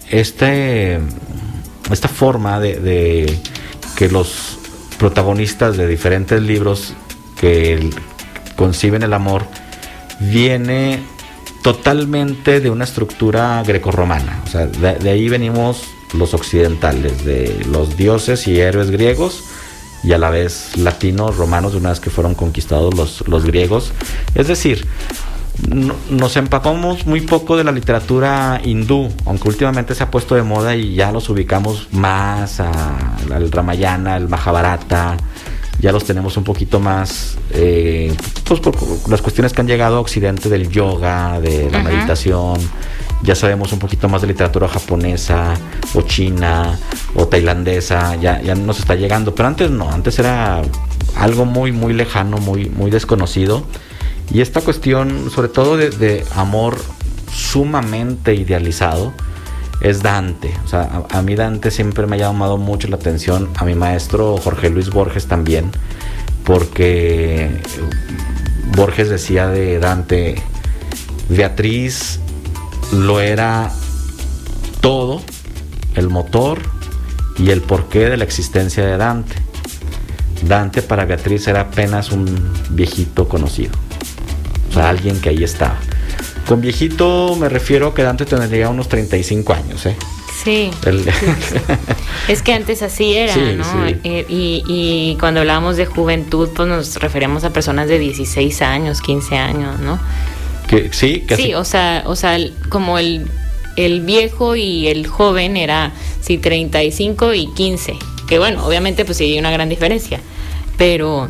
este, 0.10 1.00
esta 1.92 2.08
forma 2.08 2.60
de 2.60 3.40
que 3.96 4.10
los 4.10 4.60
protagonistas 4.98 5.78
de 5.78 5.88
diferentes 5.88 6.42
libros 6.42 6.94
que 7.40 7.90
conciben 8.56 9.04
el 9.04 9.14
amor 9.14 9.46
viene 10.20 11.04
totalmente 11.66 12.60
de 12.60 12.70
una 12.70 12.84
estructura 12.84 13.64
grecorromana. 13.66 14.40
O 14.46 14.48
sea, 14.48 14.68
de, 14.68 15.10
ahí 15.10 15.30
venimos 15.30 15.82
los 16.14 16.36
occidentales, 16.36 17.26
de 17.26 17.66
los 17.72 17.98
dioses 17.98 18.48
y 18.48 18.60
héroes 18.60 18.92
griegos 18.92 19.44
y 20.04 20.14
a 20.14 20.20
la 20.20 20.30
vez 20.30 20.78
latinos, 20.78 21.38
romanos, 21.38 21.74
una 21.74 21.90
vez 21.90 22.00
que 22.00 22.12
fueron 22.12 22.36
conquistados 22.36 22.94
los, 22.94 23.28
los 23.28 23.46
griegos. 23.46 23.94
Es 24.36 24.48
decir, 24.48 24.86
nos 26.12 26.38
empapamos 26.38 27.08
muy 27.08 27.22
poco 27.22 27.58
de 27.58 27.64
la 27.64 27.72
literatura 27.72 28.62
hindú, 28.64 29.10
aunque 29.26 29.48
últimamente 29.48 29.96
se 29.96 30.04
ha 30.04 30.12
puesto 30.12 30.36
de 30.36 30.44
moda 30.44 30.76
y 30.76 30.94
ya 30.94 31.12
los 31.12 31.28
ubicamos 31.32 31.88
más 31.92 32.60
al 32.60 33.52
Ramayana, 33.52 34.18
el 34.18 34.28
Mahabharata, 34.28 35.18
ya 35.80 35.92
los 35.92 36.06
tenemos 36.06 36.38
un 36.38 36.44
poquito 36.44 36.80
más, 36.80 37.38
eh, 37.52 38.16
pues 38.44 38.60
por 38.60 38.76
las 39.10 39.22
cuestiones 39.22 39.54
que 39.54 39.62
han 39.62 39.68
llegado 39.68 39.98
a 39.98 40.00
Occidente 40.00 40.50
del 40.50 40.70
yoga, 40.70 41.40
de 41.40 41.70
la 41.70 41.84
meditación, 41.84 42.58
ya 43.24 43.36
sabemos 43.36 43.74
un 43.74 43.80
poquito 43.80 44.08
más 44.08 44.22
de 44.22 44.28
literatura 44.28 44.68
japonesa 44.68 45.54
o 45.94 46.02
china 46.02 46.78
o 47.16 47.28
tailandesa, 47.28 48.16
ya, 48.16 48.42
ya 48.42 48.56
nos 48.56 48.80
está 48.80 48.96
llegando, 48.96 49.34
pero 49.36 49.48
antes 49.48 49.72
no, 49.72 49.92
antes 49.92 50.20
era 50.20 50.62
algo 51.16 51.46
muy, 51.46 51.72
muy 51.72 51.94
lejano, 51.94 52.38
muy, 52.38 52.70
muy 52.70 52.92
desconocido. 52.92 53.64
Y 54.34 54.42
esta 54.42 54.62
cuestión, 54.62 55.30
sobre 55.30 55.50
todo 55.50 55.78
de 55.78 56.26
amor 56.36 56.78
sumamente 57.32 58.34
idealizado, 58.34 59.14
es 59.82 60.02
Dante. 60.02 60.54
O 60.64 60.68
sea, 60.68 61.04
a, 61.10 61.22
mí 61.22 61.36
Dante 61.36 61.72
siempre 61.72 62.08
me 62.08 62.16
ha 62.16 62.20
llamado 62.20 62.58
mucho 62.58 62.88
la 62.88 62.96
atención, 62.96 63.50
a 63.56 63.66
mi 63.66 63.76
maestro 63.76 64.38
Jorge 64.38 64.70
Luis 64.70 64.90
Borges 64.90 65.28
también, 65.28 65.72
porque 66.44 67.62
Borges 68.76 69.10
decía 69.10 69.48
de 69.48 69.80
Dante, 69.80 70.36
Beatriz 71.30 72.20
lo 72.92 73.20
era 73.20 73.72
todo, 74.82 75.22
el 75.96 76.10
motor 76.10 76.60
y 77.38 77.50
el 77.50 77.62
porqué 77.62 78.10
de 78.10 78.18
la 78.18 78.24
existencia 78.24 78.86
de 78.86 78.98
Dante. 78.98 79.36
Dante 80.48 80.82
para 80.82 81.06
Beatriz 81.06 81.48
era 81.48 81.62
apenas 81.62 82.12
un 82.12 82.54
viejito 82.70 83.28
conocido, 83.28 83.74
o 84.70 84.74
sea, 84.74 84.90
alguien 84.90 85.20
que 85.20 85.30
ahí 85.30 85.44
estaba. 85.44 85.78
Con 86.48 86.62
viejito 86.62 87.36
me 87.36 87.50
refiero 87.50 87.94
que 87.94 88.04
Dante 88.04 88.26
tendría 88.26 88.70
unos 88.70 88.88
35 88.88 89.54
años, 89.54 89.86
¿eh? 89.86 89.96
Sí. 90.44 90.70
es 92.28 92.42
que 92.44 92.54
antes 92.54 92.84
así 92.84 93.16
era, 93.16 93.36
¿no? 93.36 93.88
Eh, 94.04 94.26
y, 94.30 95.18
cuando 95.20 95.40
hablábamos 95.40 95.76
de 95.78 95.86
juventud, 95.86 96.50
pues 96.56 96.68
nos 96.68 96.96
referíamos 96.98 97.44
a 97.46 97.52
personas 97.52 97.88
de 97.88 97.98
16 97.98 98.62
años, 98.62 99.02
15 99.02 99.38
años, 99.38 99.80
¿no? 99.80 100.00
Que, 100.68 100.92
sí, 100.94 101.26
sí. 101.36 101.54
o 101.54 101.64
sea, 101.64 102.04
o 102.06 102.16
sea, 102.16 102.38
como 102.70 103.00
el, 103.00 103.28
el 103.76 104.02
viejo 104.02 104.56
y 104.56 104.88
el 104.88 105.08
joven 105.08 105.58
era, 105.58 105.94
sí, 106.22 106.38
35 106.38 107.34
y 107.34 107.48
15. 107.48 107.96
Que 108.28 108.40
bueno, 108.40 108.66
obviamente 108.66 109.06
pues 109.06 109.18
sí 109.18 109.24
hay 109.26 109.40
una 109.40 109.52
gran 109.52 109.70
diferencia. 109.70 110.20
Pero 110.78 111.30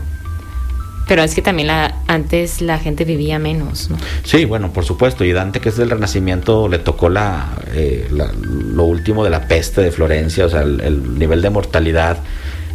Pero 1.08 1.22
es 1.22 1.36
que 1.36 1.42
también 1.42 1.68
la, 1.68 2.02
antes 2.08 2.62
la 2.62 2.80
gente 2.80 3.06
vivía 3.06 3.38
menos, 3.38 3.90
¿no? 3.92 3.98
Sí, 4.24 4.46
bueno, 4.46 4.74
por 4.74 4.86
supuesto. 4.86 5.24
Y 5.24 5.32
Dante, 5.34 5.60
que 5.60 5.70
es 5.70 5.78
del 5.78 5.90
Renacimiento, 5.92 6.68
le 6.68 6.80
tocó 6.80 7.10
la, 7.10 7.50
eh, 7.74 8.08
la- 8.12 8.32
lo 8.34 8.84
último 8.86 9.24
de 9.24 9.30
la 9.30 9.48
peste 9.48 9.82
de 9.82 9.92
Florencia. 9.92 10.46
O 10.46 10.50
sea, 10.50 10.62
el, 10.62 10.82
el 10.82 11.20
nivel 11.20 11.42
de 11.44 11.50
mortalidad 11.52 12.18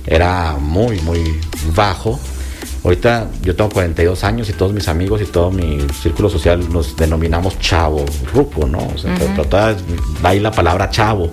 era 0.06 0.56
muy, 0.60 1.00
muy 1.00 1.20
bajo. 1.74 2.20
Ahorita 2.84 3.28
yo 3.42 3.54
tengo 3.56 3.68
42 3.70 4.24
años 4.24 4.48
y 4.48 4.52
todos 4.54 4.72
mis 4.72 4.88
amigos 4.88 5.20
y 5.20 5.26
todo 5.26 5.50
mi 5.50 5.78
círculo 6.00 6.30
social 6.30 6.72
nos 6.72 6.96
denominamos 6.96 7.58
chavo, 7.58 8.06
ruco, 8.32 8.66
¿no? 8.66 8.78
O 8.94 8.96
sea, 8.98 9.14
pero- 9.18 9.30
pero 9.36 9.44
todavía 9.48 9.82
va 10.24 10.30
ahí 10.30 10.40
la 10.40 10.50
palabra 10.52 10.88
chavo. 10.88 11.30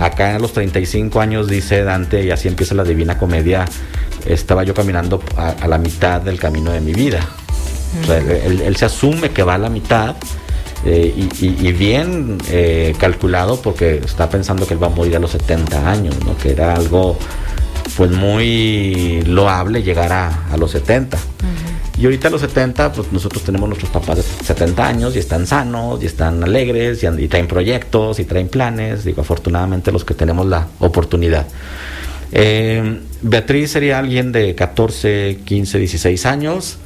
Acá 0.00 0.36
a 0.36 0.38
los 0.38 0.52
35 0.52 1.20
años 1.20 1.48
dice 1.48 1.82
Dante, 1.82 2.24
y 2.24 2.30
así 2.30 2.48
empieza 2.48 2.74
la 2.74 2.84
Divina 2.84 3.18
Comedia, 3.18 3.64
estaba 4.26 4.62
yo 4.64 4.74
caminando 4.74 5.22
a, 5.36 5.48
a 5.50 5.68
la 5.68 5.78
mitad 5.78 6.20
del 6.20 6.38
camino 6.38 6.72
de 6.72 6.80
mi 6.80 6.92
vida. 6.92 7.20
O 8.02 8.06
sea, 8.06 8.18
él, 8.18 8.60
él 8.60 8.76
se 8.76 8.84
asume 8.84 9.30
que 9.30 9.42
va 9.42 9.54
a 9.54 9.58
la 9.58 9.68
mitad 9.70 10.16
eh, 10.84 11.12
y, 11.16 11.44
y- 11.46 11.68
y 11.68 11.72
bien 11.72 12.38
eh, 12.50 12.94
calculado 12.98 13.60
porque 13.62 14.02
está 14.04 14.28
pensando 14.28 14.66
que 14.66 14.74
él 14.74 14.82
va 14.82 14.88
a 14.88 14.90
morir 14.90 15.16
a 15.16 15.18
los 15.18 15.30
70 15.30 15.90
años, 15.90 16.14
¿no? 16.24 16.36
que 16.36 16.50
era 16.52 16.74
algo 16.74 17.18
pues 17.96 18.10
muy 18.10 19.22
loable 19.26 19.82
llegar 19.82 20.12
a, 20.12 20.46
a 20.52 20.56
los 20.58 20.70
70. 20.72 21.16
Y 21.98 22.04
ahorita 22.04 22.28
a 22.28 22.30
los 22.30 22.42
70, 22.42 22.92
pues 22.92 23.10
nosotros 23.10 23.42
tenemos 23.42 23.68
nuestros 23.68 23.90
papás 23.90 24.16
de 24.16 24.22
70 24.22 24.86
años 24.86 25.16
y 25.16 25.18
están 25.18 25.46
sanos, 25.46 26.02
y 26.02 26.06
están 26.06 26.44
alegres, 26.44 27.02
y, 27.02 27.06
y 27.06 27.28
traen 27.28 27.48
proyectos, 27.48 28.18
y 28.20 28.24
traen 28.24 28.48
planes, 28.48 29.04
digo, 29.04 29.22
afortunadamente 29.22 29.90
los 29.92 30.04
que 30.04 30.14
tenemos 30.14 30.46
la 30.46 30.66
oportunidad. 30.78 31.46
Eh, 32.32 33.00
Beatriz 33.22 33.70
sería 33.70 33.98
alguien 33.98 34.32
de 34.32 34.54
14, 34.54 35.38
15, 35.44 35.78
16 35.78 36.26
años, 36.26 36.78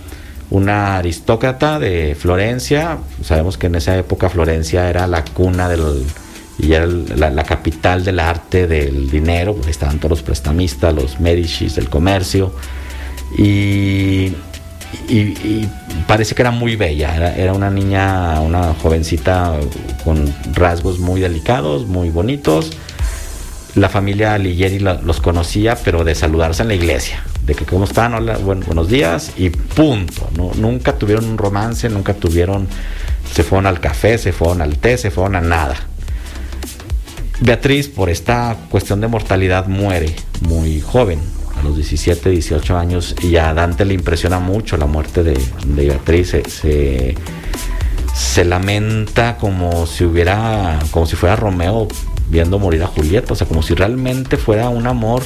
una 0.51 0.99
aristócrata 0.99 1.79
de 1.79 2.17
Florencia. 2.19 2.99
Sabemos 3.25 3.59
que 3.59 3.67
en 3.67 3.75
esa 3.77 3.97
época 3.97 4.29
Florencia 4.29 4.89
era 4.89 5.07
la 5.07 5.25
cuna 5.25 5.69
del 5.69 6.05
y 6.59 6.75
era 6.75 6.87
la 6.87 7.45
capital 7.45 8.05
del 8.05 8.21
arte 8.21 8.67
del 8.67 9.11
dinero, 9.11 9.55
porque 9.55 9.71
estaban 9.71 9.99
todos 9.99 10.11
los 10.11 10.23
prestamistas, 10.23 10.95
los 10.95 11.19
Medicis 11.19 11.75
del 11.75 11.89
comercio. 11.89 12.53
Y, 13.39 14.35
y- 15.09 15.69
parece 16.07 16.35
que 16.35 16.43
era 16.43 16.51
muy 16.51 16.77
bella, 16.77 17.35
era, 17.37 17.53
una 17.53 17.71
niña, 17.71 18.41
una 18.41 18.75
jovencita 18.75 19.55
con 20.05 20.33
rasgos 20.55 20.99
muy 20.99 21.21
delicados, 21.21 21.87
muy 21.87 22.11
bonitos. 22.11 22.71
La 23.77 23.89
familia 23.89 24.37
Ligieri 24.37 24.81
los 24.81 25.21
conocía, 25.21 25.77
pero 25.77 26.03
de 26.03 26.17
saludarse 26.17 26.63
en 26.63 26.69
la 26.69 26.75
iglesia, 26.75 27.23
de 27.47 27.55
que 27.55 27.65
cómo 27.65 27.85
están, 27.85 28.15
hola, 28.15 28.37
buen- 28.39 28.61
buenos 28.65 28.89
días 28.89 29.31
y 29.37 29.51
punto. 29.51 30.29
Nunca 30.57 30.95
tuvieron 30.95 31.25
un 31.27 31.39
romance, 31.39 31.89
nunca 31.89 32.15
tuvieron, 32.15 32.67
se 33.33 33.45
fueron 33.45 33.67
al 33.67 33.79
café, 33.79 34.19
se 34.19 34.33
fueron 34.33 34.61
al 34.61 34.77
té, 34.79 34.99
se 34.99 35.13
fueron 35.13 35.37
a 35.37 35.41
nada. 35.41 35.77
Beatriz, 37.41 37.89
por 37.89 38.11
esta 38.11 38.57
cuestión 38.71 39.01
de 39.01 39.07
mortalidad, 39.09 39.67
muere 39.67 40.15
muy 40.43 40.81
joven, 40.81 41.21
a 41.61 41.65
los 41.65 41.77
17, 41.77 42.31
18 42.31 42.77
años, 42.77 43.15
y 43.23 43.37
a 43.37 43.53
Dante 43.55 43.85
le 43.85 43.95
impresiona 43.95 44.39
mucho 44.39 44.77
la 44.77 44.87
muerte 44.87 45.23
de, 45.23 45.39
de 45.67 45.87
Beatriz. 45.87 46.37
Se, 48.13 48.45
lamenta 48.45 49.37
como 49.37 49.87
si 49.87 50.05
hubiera, 50.05 50.79
como 50.91 51.05
si 51.07 51.17
fuera 51.17 51.37
Romeo 51.37 51.89
viendo 52.31 52.59
morir 52.59 52.83
a 52.83 52.87
Julieta, 52.87 53.33
o 53.33 53.37
sea, 53.37 53.47
como 53.47 53.63
si 53.63 53.75
realmente 53.75 54.37
fuera 54.37 54.69
un 54.69 54.87
amor 54.87 55.23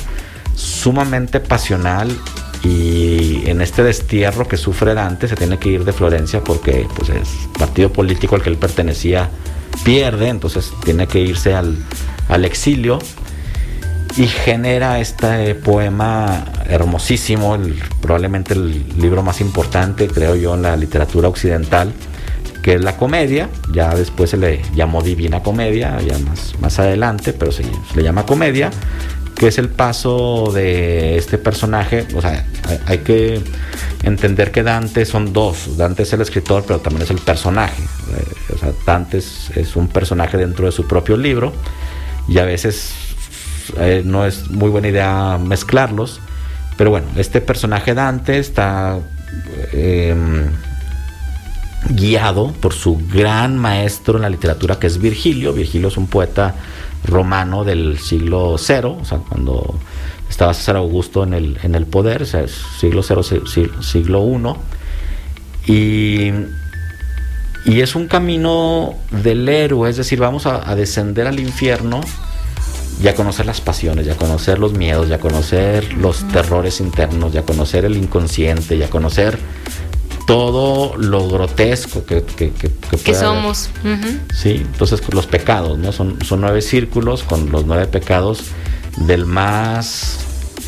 sumamente 0.54 1.38
pasional 1.38 2.10
y 2.64 3.48
en 3.48 3.60
este 3.60 3.82
destierro 3.82 4.48
que 4.48 4.56
sufre 4.56 4.94
Dante 4.94 5.28
se 5.28 5.36
tiene 5.36 5.58
que 5.58 5.68
ir 5.68 5.84
de 5.84 5.92
Florencia 5.92 6.42
porque 6.42 6.88
pues 6.96 7.10
es 7.10 7.28
partido 7.58 7.92
político 7.92 8.36
al 8.36 8.42
que 8.42 8.50
él 8.50 8.56
pertenecía 8.56 9.28
pierde, 9.84 10.28
entonces 10.28 10.72
tiene 10.84 11.06
que 11.06 11.20
irse 11.20 11.54
al, 11.54 11.76
al 12.28 12.44
exilio 12.44 12.98
y 14.16 14.26
genera 14.26 15.00
este 15.00 15.54
poema 15.56 16.44
hermosísimo, 16.68 17.56
el- 17.56 17.82
probablemente 18.00 18.54
el 18.54 18.84
libro 18.98 19.22
más 19.22 19.40
importante, 19.40 20.06
creo 20.08 20.36
yo, 20.36 20.54
en 20.54 20.62
la 20.62 20.76
literatura 20.76 21.28
occidental, 21.28 21.92
que 22.62 22.74
es 22.74 22.84
la 22.84 22.96
comedia, 22.96 23.48
ya 23.72 23.94
después 23.94 24.30
se 24.30 24.36
le 24.36 24.62
llamó 24.74 25.02
Divina 25.02 25.42
Comedia, 25.42 26.00
ya 26.00 26.18
más, 26.18 26.54
más 26.60 26.78
adelante, 26.78 27.32
pero 27.32 27.52
se, 27.52 27.64
le 27.94 28.02
llama 28.02 28.24
comedia, 28.24 28.70
que 29.36 29.48
es 29.48 29.58
el 29.58 29.68
paso 29.68 30.50
de 30.54 31.18
este 31.18 31.36
personaje, 31.36 32.06
o 32.14 32.22
sea, 32.22 32.46
hay, 32.86 32.98
que 32.98 33.40
entender 34.04 34.52
que 34.52 34.62
Dante 34.62 35.04
son 35.04 35.32
dos, 35.32 35.76
Dante 35.76 36.04
es 36.04 36.12
el 36.12 36.20
escritor, 36.20 36.64
pero 36.66 36.78
también 36.78 37.02
es 37.02 37.10
el 37.10 37.18
personaje, 37.18 37.82
Eh, 37.82 38.54
o 38.54 38.58
sea, 38.58 38.72
Dante 38.86 39.18
es 39.18 39.76
un 39.76 39.88
personaje 39.88 40.36
dentro 40.38 40.66
de 40.66 40.72
su 40.72 40.86
propio 40.86 41.16
libro, 41.16 41.52
y 42.28 42.38
a 42.38 42.44
veces 42.44 42.94
eh, 43.78 44.02
no 44.04 44.26
es 44.26 44.50
muy 44.50 44.70
buena 44.70 44.88
idea 44.88 45.38
mezclarlos, 45.42 46.20
pero 46.76 46.90
bueno, 46.90 47.06
este 47.16 47.40
personaje 47.40 47.94
Dante 47.94 48.38
está... 48.38 48.98
em, 49.72 50.46
guiado 51.90 52.52
por 52.52 52.72
su 52.72 52.96
gran 53.12 53.58
maestro 53.58 54.16
en 54.16 54.22
la 54.22 54.30
literatura 54.30 54.78
que 54.78 54.86
es 54.86 54.98
Virgilio. 54.98 55.52
Virgilio 55.52 55.88
es 55.88 55.96
un 55.98 56.06
poeta 56.06 56.54
romano 57.04 57.62
del 57.64 57.98
siglo 57.98 58.56
cero, 58.58 58.96
o 59.00 59.04
sea, 59.04 59.18
cuando 59.18 59.78
estaba 60.30 60.54
César 60.54 60.76
Augusto 60.76 61.22
en 61.24 61.34
el, 61.34 61.58
en 61.62 61.74
el 61.74 61.84
poder, 61.84 62.22
o 62.22 62.26
sea, 62.26 62.40
es 62.40 62.52
siglo 62.80 63.02
cero, 63.02 63.22
si- 63.22 63.42
si- 63.46 63.70
siglo 63.82 64.20
uno. 64.20 64.56
Y, 65.66 66.30
y 67.66 67.80
es 67.80 67.94
un 67.94 68.06
camino 68.08 68.94
del 69.10 69.46
héroe, 69.48 69.90
es 69.90 69.96
decir, 69.98 70.18
vamos 70.20 70.46
a 70.46 70.74
descender 70.74 71.26
al 71.26 71.38
infierno 71.38 72.00
y 73.02 73.08
a 73.08 73.14
conocer 73.14 73.46
las 73.46 73.60
pasiones, 73.60 74.06
y 74.06 74.10
a 74.10 74.16
conocer 74.16 74.58
los 74.58 74.72
miedos, 74.72 75.08
y 75.08 75.12
a 75.12 75.18
conocer 75.20 75.92
los 75.94 76.26
terrores 76.28 76.80
internos, 76.80 77.34
y 77.34 77.38
a 77.38 77.42
conocer 77.42 77.84
el 77.84 77.96
inconsciente, 77.96 78.76
y 78.76 78.82
a 78.82 78.88
conocer 78.90 79.38
todo 80.26 80.96
lo 80.96 81.28
grotesco 81.28 82.04
que, 82.06 82.22
que, 82.22 82.50
que, 82.52 82.70
que 83.04 83.14
somos. 83.14 83.68
Sí, 84.34 84.62
entonces 84.64 85.02
los 85.12 85.26
pecados, 85.26 85.78
¿no? 85.78 85.92
Son, 85.92 86.18
son 86.24 86.40
nueve 86.40 86.62
círculos 86.62 87.22
con 87.24 87.50
los 87.52 87.66
nueve 87.66 87.86
pecados 87.86 88.44
del 88.96 89.26
más, 89.26 90.18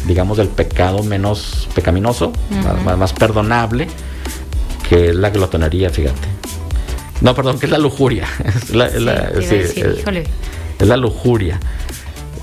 digamos, 0.06 0.36
del 0.36 0.48
pecado 0.48 1.02
menos 1.04 1.68
pecaminoso, 1.74 2.32
más- 2.50 2.84
más, 2.84 2.98
más 2.98 3.12
perdonable, 3.14 3.86
que 4.90 5.08
es 5.10 5.14
la 5.16 5.30
glotonería, 5.30 5.88
fíjate. 5.90 6.28
No, 7.22 7.34
perdón, 7.34 7.58
que 7.58 7.64
es 7.66 7.72
la 7.72 7.78
lujuria. 7.78 8.26
Es 8.44 8.74
la, 8.74 8.86
es 8.88 9.00
la- 9.00 9.28
Sí, 9.40 9.46
decir, 9.56 9.86
es- 9.86 9.98
híjole. 10.00 10.24
es 10.78 10.86
la 10.86 10.98
lujuria. 10.98 11.58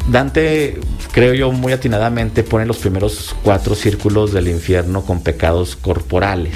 Dante, 0.10 0.80
creo 1.12 1.34
yo, 1.34 1.52
muy 1.52 1.72
atinadamente 1.74 2.44
pone 2.44 2.66
los 2.66 2.78
primeros 2.78 3.34
cuatro 3.44 3.74
círculos 3.76 4.34
del 4.34 4.48
infierno 4.50 5.02
con 5.04 5.22
pecados 5.22 5.76
corporales, 5.78 6.54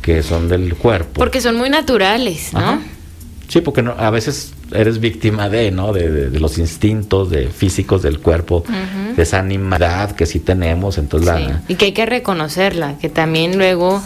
que 0.00 0.22
son 0.22 0.48
del 0.48 0.74
cuerpo. 0.74 1.12
Porque 1.20 1.40
son 1.40 1.56
muy 1.56 1.68
naturales, 1.68 2.52
¿no? 2.52 2.58
Ajá. 2.60 2.80
Sí, 3.48 3.60
porque 3.60 3.82
no- 3.82 3.92
a 3.98 4.08
veces 4.10 4.54
eres 4.72 4.98
víctima 4.98 5.50
de, 5.50 5.70
¿no? 5.70 5.92
De, 5.92 6.10
de- 6.10 6.30
de 6.30 6.40
los 6.40 6.56
instintos 6.56 7.28
de 7.28 7.48
físicos 7.48 8.00
del 8.00 8.18
cuerpo, 8.18 8.64
de 9.14 9.22
esa 9.22 9.38
animalidad 9.38 10.12
que 10.12 10.24
sí 10.24 10.40
tenemos, 10.40 10.96
entonces 10.96 11.28
Sí, 11.36 11.44
la... 11.48 11.62
Y 11.68 11.74
que 11.74 11.84
hay 11.86 11.92
que 11.92 12.06
reconocerla, 12.06 12.96
que 12.98 13.10
también 13.10 13.58
luego 13.58 14.02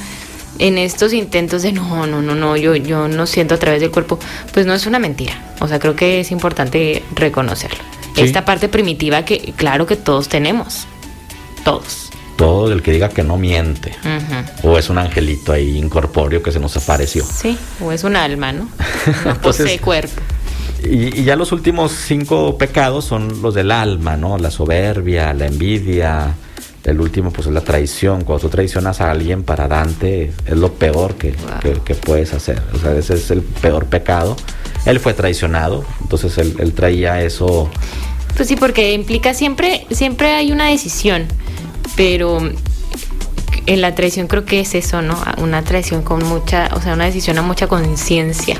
en 0.58 0.78
estos 0.78 1.12
intentos 1.12 1.62
de 1.62 1.70
no, 1.72 2.06
no, 2.08 2.22
no, 2.22 2.34
no, 2.34 2.56
yo, 2.56 2.74
yo 2.74 3.06
no 3.06 3.26
siento 3.26 3.54
a 3.54 3.58
través 3.58 3.80
del 3.80 3.92
cuerpo, 3.92 4.18
pues 4.52 4.66
no 4.66 4.74
es 4.74 4.84
una 4.86 4.98
mentira. 4.98 5.34
O 5.60 5.68
sea, 5.68 5.78
creo 5.78 5.94
que 5.94 6.18
es 6.20 6.32
importante 6.32 7.04
reconocerlo. 7.14 7.78
Sí. 8.16 8.22
Esta 8.22 8.44
parte 8.44 8.68
primitiva 8.68 9.24
que 9.24 9.52
claro 9.56 9.86
que 9.86 9.96
todos 9.96 10.28
tenemos. 10.28 10.86
Todos. 11.64 12.10
Todo 12.36 12.70
el 12.72 12.82
que 12.82 12.92
diga 12.92 13.08
que 13.08 13.22
no 13.22 13.38
miente, 13.38 13.92
o 14.62 14.76
es 14.78 14.90
un 14.90 14.98
angelito 14.98 15.52
ahí 15.52 15.78
incorpóreo 15.78 16.42
que 16.42 16.52
se 16.52 16.60
nos 16.60 16.76
apareció. 16.76 17.24
Sí, 17.24 17.56
o 17.80 17.92
es 17.92 18.04
un 18.04 18.14
alma, 18.16 18.52
¿no? 18.52 18.68
No 19.24 19.30
Entonces- 19.32 19.64
posee 19.64 19.78
cuerpo. 19.78 20.20
Y, 20.84 21.20
y 21.20 21.24
ya 21.24 21.34
los 21.36 21.52
últimos 21.52 21.92
cinco 21.92 22.58
pecados 22.58 23.06
son 23.06 23.40
los 23.40 23.54
del 23.54 23.70
alma, 23.70 24.16
¿no? 24.18 24.36
La 24.36 24.50
soberbia, 24.50 25.32
la 25.32 25.46
envidia. 25.46 26.34
El 26.84 27.00
último, 27.00 27.32
pues, 27.32 27.46
es 27.48 27.52
la 27.54 27.62
traición. 27.62 28.22
Cuando 28.22 28.42
tú 28.42 28.48
traicionas 28.50 29.00
a 29.00 29.10
alguien, 29.10 29.42
para 29.42 29.66
Dante 29.66 30.32
es 30.44 30.56
lo 30.56 30.72
peor 30.74 31.14
que, 31.14 31.32
Wow. 31.32 31.60
que- 31.60 31.80
que 31.82 31.94
puedes 31.94 32.32
hacer. 32.34 32.62
O 32.74 32.78
sea, 32.78 32.94
ese 32.94 33.14
es 33.14 33.30
el 33.30 33.40
peor 33.42 33.86
pecado. 33.86 34.36
Él 34.86 35.00
fue 35.00 35.12
traicionado, 35.14 35.84
entonces 36.00 36.38
él, 36.38 36.56
él 36.58 36.72
traía 36.72 37.20
eso. 37.22 37.70
Pues 38.36 38.48
sí, 38.48 38.56
porque 38.56 38.92
implica 38.92 39.34
siempre, 39.34 39.86
siempre 39.90 40.32
hay 40.32 40.52
una 40.52 40.68
decisión, 40.68 41.26
pero 41.96 42.40
en 43.66 43.80
la 43.80 43.94
traición 43.94 44.26
creo 44.28 44.44
que 44.44 44.60
es 44.60 44.74
eso, 44.74 45.02
¿no? 45.02 45.20
Una 45.38 45.62
traición 45.62 46.02
con 46.02 46.24
mucha, 46.24 46.68
o 46.74 46.80
sea, 46.80 46.94
una 46.94 47.04
decisión 47.04 47.38
a 47.38 47.42
mucha 47.42 47.66
conciencia, 47.66 48.56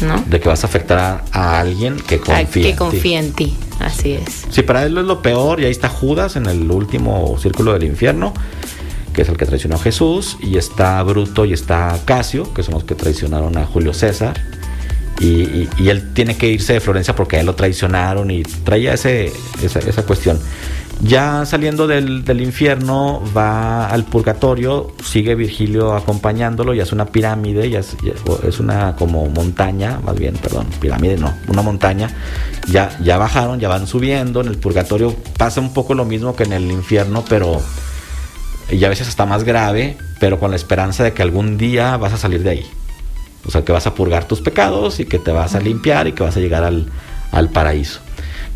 ¿no? 0.00 0.22
de 0.26 0.40
que 0.40 0.48
vas 0.48 0.64
a 0.64 0.66
afectar 0.66 1.24
a, 1.30 1.60
alguien 1.60 1.96
que 1.96 2.18
confía. 2.18 2.46
que 2.48 2.58
en 2.60 2.72
ti. 2.72 2.74
confía 2.74 3.18
en 3.20 3.32
ti, 3.32 3.56
así 3.80 4.12
es. 4.12 4.46
Sí, 4.50 4.62
para 4.62 4.84
él 4.84 4.96
es 4.96 5.04
lo 5.04 5.22
peor, 5.22 5.60
y 5.60 5.66
ahí 5.66 5.70
está 5.70 5.88
Judas 5.88 6.36
en 6.36 6.46
el 6.46 6.70
último 6.70 7.36
círculo 7.38 7.74
del 7.74 7.84
infierno, 7.84 8.32
que 9.12 9.22
es 9.22 9.28
el 9.28 9.36
que 9.36 9.46
traicionó 9.46 9.76
a 9.76 9.80
Jesús, 9.80 10.38
y 10.40 10.56
está 10.56 11.02
Bruto 11.02 11.44
y 11.44 11.52
está 11.52 11.98
Casio, 12.04 12.52
que 12.54 12.62
son 12.62 12.74
los 12.74 12.84
que 12.84 12.94
traicionaron 12.94 13.56
a 13.58 13.66
Julio 13.66 13.92
César. 13.92 14.40
Y, 15.20 15.68
él 15.88 16.12
tiene 16.14 16.36
que 16.36 16.48
irse 16.48 16.74
de 16.74 16.80
Florencia 16.80 17.14
porque 17.14 17.36
a 17.36 17.40
él 17.40 17.46
lo 17.46 17.54
traicionaron 17.54 18.30
y 18.30 18.42
traía 18.42 18.94
ese, 18.94 19.32
esa, 19.62 20.02
cuestión. 20.04 20.38
Ya 21.00 21.44
saliendo 21.44 21.86
del, 21.86 22.40
infierno 22.40 23.22
va 23.36 23.86
al 23.88 24.04
purgatorio, 24.04 24.92
sigue 25.04 25.34
Virgilio 25.34 25.94
acompañándolo, 25.94 26.74
ya 26.74 26.84
es 26.84 26.92
una 26.92 27.06
pirámide, 27.06 27.68
ya 27.70 27.80
es, 27.80 28.60
una 28.60 28.96
como 28.96 29.28
montaña, 29.28 30.00
más 30.04 30.16
bien, 30.16 30.34
perdón, 30.34 30.66
pirámide 30.80 31.16
no, 31.16 31.32
una 31.48 31.62
montaña. 31.62 32.10
Ya, 32.68 32.96
ya 33.02 33.18
bajaron, 33.18 33.58
ya 33.58 33.68
van 33.68 33.86
subiendo, 33.86 34.40
en 34.40 34.48
el 34.48 34.58
purgatorio 34.58 35.14
pasa 35.36 35.60
un 35.60 35.72
poco 35.72 35.94
lo 35.94 36.04
mismo 36.04 36.36
que 36.36 36.44
en 36.44 36.52
el 36.52 36.70
infierno, 36.70 37.24
pero 37.28 37.60
y 38.70 38.84
a 38.84 38.88
veces 38.88 39.08
está 39.08 39.24
más 39.24 39.44
grave, 39.44 39.96
pero 40.20 40.38
con 40.38 40.50
la 40.50 40.56
esperanza 40.56 41.02
de 41.02 41.12
que 41.12 41.22
algún 41.22 41.56
día 41.58 41.96
vas 41.96 42.12
a 42.12 42.18
salir 42.18 42.42
de 42.42 42.50
ahí. 42.50 42.77
O 43.46 43.50
sea, 43.50 43.64
que 43.64 43.72
vas 43.72 43.86
a 43.86 43.94
purgar 43.94 44.26
tus 44.26 44.40
pecados 44.40 45.00
y 45.00 45.04
que 45.04 45.18
te 45.18 45.30
vas 45.30 45.54
a 45.54 45.60
limpiar 45.60 46.06
y 46.06 46.12
que 46.12 46.22
vas 46.22 46.36
a 46.36 46.40
llegar 46.40 46.64
al, 46.64 47.50
paraíso. 47.50 48.00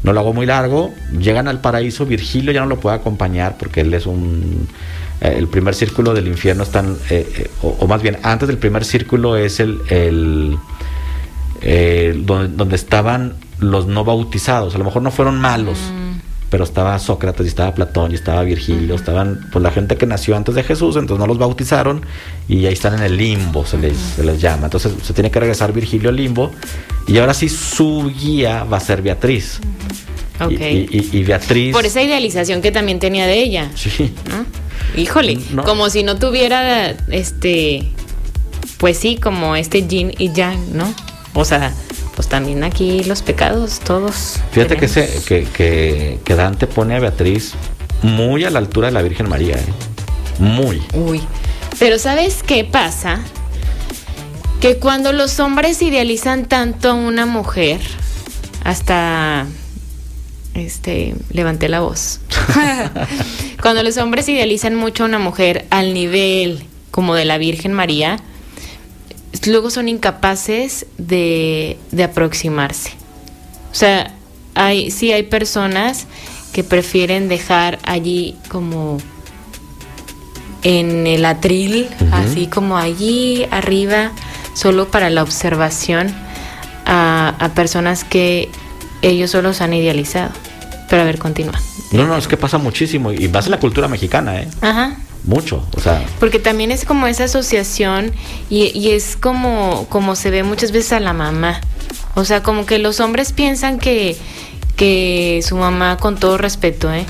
No 0.03 0.13
lo 0.13 0.21
hago 0.21 0.33
muy 0.33 0.47
largo. 0.47 0.93
Llegan 1.19 1.49
al 1.49 1.61
paraíso. 1.61 2.05
Virgilio 2.05 2.53
ya 2.53 2.61
no 2.61 2.67
lo 2.67 2.81
puede 2.81 2.97
acompañar 2.97 3.57
porque 3.59 3.83
él 3.83 3.95
es 3.95 4.07
un. 4.07 4.69
Eh, 5.21 5.35
el 5.39 5.47
primer 5.49 5.75
círculo 5.75 6.15
del 6.15 6.27
infierno 6.27 6.65
están. 6.65 6.97
Eh, 7.11 7.27
eh, 7.39 7.51
o, 7.63 7.87
más 7.87 8.03
bien, 8.03 8.19
antes 8.23 8.49
del 8.49 8.59
primer 8.59 8.85
círculo 8.85 9.37
es 9.37 9.61
el. 9.61 9.81
el 9.89 10.59
donde, 12.27 12.49
donde, 12.49 12.75
estaban 12.75 13.35
los 13.61 13.87
no 13.87 14.05
bautizados. 14.05 14.75
A 14.75 14.79
lo 14.79 14.85
mejor 14.85 15.03
no 15.03 15.13
fueron 15.13 15.41
malos. 15.41 15.79
Mm 15.79 16.02
pero 16.53 16.65
estaba 16.65 16.99
Sócrates 16.99 17.47
y 17.47 17.49
estaba 17.49 17.75
Platón 17.75 18.13
y 18.13 18.15
estaba 18.17 18.43
Virgilio, 18.43 18.95
estaban 18.95 19.49
pues 19.51 19.63
la 19.63 19.71
gente 19.71 19.97
que 19.97 20.05
nació 20.05 20.37
antes 20.37 20.55
de 20.55 20.63
Jesús, 20.63 20.97
entonces 20.97 21.19
no 21.19 21.27
los 21.27 21.39
bautizaron 21.39 22.05
y 22.47 22.67
ahí 22.67 22.75
están 22.75 22.93
en 22.93 23.01
el 23.01 23.17
limbo, 23.17 23.65
se 23.65 23.79
les, 23.79 23.97
se 23.97 24.23
les 24.23 24.39
llama. 24.39 24.67
Entonces 24.67 24.93
se 25.03 25.15
tiene 25.15 25.31
que 25.31 25.41
regresar 25.41 25.73
Virgilio 25.73 26.11
al 26.11 26.17
limbo 26.17 26.51
y 27.09 27.17
ahora 27.17 27.33
sí 27.33 27.49
su 27.49 28.13
guía 28.21 28.65
va 28.65 28.77
a 28.77 28.81
ser 28.81 29.01
Beatriz. 29.01 29.61
Y, 30.51 31.23
Beatriz... 31.23 31.73
Por 31.73 31.87
esa 31.87 32.03
idealización 32.03 32.61
que 32.61 32.71
también 32.71 32.99
tenía 32.99 33.27
de 33.27 33.43
ella. 33.43 33.71
Sí. 33.75 34.13
Híjole, 34.95 35.39
como 35.65 35.89
si 35.89 36.03
no 36.03 36.19
tuviera 36.19 36.91
este, 37.09 37.89
pues 38.77 38.99
sí, 38.99 39.17
como 39.17 39.57
este 39.57 39.89
yin 39.89 40.13
y 40.19 40.33
yang, 40.33 40.77
¿no? 40.77 40.93
O 41.33 41.47
sea, 41.47 41.73
pues 42.15 42.29
también 42.29 42.65
aquí 42.65 43.05
los 43.05 43.23
pecados, 43.23 43.81
todos. 43.81 44.39
Fíjate 44.53 44.77
que, 44.77 44.89
se, 44.89 45.23
que, 45.27 46.19
que, 46.23 46.35
Dante 46.35 46.67
pone 46.67 46.97
a 46.97 47.01
Beatriz 47.01 47.55
muy 48.03 48.45
a 48.45 48.51
la 48.51 48.59
altura 48.59 48.89
de 48.89 48.93
la 48.93 49.03
Virgen 49.03 49.29
María, 49.29 49.57
¿eh? 49.57 49.65
Muy. 50.39 50.83
Uy. 50.95 51.23
Pero 51.79 51.99
¿sabes 51.99 52.43
qué 52.43 52.65
pasa? 52.65 53.21
Que 54.61 54.77
cuando 54.77 55.13
los 55.13 55.41
hombres 55.41 55.81
idealizan 55.83 56.47
tanto 56.47 56.91
a 56.91 56.95
una 56.95 57.27
mujer, 57.27 57.81
hasta 58.65 59.47
este 60.55 61.15
levanté 61.31 61.69
la 61.69 61.81
voz. 61.81 62.21
cuando 63.63 63.83
los 63.83 63.97
hombres 63.97 64.29
idealizan 64.29 64.75
mucho 64.75 65.05
a 65.05 65.07
una 65.07 65.19
mujer 65.19 65.67
al 65.71 65.95
nivel 65.95 66.65
como 66.91 67.15
de 67.15 67.25
la 67.25 67.39
Virgen 67.39 67.73
María, 67.73 68.19
luego 69.47 69.71
son 69.71 69.89
incapaces 69.89 70.87
de, 70.99 71.79
aproximarse. 72.03 72.91
O 73.71 73.75
sea, 73.75 74.13
hay, 74.55 74.91
sí 74.91 75.13
hay 75.13 75.25
personas 75.25 76.07
que 76.53 76.63
prefieren 76.65 77.29
dejar 77.29 77.79
allí 77.85 78.37
como 78.49 78.99
en 80.63 81.07
el 81.07 81.25
atril, 81.25 81.89
así 82.13 82.47
como 82.47 82.77
allí 82.77 83.47
arriba, 83.51 84.13
solo 84.55 84.91
para 84.91 85.11
la 85.11 85.23
observación 85.23 86.15
a, 86.85 87.35
a, 87.39 87.49
personas 87.55 88.05
que 88.05 88.49
ellos 89.01 89.31
solo 89.31 89.55
se 89.55 89.65
han 89.65 89.73
idealizado. 89.73 90.31
Pero 90.89 91.03
a 91.03 91.05
ver, 91.05 91.19
continúa. 91.19 91.59
No, 91.91 92.07
no, 92.07 92.17
es 92.17 92.29
que 92.29 92.37
pasa 92.37 92.59
muchísimo 92.59 93.13
y 93.13 93.29
más 93.29 93.47
en 93.47 93.53
la 93.53 93.59
cultura 93.59 93.89
mexicana, 93.89 94.41
¿eh? 94.41 94.49
Ajá 94.61 94.97
mucho, 95.25 95.65
o 95.77 95.81
sea. 95.81 96.05
Porque 96.19 96.39
también 96.39 96.71
es 96.71 96.85
como 96.85 97.07
esa 97.07 97.25
asociación 97.25 98.13
y, 98.51 98.91
es 98.91 99.17
como, 99.17 99.87
como 99.89 100.17
se 100.17 100.31
ve 100.31 100.43
muchas 100.43 100.73
veces 100.73 100.93
a 100.93 101.01
la 101.01 101.13
mamá. 101.13 101.61
O 102.15 102.25
sea, 102.25 102.43
como 102.43 102.67
que 102.67 102.79
los 102.79 103.01
hombres 103.01 103.33
piensan 103.33 103.79
que, 103.79 104.17
que 104.77 105.41
su 105.47 105.57
mamá, 105.57 105.97
con 105.97 106.17
todo 106.17 106.39
respeto, 106.39 106.93
¿eh? 106.93 107.07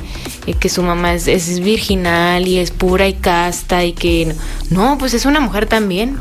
que 0.59 0.69
su 0.69 0.83
mamá 0.83 1.15
es, 1.15 1.29
es, 1.29 1.61
virginal 1.61 2.47
y 2.47 2.59
es 2.59 2.71
pura 2.71 3.09
y 3.09 3.15
casta 3.15 3.85
y 3.85 3.93
que 3.93 4.35
no, 4.71 4.99
pues 4.99 5.15
es 5.15 5.27
una 5.27 5.41
mujer 5.41 5.67
también. 5.67 6.19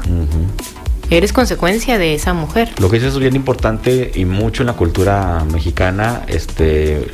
Eres 1.09 1.33
consecuencia 1.33 1.97
de 1.97 2.15
esa 2.15 2.33
mujer. 2.33 2.71
Lo 2.79 2.89
que 2.89 2.97
dices 2.97 3.13
es 3.13 3.19
bien 3.19 3.35
importante 3.35 4.11
y 4.15 4.23
mucho 4.25 4.63
en 4.63 4.67
la 4.67 4.73
cultura 4.73 5.43
mexicana, 5.51 6.21
este 6.27 7.09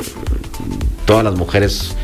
todas 1.06 1.24
las 1.24 1.36
mujeres 1.36 1.96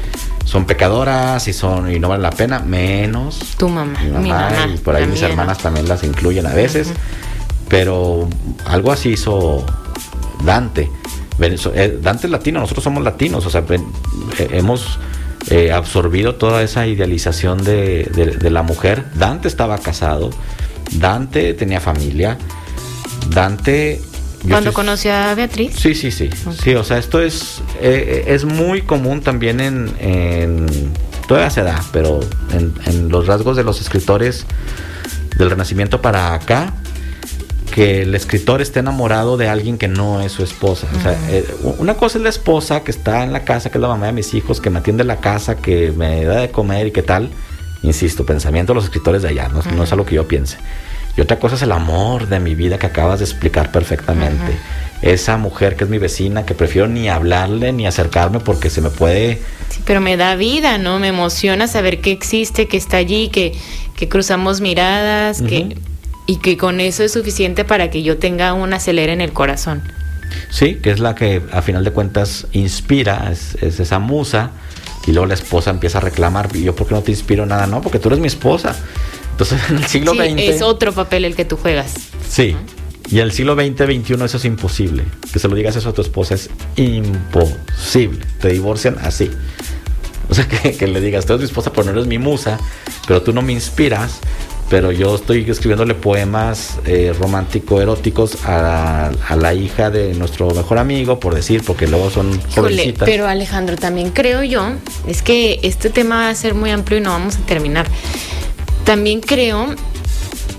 son 0.46 0.66
pecadoras 0.66 1.48
y 1.48 1.54
son 1.54 1.92
y 1.92 2.00
no 2.00 2.10
valen 2.10 2.24
la 2.24 2.32
pena, 2.32 2.60
menos 2.60 3.56
tu 3.58 3.70
mamá, 3.70 4.00
mi 4.02 4.30
mamá, 4.30 4.68
y 4.74 4.78
por 4.78 4.96
ahí 4.96 5.08
mis 5.08 5.22
hermanas 5.22 5.58
también 5.58 5.88
las 5.88 6.04
incluyen 6.04 6.46
a 6.46 6.54
veces, 6.54 6.92
pero 7.70 8.28
algo 8.66 8.92
así 8.92 9.12
hizo 9.12 9.66
Dante. 10.44 10.90
Eh, 11.40 12.00
Dante 12.02 12.28
es 12.28 12.32
latino, 12.32 12.60
nosotros 12.60 12.84
somos 12.84 13.04
latinos, 13.04 13.46
o 13.46 13.50
sea, 13.50 13.64
eh, 13.70 14.50
hemos 14.52 15.00
eh, 15.50 15.72
absorbido 15.72 16.36
toda 16.36 16.62
esa 16.62 16.86
idealización 16.86 17.64
de, 17.64 18.06
de, 18.40 18.50
la 18.50 18.62
mujer. 18.62 19.06
Dante 19.16 19.48
estaba 19.48 19.78
casado, 19.80 20.30
Dante 20.92 21.54
tenía 21.54 21.80
familia, 21.80 22.38
Dante 23.30 24.02
¿Cuando 24.48 24.74
conoció 24.74 25.14
a 25.14 25.34
Beatriz? 25.36 25.76
Sí, 25.78 25.96
sí, 25.96 26.12
sí. 26.12 26.30
Sí, 26.62 26.76
o 26.76 26.84
sea, 26.84 26.98
esto 26.98 27.22
es, 27.22 27.62
eh, 27.82 28.26
es 28.28 28.46
muy 28.46 28.82
común 28.82 29.22
también 29.22 29.60
en, 29.60 29.92
en, 30.00 30.92
Todavía 31.28 31.50
se 31.50 31.64
da, 31.64 31.82
pero 31.92 32.20
en, 32.52 33.10
los 33.10 33.28
rasgos 33.28 33.56
de 33.56 33.64
los 33.64 33.80
escritores 33.80 34.46
del 35.38 35.50
Renacimiento 35.50 36.02
para 36.02 36.34
acá, 36.34 36.74
que 37.74 38.02
el 38.02 38.14
escritor 38.14 38.62
esté 38.62 38.82
enamorado 38.82 39.38
de 39.38 39.48
alguien 39.48 39.78
que 39.78 39.88
no 39.88 40.22
es 40.22 40.34
su 40.34 40.44
esposa. 40.44 40.88
O 40.96 41.02
sea, 41.02 41.18
eh, 41.30 41.46
una 41.80 41.96
cosa 41.96 42.18
es 42.18 42.24
la 42.24 42.30
esposa 42.30 42.84
que 42.84 42.92
está 42.92 43.24
en 43.24 43.32
la 43.32 43.46
casa, 43.46 43.72
que 43.72 43.78
es 43.78 43.82
la 43.82 43.88
mamá 43.88 44.08
de 44.08 44.12
mis 44.12 44.34
hijos, 44.34 44.60
que 44.60 44.70
me 44.70 44.80
atiende 44.80 45.04
la 45.06 45.18
casa, 45.18 45.56
que 45.56 45.92
me 45.92 46.26
da 46.26 46.42
de 46.42 46.52
comer 46.52 46.88
y 46.88 46.92
qué 46.92 47.02
tal. 47.02 47.30
Insisto, 47.82 48.26
pensamiento 48.26 48.74
de 48.74 48.76
los 48.76 48.84
escritores 48.86 49.22
de 49.22 49.30
allá, 49.30 49.48
no, 49.48 49.62
no 49.76 49.84
es 49.84 49.92
algo 49.92 50.06
que 50.06 50.16
yo 50.16 50.28
piense. 50.28 50.58
Y 51.16 51.22
otra 51.22 51.40
cosa 51.40 51.56
es 51.56 51.62
el 51.62 51.72
amor 51.72 52.28
de 52.28 52.40
mi 52.40 52.56
vida 52.56 52.80
que 52.80 52.88
acabas 52.88 53.20
de 53.20 53.26
explicar 53.26 53.72
perfectamente. 53.72 54.58
Esa 55.02 55.38
mujer 55.38 55.76
que 55.76 55.84
es 55.84 55.90
mi 55.90 55.98
vecina, 55.98 56.46
que 56.46 56.56
prefiero 56.56 56.88
ni 56.88 57.10
hablarle 57.10 57.72
ni 57.72 57.86
acercarme 57.86 58.40
porque 58.40 58.70
se 58.70 58.82
me 58.82 58.90
puede... 58.90 59.42
Sí, 59.70 59.82
pero 59.86 60.02
me 60.02 60.18
da 60.18 60.36
vida, 60.36 60.78
¿no? 60.78 61.00
Me 61.00 61.10
emociona 61.10 61.68
saber 61.68 62.02
que 62.02 62.12
existe, 62.12 62.68
que 62.68 62.78
está 62.78 62.98
allí, 62.98 63.30
que, 63.30 63.54
que 63.96 64.10
cruzamos 64.10 64.62
miradas, 64.62 65.42
que, 65.42 65.78
y 66.26 66.38
que 66.38 66.58
con 66.58 66.80
eso 66.80 67.04
es 67.04 67.12
suficiente 67.12 67.64
para 67.64 67.92
que 67.92 68.02
yo 68.02 68.18
tenga 68.18 68.54
un 68.54 68.74
acelere 68.74 69.14
en 69.14 69.22
el 69.22 69.34
corazón. 69.34 69.84
Sí, 70.50 70.76
que 70.76 70.90
es 70.90 71.00
la 71.00 71.14
que 71.14 71.44
a 71.52 71.62
final 71.62 71.84
de 71.84 71.92
cuentas 71.92 72.48
inspira, 72.54 73.30
es, 73.32 73.56
es 73.62 73.80
esa 73.80 74.00
musa. 74.00 74.52
Y 75.06 75.12
luego 75.12 75.26
la 75.26 75.34
esposa 75.34 75.70
empieza 75.70 75.98
a 75.98 76.02
reclamar, 76.02 76.50
¿y 76.56 76.64
yo 76.64 76.76
por 76.76 76.88
qué 76.88 76.96
no 76.96 77.02
te 77.02 77.12
inspiro 77.12 77.46
nada? 77.46 77.68
No, 77.68 77.82
porque 77.82 78.00
tú 78.00 78.08
eres 78.08 78.20
mi 78.20 78.28
esposa. 78.28 78.76
Entonces, 79.34 79.60
en 79.70 79.78
el 79.78 79.86
siglo 79.88 80.14
XX. 80.14 80.38
Es 80.38 80.62
otro 80.62 80.94
papel 80.94 81.26
el 81.26 81.36
que 81.36 81.44
tú 81.44 81.58
juegas. 81.58 81.94
Sí. 82.30 82.56
Y 83.10 83.18
en 83.20 83.26
el 83.26 83.32
siglo 83.32 83.56
XX, 83.56 83.78
XXI 83.78 84.14
eso 84.24 84.38
es 84.38 84.46
imposible. 84.46 85.04
Que 85.32 85.40
se 85.40 85.48
lo 85.48 85.56
digas 85.56 85.76
eso 85.76 85.90
a 85.90 85.94
tu 85.94 86.02
esposa 86.02 86.36
es 86.36 86.50
imposible. 86.76 88.20
Te 88.40 88.50
divorcian 88.50 88.98
así. 89.02 89.30
O 90.30 90.34
sea, 90.36 90.48
que, 90.80 90.88
le 90.88 91.02
digas, 91.02 91.26
tú 91.26 91.34
eres 91.34 91.42
mi 91.42 91.46
esposa, 91.48 91.72
pero 91.72 91.86
no 91.86 91.92
eres 91.92 92.08
mi 92.08 92.18
musa, 92.18 92.60
pero 93.08 93.22
tú 93.22 93.34
no 93.34 93.42
me 93.42 93.54
inspiras, 93.54 94.20
pero 94.70 94.92
yo 94.92 95.16
estoy 95.16 95.46
escribiéndole 95.50 95.96
poemas 95.96 96.80
eh, 96.86 97.14
romántico-eróticos 97.20 98.46
a, 98.46 99.12
la 99.36 99.54
hija 99.54 99.90
de 99.90 100.14
nuestro 100.14 100.50
mejor 100.52 100.78
amigo, 100.78 101.20
por 101.20 101.36
decir, 101.36 101.64
porque 101.66 101.88
luego 101.88 102.10
son 102.10 102.40
jovencitas. 102.52 103.06
Pero 103.06 103.28
Alejandro, 103.28 103.76
también 103.76 104.12
creo 104.12 104.44
yo, 104.44 104.72
es 105.08 105.22
que 105.22 105.60
este 105.64 105.90
tema 105.90 106.16
va 106.18 106.30
a 106.30 106.36
ser 106.36 106.56
muy 106.56 106.72
amplio 106.72 107.00
y 107.00 107.02
no 107.02 107.10
vamos 107.10 107.36
a 107.36 107.46
terminar. 107.46 107.88
También 108.86 109.22
creo 109.22 109.76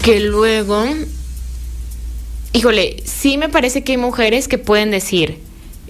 que 0.02 0.20
luego, 0.20 0.84
híjole, 2.52 3.02
sí 3.04 3.36
me 3.38 3.48
parece 3.48 3.84
que 3.84 3.92
hay 3.92 3.98
mujeres 3.98 4.48
que 4.48 4.58
pueden 4.58 4.90
decir, 4.90 5.40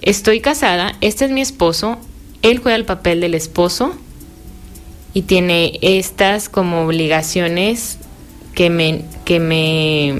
estoy 0.01 0.41
casada, 0.41 0.95
este 1.01 1.25
es 1.25 1.31
mi 1.31 1.41
esposo, 1.41 1.97
él 2.41 2.59
juega 2.59 2.75
el 2.75 2.85
papel 2.85 3.21
del 3.21 3.33
esposo 3.33 3.95
y 5.13 5.23
tiene 5.23 5.79
estas 5.81 6.49
como 6.49 6.85
obligaciones 6.85 7.97
que 8.53 8.69
me, 8.69 9.03
que 9.23 9.39
me 9.39 10.19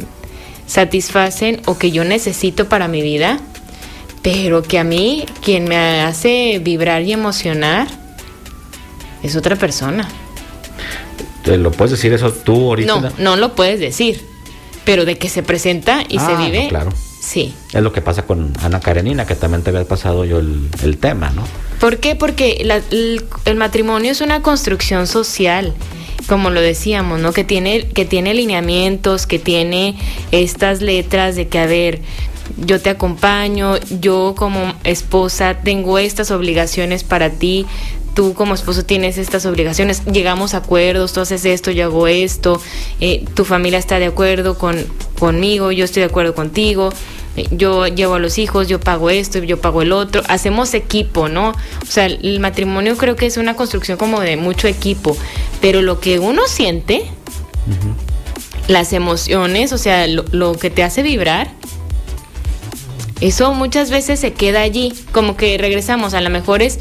satisfacen 0.68 1.62
o 1.66 1.78
que 1.78 1.92
yo 1.92 2.04
necesito 2.06 2.70
para 2.70 2.88
mi 2.88 3.02
vida, 3.02 3.40
pero 4.22 4.64
que 4.64 4.80
a 4.80 4.84
mí 4.84 5.26
quien 5.44 5.66
me 5.66 6.02
hace 6.02 6.60
vibrar 6.64 7.02
y 7.04 7.12
emocionar 7.12 7.88
es 9.22 9.36
otra 9.36 9.56
persona. 9.56 10.08
¿Te 11.46 11.58
lo 11.58 11.72
puedes 11.72 11.92
decir 11.92 12.12
eso 12.14 12.32
tú 12.32 12.70
ahorita? 12.70 13.00
No, 13.00 13.12
no 13.18 13.36
lo 13.36 13.56
puedes 13.56 13.80
decir. 13.80 14.22
Pero 14.84 15.06
de 15.06 15.18
que 15.18 15.30
se 15.30 15.42
presenta 15.44 16.04
y 16.08 16.20
se 16.20 16.26
Ah, 16.26 16.38
no, 16.40 16.46
vive. 16.46 16.68
claro. 16.68 16.92
Sí. 17.20 17.54
Es 17.74 17.82
lo 17.82 17.92
que 17.92 18.02
pasa 18.02 18.24
con 18.28 18.54
Ana 18.62 18.80
Karenina, 18.80 19.26
que 19.26 19.34
también 19.36 19.64
te 19.64 19.72
había 19.72 19.84
pasado 19.86 20.26
yo 20.26 20.38
el, 20.40 20.70
el 20.84 20.98
tema, 20.98 21.32
¿no? 21.32 21.44
¿Por 21.80 21.98
qué? 21.98 22.16
Porque 22.16 22.62
la- 22.64 22.82
el, 22.92 23.24
el 23.46 23.56
matrimonio 23.56 24.12
es 24.12 24.22
una 24.22 24.42
construcción 24.44 25.08
social, 25.08 25.74
como 26.28 26.52
lo 26.52 26.62
decíamos, 26.62 27.20
¿no? 27.20 27.34
Que 27.34 27.44
tiene, 27.44 27.88
que 27.88 28.06
tiene 28.06 28.36
lineamientos, 28.36 29.26
que 29.26 29.40
tiene 29.40 29.98
estas 30.32 30.82
letras 30.82 31.36
de 31.36 31.48
que, 31.48 31.58
a 31.58 31.66
ver, 31.66 32.02
yo 32.64 32.80
te 32.80 32.92
acompaño, 32.92 33.78
yo 34.02 34.36
como 34.38 34.76
esposa 34.84 35.58
tengo 35.64 35.98
estas 35.98 36.30
obligaciones 36.30 37.04
para 37.04 37.32
ti, 37.32 37.66
tú 38.16 38.34
como 38.34 38.56
esposo 38.56 38.84
tienes 38.84 39.18
estas 39.18 39.46
obligaciones, 39.46 40.04
llegamos 40.06 40.54
a 40.54 40.58
acuerdos, 40.58 41.14
tú 41.14 41.20
haces 41.20 41.46
esto, 41.46 41.70
yo 41.70 41.84
hago 41.84 42.08
esto, 42.08 42.60
eh, 43.02 43.26
tu 43.36 43.46
familia 43.46 43.78
está 43.78 44.00
de 44.00 44.06
acuerdo 44.06 44.58
con, 44.58 44.84
conmigo, 45.20 45.72
yo 45.72 45.84
estoy 45.86 46.02
de 46.02 46.08
acuerdo 46.08 46.34
contigo, 46.34 46.92
eh, 47.36 47.46
yo 47.52 47.88
llevo 47.88 48.16
a 48.16 48.20
los 48.20 48.38
hijos, 48.38 48.70
yo 48.70 48.80
pago 48.80 49.10
esto, 49.10 49.40
yo 49.40 49.60
pago 49.60 49.82
el 49.82 49.92
otro, 49.92 50.24
hacemos 50.30 50.74
equipo, 50.74 51.28
¿no? 51.28 51.50
O 51.50 51.86
sea, 51.86 52.06
el 52.06 52.40
matrimonio 52.40 52.96
creo 52.96 53.18
que 53.18 53.26
es 53.26 53.36
una 53.36 53.56
construcción 53.58 53.98
como 53.98 54.22
de 54.22 54.38
mucho 54.38 54.70
equipo, 54.70 55.16
pero 55.60 55.82
lo 55.82 56.00
que 56.00 56.18
uno 56.18 56.48
siente, 56.48 57.04
las 58.70 58.94
emociones, 58.94 59.74
o 59.74 59.78
sea, 59.78 60.08
lo, 60.08 60.24
lo 60.32 60.54
que 60.54 60.70
te 60.70 60.84
hace 60.84 61.04
vibrar, 61.04 61.52
eso 63.20 63.54
muchas 63.54 63.92
veces 63.92 64.22
se 64.22 64.32
queda 64.32 64.62
allí, 64.62 64.94
como 65.12 65.36
que 65.36 65.58
regresamos, 65.58 66.14
a 66.14 66.22
lo 66.22 66.30
mejor 66.30 66.62
es 66.62 66.80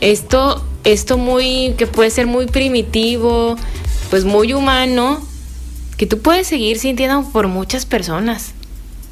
esto, 0.00 0.64
esto 0.84 1.18
muy, 1.18 1.74
que 1.78 1.86
puede 1.86 2.10
ser 2.10 2.26
muy 2.26 2.46
primitivo, 2.46 3.56
pues 4.10 4.24
muy 4.24 4.52
humano, 4.52 5.20
que 5.96 6.06
tú 6.06 6.18
puedes 6.18 6.46
seguir 6.46 6.78
sintiendo 6.78 7.22
por 7.32 7.48
muchas 7.48 7.86
personas, 7.86 8.52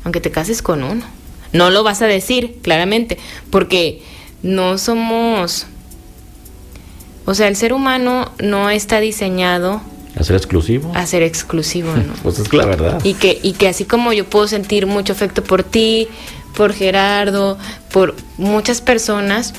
aunque 0.05 0.21
te 0.21 0.31
cases 0.31 0.63
con 0.63 0.83
uno. 0.83 1.05
No 1.53 1.71
lo 1.71 1.83
vas 1.83 2.03
a 2.03 2.07
decir, 2.07 2.59
claramente, 2.63 3.19
porque 3.51 4.03
no 4.43 4.79
somos, 4.79 5.67
o 7.27 7.35
sea, 7.35 7.49
el 7.49 7.57
ser 7.57 7.73
humano 7.73 8.33
no 8.43 8.71
está 8.71 9.01
diseñado 9.01 9.81
Hacer 10.19 10.37
exclusivo. 10.37 10.93
a 10.95 11.07
ser 11.07 11.23
exclusivo, 11.23 11.93
¿no? 11.95 12.15
Pues 12.23 12.39
es 12.39 12.53
la 12.53 12.67
verdad. 12.67 13.01
Y 13.05 13.15
que, 13.15 13.39
y 13.43 13.53
que 13.53 13.69
así 13.69 13.85
como 13.85 14.13
yo 14.13 14.25
puedo 14.25 14.49
sentir 14.49 14.87
mucho 14.87 15.13
afecto 15.13 15.43
por 15.45 15.63
ti, 15.63 16.09
por 16.57 16.73
Gerardo, 16.73 17.59
por 17.93 18.17
muchas 18.37 18.81
personas, 18.81 19.55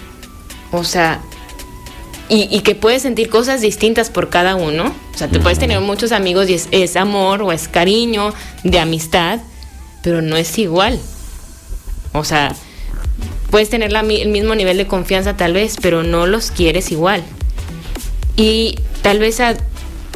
o 0.71 0.83
sea, 0.83 1.21
y, 2.31 2.47
y 2.49 2.61
que 2.61 2.75
puedes 2.75 3.01
sentir 3.01 3.29
cosas 3.29 3.59
distintas 3.59 4.09
por 4.09 4.29
cada 4.29 4.55
uno. 4.55 4.95
O 5.13 5.17
sea, 5.17 5.27
te 5.27 5.39
puedes 5.39 5.59
tener 5.59 5.81
muchos 5.81 6.13
amigos 6.13 6.49
y 6.49 6.53
es, 6.53 6.69
es 6.71 6.95
amor 6.95 7.41
o 7.41 7.51
es 7.51 7.67
cariño 7.67 8.33
de 8.63 8.79
amistad, 8.79 9.39
pero 10.01 10.21
no 10.21 10.37
es 10.37 10.57
igual. 10.57 10.97
O 12.13 12.23
sea, 12.23 12.55
puedes 13.49 13.69
tener 13.69 13.91
la 13.91 13.99
el 13.99 14.29
mismo 14.29 14.55
nivel 14.55 14.77
de 14.77 14.87
confianza 14.87 15.35
tal 15.35 15.53
vez, 15.53 15.75
pero 15.81 16.03
no 16.03 16.25
los 16.25 16.51
quieres 16.51 16.89
igual. 16.91 17.21
Y 18.37 18.79
tal 19.01 19.19
vez 19.19 19.41
a- 19.41 19.57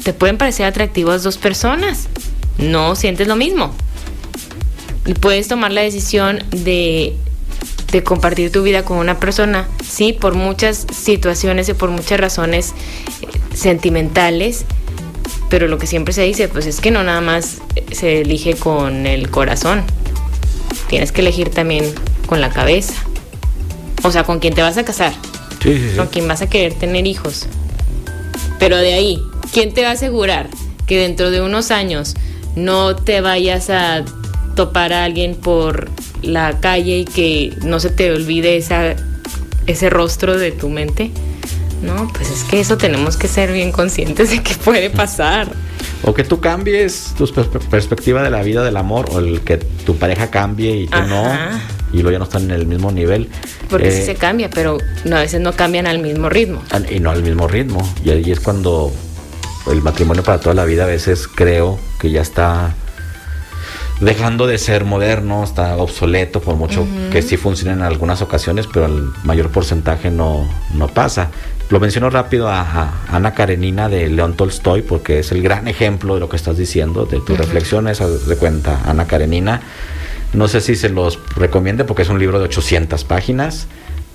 te 0.03 0.13
pueden 0.13 0.38
parecer 0.38 0.66
atractivas 0.68 1.22
dos 1.22 1.38
personas. 1.38 2.07
No 2.57 2.95
sientes 2.95 3.28
lo 3.28 3.36
mismo. 3.36 3.74
Y 5.05 5.16
puedes 5.16 5.49
tomar 5.49 5.72
la 5.72 5.82
decisión 5.82 6.41
de, 6.51 7.18
de 7.92 8.04
compartir 8.04 8.52
tu 8.52 8.64
vida 8.64 8.84
con 8.84 8.98
una 8.98 9.20
persona, 9.20 9.68
sí, 9.88 10.14
por 10.14 10.34
muchas 10.36 10.86
situaciones 10.94 11.70
y 11.70 11.74
por 11.74 11.90
muchas 11.90 12.20
razones 12.20 12.74
eh, 13.22 13.28
sentimentales, 13.56 14.66
pero 15.50 15.68
lo 15.68 15.78
que 15.78 15.88
siempre 15.88 16.14
se 16.14 16.24
dice, 16.24 16.48
pues 16.48 16.66
es 16.66 16.82
que 16.82 16.92
no 16.92 17.04
nada 17.04 17.22
más 17.22 17.58
se 17.92 18.22
elige 18.22 18.56
con 18.56 19.06
el 19.06 19.30
corazón, 19.30 19.84
tienes 20.90 21.12
que 21.12 21.22
elegir 21.22 21.50
también 21.50 21.86
con 22.28 22.42
la 22.42 22.50
cabeza, 22.50 22.94
o 24.04 24.12
sea, 24.12 24.24
con 24.24 24.40
quien 24.40 24.54
te 24.54 24.62
vas 24.62 24.78
a 24.78 24.84
casar, 24.86 25.14
Sí, 25.62 25.78
sí, 25.78 25.90
sí. 25.92 25.98
con 25.98 26.08
quien 26.08 26.28
vas 26.28 26.42
a 26.42 26.50
querer 26.50 26.74
tener 26.74 27.08
hijos. 27.08 27.48
Pero 28.60 28.78
de 28.78 28.94
ahí, 28.94 29.20
¿quién 29.54 29.74
te 29.74 29.84
va 29.84 29.90
a 29.90 29.94
asegurar 29.94 30.50
que 30.86 30.98
dentro 31.00 31.32
de 31.32 31.42
unos 31.42 31.72
años 31.72 32.16
no 32.56 32.96
te 32.96 33.22
vayas 33.22 33.70
a 33.70 34.04
topar 34.56 34.94
a 34.94 35.04
alguien 35.04 35.36
por 35.36 35.90
la 36.26 36.59
calle 36.59 36.99
y 36.99 37.05
que 37.05 37.53
no 37.63 37.80
se 37.80 37.89
te 37.89 38.11
olvide 38.11 38.57
esa, 38.57 38.95
ese 39.67 39.89
rostro 39.89 40.38
de 40.38 40.51
tu 40.51 40.69
mente? 40.69 41.11
No, 41.82 42.07
pues 42.13 42.30
es 42.32 42.43
que 42.45 42.59
eso 42.59 42.78
tenemos 42.78 43.17
que 43.17 43.28
ser 43.28 43.51
bien 43.51 43.71
conscientes 43.71 44.30
de 44.32 44.41
que 44.41 44.55
puede 44.55 44.89
pasar. 44.89 45.47
O 46.03 46.13
que 46.13 46.23
tú 46.23 46.39
cambies 46.39 47.13
tu 47.17 47.26
perspe- 47.26 47.59
perspectiva 47.69 48.23
de 48.23 48.30
la 48.30 48.41
vida, 48.43 48.63
del 48.63 48.78
amor, 48.78 49.07
o 49.11 49.19
el 49.19 49.41
que 49.41 49.57
tu 49.57 49.95
pareja 49.97 50.30
cambie 50.32 50.76
y 50.82 50.88
tú 50.88 50.97
Ajá. 50.97 51.07
no, 51.51 51.59
y 51.93 52.01
luego 52.01 52.11
ya 52.11 52.17
no 52.19 52.23
están 52.26 52.43
en 52.43 52.51
el 52.51 52.65
mismo 52.65 52.91
nivel. 52.91 53.30
Porque 53.69 53.91
sí 53.91 54.01
Eh, 54.01 54.05
se 54.05 54.15
cambia, 54.15 54.49
pero 54.49 54.78
no, 55.03 55.17
a 55.17 55.19
veces 55.21 55.41
no 55.41 55.53
cambian 55.53 55.86
al 55.88 55.99
mismo 55.99 56.30
ritmo. 56.30 56.61
al- 56.71 56.91
y 56.91 56.99
no 56.99 57.11
al 57.11 57.21
mismo 57.23 57.47
ritmo. 57.47 57.88
Y 58.03 58.09
ahí 58.11 58.32
es 58.32 58.39
cuando 58.39 58.91
el 59.71 59.82
matrimonio 59.82 60.23
para 60.23 60.39
toda 60.39 60.53
la 60.55 60.65
vida 60.65 60.84
a 60.84 60.88
veces 60.88 61.28
creo 61.28 61.80
que 61.99 62.09
ya 62.11 62.21
está 62.21 62.73
dejando 64.00 64.48
de 64.48 64.58
ser 64.58 64.84
moderno, 64.84 65.43
está 65.43 65.78
obsoleto, 65.78 66.41
por 66.41 66.56
mucho 66.56 66.88
que 67.12 67.22
sí 67.22 67.38
funcione 67.38 67.74
en 67.74 67.82
algunas 67.82 68.22
ocasiones, 68.22 68.68
pero 68.72 68.86
el 68.86 69.10
mayor 69.24 69.50
porcentaje 69.50 70.12
no, 70.12 70.48
no 70.74 70.88
pasa. 70.88 71.30
Lo 71.70 71.80
menciono 71.80 72.10
rápido 72.10 72.48
a, 72.48 72.62
a 72.62 72.93
Ana 73.10 73.34
Karenina 73.34 73.89
de 73.89 74.08
León 74.10 74.36
Tolstoy 74.36 74.84
porque 74.84 75.20
es 75.20 75.32
el 75.32 75.41
gran 75.41 75.68
ejemplo 75.68 76.14
de 76.14 76.20
lo 76.20 76.30
que 76.30 76.36
estás 76.36 76.58
diciendo, 76.58 77.06
de 77.06 77.20
tus 77.20 77.38
reflexiones, 77.38 78.02
haz 78.02 78.28
de 78.28 78.36
cuenta, 78.36 78.82
Ana 78.86 79.08
Karenina. 79.08 79.62
No 80.34 80.48
sé 80.48 80.62
si 80.62 80.76
se 80.76 80.89
los 80.89 81.20
recomiende 81.36 81.86
porque 81.86 82.04
es 82.04 82.10
un 82.10 82.20
libro 82.20 82.39
de 82.39 82.46
800 82.46 83.04
páginas, 83.06 83.68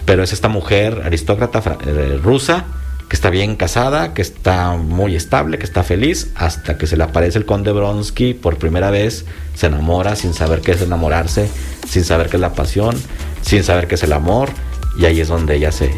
pero 0.05 0.23
es 0.23 0.33
esta 0.33 0.49
mujer 0.49 1.03
aristócrata 1.05 1.79
eh, 1.87 2.21
rusa 2.23 2.67
que 3.11 3.17
está 3.17 3.29
bien 3.29 3.57
casada, 3.57 4.15
que 4.15 4.23
está 4.23 4.77
muy 4.77 5.17
estable, 5.17 5.59
que 5.59 5.65
está 5.65 5.83
feliz, 5.83 6.29
hasta 6.37 6.79
que 6.79 6.87
se 6.87 6.97
le 6.97 7.03
aparece 7.03 7.39
el 7.39 7.45
conde 7.45 7.73
Bronsky 7.73 8.35
por 8.35 8.57
primera 8.57 8.93
vez, 8.93 9.25
se 9.57 9.67
enamora 9.67 10.15
sin 10.15 10.33
saber 10.33 10.61
qué 10.61 10.71
es 10.71 10.81
enamorarse, 10.81 11.51
sin 11.89 12.05
saber 12.05 12.29
qué 12.29 12.37
es 12.37 12.41
la 12.41 12.53
pasión, 12.53 12.97
sin 13.43 13.65
saber 13.65 13.89
qué 13.89 13.97
es 13.97 14.05
el 14.05 14.13
amor, 14.13 14.51
y 14.97 15.07
ahí 15.07 15.21
es 15.21 15.27
donde 15.27 15.57
ella 15.57 15.73
se... 15.73 15.93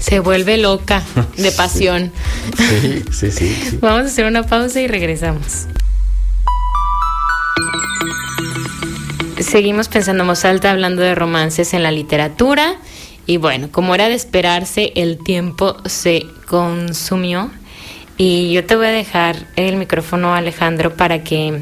Se 0.00 0.20
vuelve 0.20 0.56
loca 0.56 1.02
de 1.36 1.52
pasión. 1.52 2.10
Sí, 2.56 3.04
sí, 3.12 3.30
sí. 3.30 3.54
sí. 3.70 3.78
Vamos 3.82 4.04
a 4.04 4.06
hacer 4.06 4.24
una 4.24 4.42
pausa 4.42 4.80
y 4.80 4.86
regresamos. 4.86 5.66
Seguimos 9.38 9.88
pensando 9.88 10.22
en 10.22 10.28
voz 10.28 10.46
alta 10.46 10.70
hablando 10.70 11.02
de 11.02 11.14
romances 11.14 11.74
en 11.74 11.82
la 11.82 11.90
literatura. 11.90 12.76
Y 13.26 13.38
bueno, 13.38 13.68
como 13.70 13.94
era 13.94 14.08
de 14.08 14.14
esperarse, 14.14 14.92
el 14.94 15.18
tiempo 15.18 15.76
se 15.84 16.26
consumió. 16.46 17.50
Y 18.16 18.52
yo 18.52 18.64
te 18.64 18.76
voy 18.76 18.86
a 18.86 18.90
dejar 18.90 19.48
el 19.56 19.76
micrófono, 19.76 20.34
Alejandro, 20.34 20.94
para 20.96 21.22
que 21.22 21.60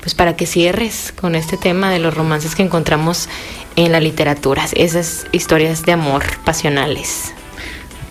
pues 0.00 0.16
para 0.16 0.34
que 0.34 0.46
cierres 0.46 1.12
con 1.12 1.36
este 1.36 1.56
tema 1.56 1.88
de 1.90 2.00
los 2.00 2.12
romances 2.12 2.56
que 2.56 2.64
encontramos 2.64 3.28
en 3.76 3.92
la 3.92 4.00
literatura, 4.00 4.64
esas 4.74 5.26
historias 5.30 5.86
de 5.86 5.92
amor 5.92 6.24
pasionales 6.44 7.32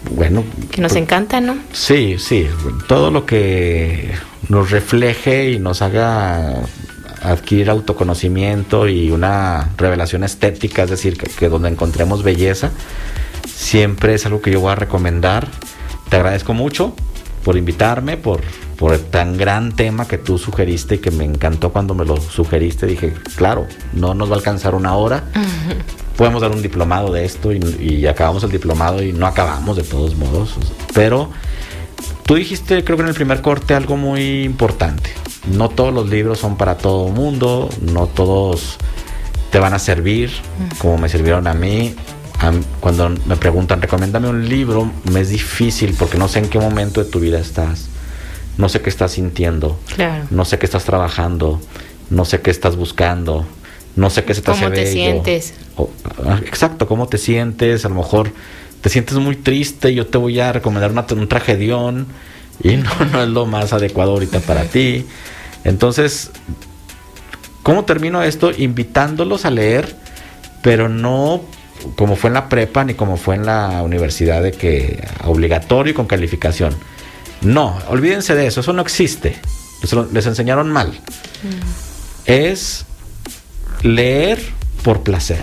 Bueno, 0.09 0.45
que 0.71 0.81
nos 0.81 0.93
pues, 0.93 1.03
encantan, 1.03 1.45
¿no? 1.45 1.57
Sí, 1.73 2.15
sí, 2.17 2.47
todo 2.87 3.11
lo 3.11 3.25
que 3.25 4.13
nos 4.47 4.71
refleje 4.71 5.51
y 5.51 5.59
nos 5.59 5.81
haga 5.81 6.61
adquirir 7.21 7.69
autoconocimiento 7.69 8.87
y 8.87 9.11
una 9.11 9.69
revelación 9.77 10.23
estética, 10.23 10.83
es 10.83 10.89
decir, 10.89 11.17
que, 11.17 11.27
que 11.27 11.49
donde 11.49 11.69
encontremos 11.69 12.23
belleza, 12.23 12.71
siempre 13.45 14.15
es 14.15 14.25
algo 14.25 14.41
que 14.41 14.51
yo 14.51 14.59
voy 14.59 14.71
a 14.71 14.75
recomendar. 14.75 15.47
Te 16.09 16.17
agradezco 16.17 16.53
mucho 16.53 16.95
por 17.43 17.57
invitarme, 17.57 18.17
por, 18.17 18.41
por 18.77 18.93
el 18.93 19.01
tan 19.01 19.37
gran 19.37 19.71
tema 19.71 20.07
que 20.07 20.17
tú 20.17 20.37
sugeriste 20.37 20.95
y 20.95 20.97
que 20.97 21.11
me 21.11 21.23
encantó 21.23 21.71
cuando 21.71 21.93
me 21.93 22.05
lo 22.05 22.17
sugeriste. 22.17 22.85
Dije, 22.85 23.13
claro, 23.35 23.67
no 23.93 24.13
nos 24.13 24.29
va 24.29 24.33
a 24.33 24.37
alcanzar 24.37 24.75
una 24.75 24.95
hora. 24.95 25.23
Podemos 26.17 26.41
dar 26.41 26.51
un 26.51 26.61
diplomado 26.61 27.11
de 27.11 27.25
esto 27.25 27.51
y, 27.51 27.59
y 27.79 28.05
acabamos 28.07 28.43
el 28.43 28.51
diplomado 28.51 29.01
y 29.01 29.13
no 29.13 29.25
acabamos 29.25 29.77
de 29.77 29.83
todos 29.83 30.15
modos. 30.15 30.55
Pero 30.93 31.29
tú 32.25 32.35
dijiste, 32.35 32.83
creo 32.83 32.97
que 32.97 33.03
en 33.03 33.09
el 33.09 33.15
primer 33.15 33.41
corte, 33.41 33.73
algo 33.73 33.97
muy 33.97 34.43
importante. 34.43 35.11
No 35.51 35.69
todos 35.69 35.93
los 35.93 36.09
libros 36.09 36.39
son 36.39 36.55
para 36.57 36.77
todo 36.77 37.07
el 37.07 37.13
mundo, 37.13 37.69
no 37.81 38.07
todos 38.07 38.77
te 39.51 39.59
van 39.59 39.73
a 39.73 39.79
servir 39.79 40.31
como 40.77 40.97
me 40.97 41.09
sirvieron 41.09 41.47
a 41.47 41.53
mí. 41.53 41.95
Cuando 42.79 43.09
me 43.27 43.35
preguntan, 43.35 43.81
recomiéndame 43.81 44.27
un 44.27 44.47
libro, 44.49 44.91
me 45.11 45.19
es 45.21 45.29
difícil 45.29 45.95
porque 45.97 46.17
no 46.17 46.27
sé 46.27 46.39
en 46.39 46.49
qué 46.49 46.57
momento 46.59 47.03
de 47.03 47.09
tu 47.09 47.19
vida 47.19 47.39
estás. 47.39 47.87
No 48.57 48.67
sé 48.69 48.81
qué 48.81 48.89
estás 48.89 49.11
sintiendo. 49.11 49.79
Claro. 49.95 50.25
No 50.31 50.43
sé 50.45 50.57
qué 50.57 50.65
estás 50.65 50.83
trabajando. 50.83 51.59
No 52.09 52.25
sé 52.25 52.41
qué 52.41 52.49
estás 52.51 52.75
buscando. 52.75 53.45
No 53.95 54.09
sé 54.09 54.23
qué 54.23 54.33
se 54.33 54.41
te 54.41 54.51
¿Cómo 54.51 54.65
hace 54.67 54.75
te 54.75 54.83
bello. 54.83 54.91
sientes? 54.93 55.53
O- 55.77 55.89
ah, 56.25 56.39
exacto, 56.45 56.87
cómo 56.87 57.07
te 57.07 57.17
sientes. 57.17 57.85
A 57.85 57.89
lo 57.89 57.95
mejor 57.95 58.31
te 58.81 58.89
sientes 58.89 59.17
muy 59.17 59.35
triste. 59.35 59.93
Yo 59.93 60.07
te 60.07 60.17
voy 60.17 60.39
a 60.39 60.51
recomendar 60.51 60.91
una- 60.91 61.05
un 61.11 61.27
tragedión. 61.27 62.07
y 62.63 62.75
no, 62.77 62.91
no 63.11 63.23
es 63.23 63.29
lo 63.29 63.45
más 63.45 63.73
adecuado 63.73 64.11
ahorita 64.11 64.39
para 64.41 64.63
ti. 64.65 65.05
Entonces, 65.63 66.31
¿cómo 67.63 67.85
termino 67.85 68.21
esto? 68.23 68.51
Invitándolos 68.55 69.45
a 69.45 69.51
leer, 69.51 69.95
pero 70.61 70.89
no 70.89 71.41
como 71.95 72.15
fue 72.15 72.27
en 72.27 72.35
la 72.35 72.47
prepa 72.49 72.83
ni 72.83 72.93
como 72.93 73.17
fue 73.17 73.33
en 73.35 73.45
la 73.47 73.81
universidad 73.81 74.43
de 74.43 74.51
que 74.51 75.03
obligatorio 75.23 75.91
y 75.91 75.95
con 75.95 76.05
calificación. 76.05 76.75
No, 77.41 77.75
olvídense 77.89 78.35
de 78.35 78.45
eso, 78.45 78.59
eso 78.61 78.71
no 78.73 78.83
existe. 78.83 79.35
Les, 80.11 80.27
enseñaron 80.27 80.69
mal. 80.71 80.89
Mm. 80.89 82.27
Es 82.27 82.85
leer 83.81 84.39
por 84.83 85.01
placer. 85.01 85.41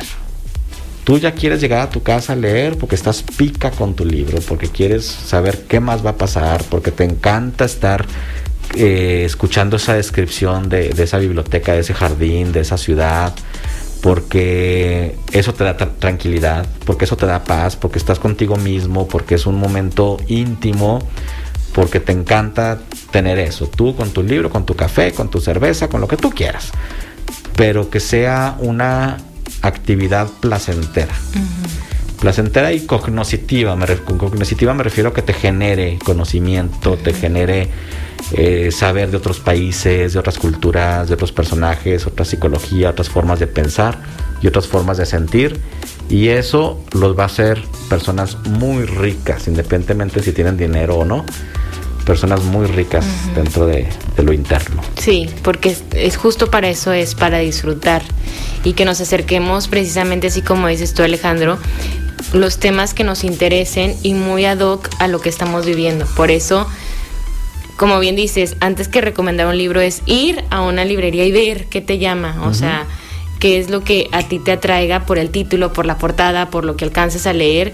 Tú 1.09 1.17
ya 1.17 1.33
quieres 1.33 1.63
llegar 1.63 1.81
a 1.81 1.89
tu 1.89 2.03
casa 2.03 2.35
a 2.35 2.37
leer 2.37 2.77
porque 2.77 2.95
estás 2.95 3.23
pica 3.23 3.71
con 3.71 3.95
tu 3.95 4.05
libro, 4.05 4.41
porque 4.47 4.69
quieres 4.69 5.07
saber 5.07 5.65
qué 5.67 5.81
más 5.81 6.05
va 6.05 6.11
a 6.11 6.17
pasar, 6.19 6.63
porque 6.65 6.91
te 6.91 7.05
encanta 7.05 7.65
estar 7.65 8.05
eh, 8.75 9.23
escuchando 9.25 9.77
esa 9.77 9.95
descripción 9.95 10.69
de, 10.69 10.91
de, 10.91 11.03
esa 11.03 11.17
biblioteca, 11.17 11.73
de 11.73 11.79
ese 11.79 11.95
jardín, 11.95 12.53
de 12.53 12.61
esa 12.61 12.77
ciudad, 12.77 13.33
porque 14.03 15.17
eso 15.33 15.55
te 15.55 15.65
da 15.65 15.79
tranquilidad, 15.79 16.67
porque 16.85 17.07
eso 17.07 17.17
te 17.17 17.25
da 17.25 17.43
paz, 17.43 17.75
porque 17.75 17.99
estás 17.99 18.19
contigo 18.19 18.57
mismo, 18.57 19.09
porque 19.09 19.37
es 19.37 19.47
un 19.47 19.55
momento 19.55 20.19
íntimo, 20.27 20.99
porque 21.73 22.01
te 22.01 22.13
encanta 22.13 22.81
tener 23.11 23.39
eso, 23.39 23.67
tú 23.67 23.97
con 23.97 24.11
tu 24.11 24.23
libro, 24.23 24.51
con 24.51 24.67
tu 24.67 24.77
café, 24.77 25.13
con 25.13 25.31
tu 25.31 25.41
cerveza, 25.41 25.89
con 25.89 26.03
lo 26.03 26.07
que 26.07 26.19
tú 26.19 26.29
quieras, 26.29 26.71
pero 27.57 27.89
que 27.89 27.99
sea 27.99 28.59
una 28.61 29.17
actividad 29.63 30.29
placentera. 30.41 31.15
Placentera 32.21 32.73
y 32.73 32.81
cognoscitiva. 32.81 33.77
Me, 33.77 33.87
con 33.99 34.19
cognoscitiva 34.19 34.75
me 34.75 34.83
refiero 34.83 35.11
a 35.11 35.15
que 35.15 35.23
te 35.23 35.33
genere 35.33 35.99
conocimiento, 36.05 36.97
te 36.97 37.13
genere 37.13 37.69
eh, 38.33 38.71
saber 38.73 39.11
de 39.11 39.17
otros 39.17 39.39
países, 39.39 40.13
de 40.13 40.19
otras 40.19 40.39
culturas, 40.39 41.09
de 41.09 41.15
otros 41.15 41.33
personajes, 41.33 42.07
otra 42.07 42.25
psicología, 42.25 42.91
otras 42.91 43.09
formas 43.09 43.39
de 43.39 43.47
pensar 43.47 43.99
y 44.43 44.49
otras 44.49 44.67
formas 44.67 44.97
de 44.97 45.07
sentir. 45.07 45.59
Y 46.09 46.29
eso 46.29 46.83
los 46.93 47.17
va 47.17 47.25
a 47.25 47.27
hacer 47.27 47.63
personas 47.89 48.37
muy 48.47 48.85
ricas, 48.85 49.47
independientemente 49.47 50.23
si 50.23 50.33
tienen 50.33 50.57
dinero 50.57 50.97
o 50.97 51.05
no 51.05 51.25
personas 52.09 52.43
muy 52.43 52.67
ricas 52.67 53.05
dentro 53.35 53.67
de, 53.67 53.87
lo 54.17 54.33
interno. 54.33 54.81
Sí, 54.99 55.29
porque 55.43 55.77
es, 55.93 56.17
justo 56.17 56.51
para 56.51 56.71
eso, 56.71 56.91
es 56.91 57.15
para 57.15 57.39
disfrutar 57.39 58.03
y 58.65 58.73
que 58.73 58.87
nos 58.87 59.03
acerquemos 59.03 59.69
precisamente 59.69 60.29
así 60.29 60.41
como 60.41 60.69
dices 60.69 60.95
tú 60.95 61.03
Alejandro, 61.03 61.59
los 62.33 62.59
temas 62.59 62.95
que 62.95 63.05
nos 63.05 63.25
interesen 63.25 63.95
y 64.03 64.15
muy 64.15 64.47
ad 64.47 64.61
hoc 64.61 64.89
a 65.01 65.07
lo 65.07 65.21
que 65.21 65.29
estamos 65.29 65.67
viviendo. 65.67 66.07
Por 66.17 66.31
eso, 66.31 66.67
como 67.77 68.01
bien 68.01 68.17
dices, 68.17 68.57
antes 68.61 68.89
que 68.89 69.03
recomendar 69.03 69.47
un 69.47 69.59
libro 69.59 69.83
es 69.83 70.01
ir 70.07 70.43
a 70.49 70.63
una 70.63 70.87
librería 70.87 71.27
y 71.27 71.31
ver 71.31 71.67
qué 71.67 71.83
te 71.83 71.99
llama, 71.99 72.41
o 72.47 72.55
sea 72.55 72.87
qué 73.39 73.59
es 73.59 73.71
lo 73.71 73.83
que 73.83 74.09
a 74.13 74.23
ti 74.23 74.39
te 74.39 74.53
atraiga 74.53 75.07
por 75.07 75.19
el 75.19 75.31
título, 75.31 75.73
por 75.73 75.87
la 75.87 75.99
portada, 75.99 76.51
por 76.51 76.65
lo 76.65 76.77
que 76.77 76.85
alcances 76.85 77.27
a 77.27 77.33
leer 77.33 77.73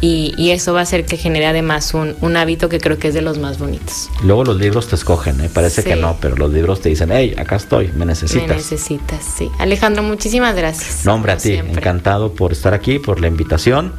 y, 0.00 0.50
eso 0.56 0.72
va 0.72 0.80
a 0.80 0.82
hacer 0.84 1.04
que 1.04 1.16
genere 1.16 1.46
además 1.46 1.92
un, 1.94 2.36
hábito 2.36 2.68
que 2.68 2.78
creo 2.78 2.98
que 2.98 3.08
es 3.08 3.14
de 3.14 3.22
los 3.22 3.38
más 3.38 3.58
bonitos. 3.58 4.08
Luego 4.22 4.44
los 4.44 4.56
libros 4.56 4.88
te 4.88 4.94
escogen, 4.94 5.40
¿eh? 5.40 5.50
parece 5.52 5.82
que 5.82 5.96
no, 5.96 6.16
pero 6.20 6.36
los 6.36 6.52
libros 6.52 6.80
te 6.80 6.88
dicen, 6.88 7.10
hey, 7.12 7.34
acá 7.36 7.56
estoy, 7.56 7.90
me 7.94 8.04
necesitas. 8.04 8.48
Me 8.48 8.54
necesitas, 8.56 9.24
sí. 9.36 9.50
Alejandro, 9.58 10.02
muchísimas 10.02 10.54
gracias. 10.54 11.04
No, 11.04 11.14
hombre, 11.14 11.32
a 11.32 11.36
ti, 11.36 11.52
encantado 11.52 12.32
por 12.32 12.52
estar 12.52 12.74
aquí, 12.74 12.98
por 12.98 13.20
la 13.20 13.28
invitación. 13.28 13.92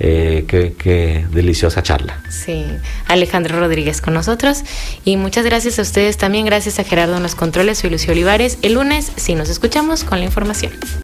Eh, 0.00 0.44
qué, 0.46 1.26
deliciosa 1.30 1.82
charla. 1.82 2.20
Sí, 2.28 2.64
Alejandro 3.06 3.58
Rodríguez 3.58 4.00
con 4.00 4.14
nosotros. 4.14 4.62
Y 5.04 5.16
muchas 5.16 5.44
gracias 5.44 5.78
a 5.78 5.82
ustedes 5.82 6.16
también. 6.16 6.46
Gracias 6.46 6.78
a 6.78 6.84
Gerardo 6.84 7.16
en 7.16 7.22
los 7.22 7.34
controles. 7.34 7.78
Soy 7.78 7.90
Lucio 7.90 8.12
Olivares. 8.12 8.58
El 8.62 8.74
lunes, 8.74 9.12
sí, 9.16 9.34
nos 9.34 9.48
escuchamos 9.48 10.04
con 10.04 10.18
la 10.18 10.24
información. 10.24 10.72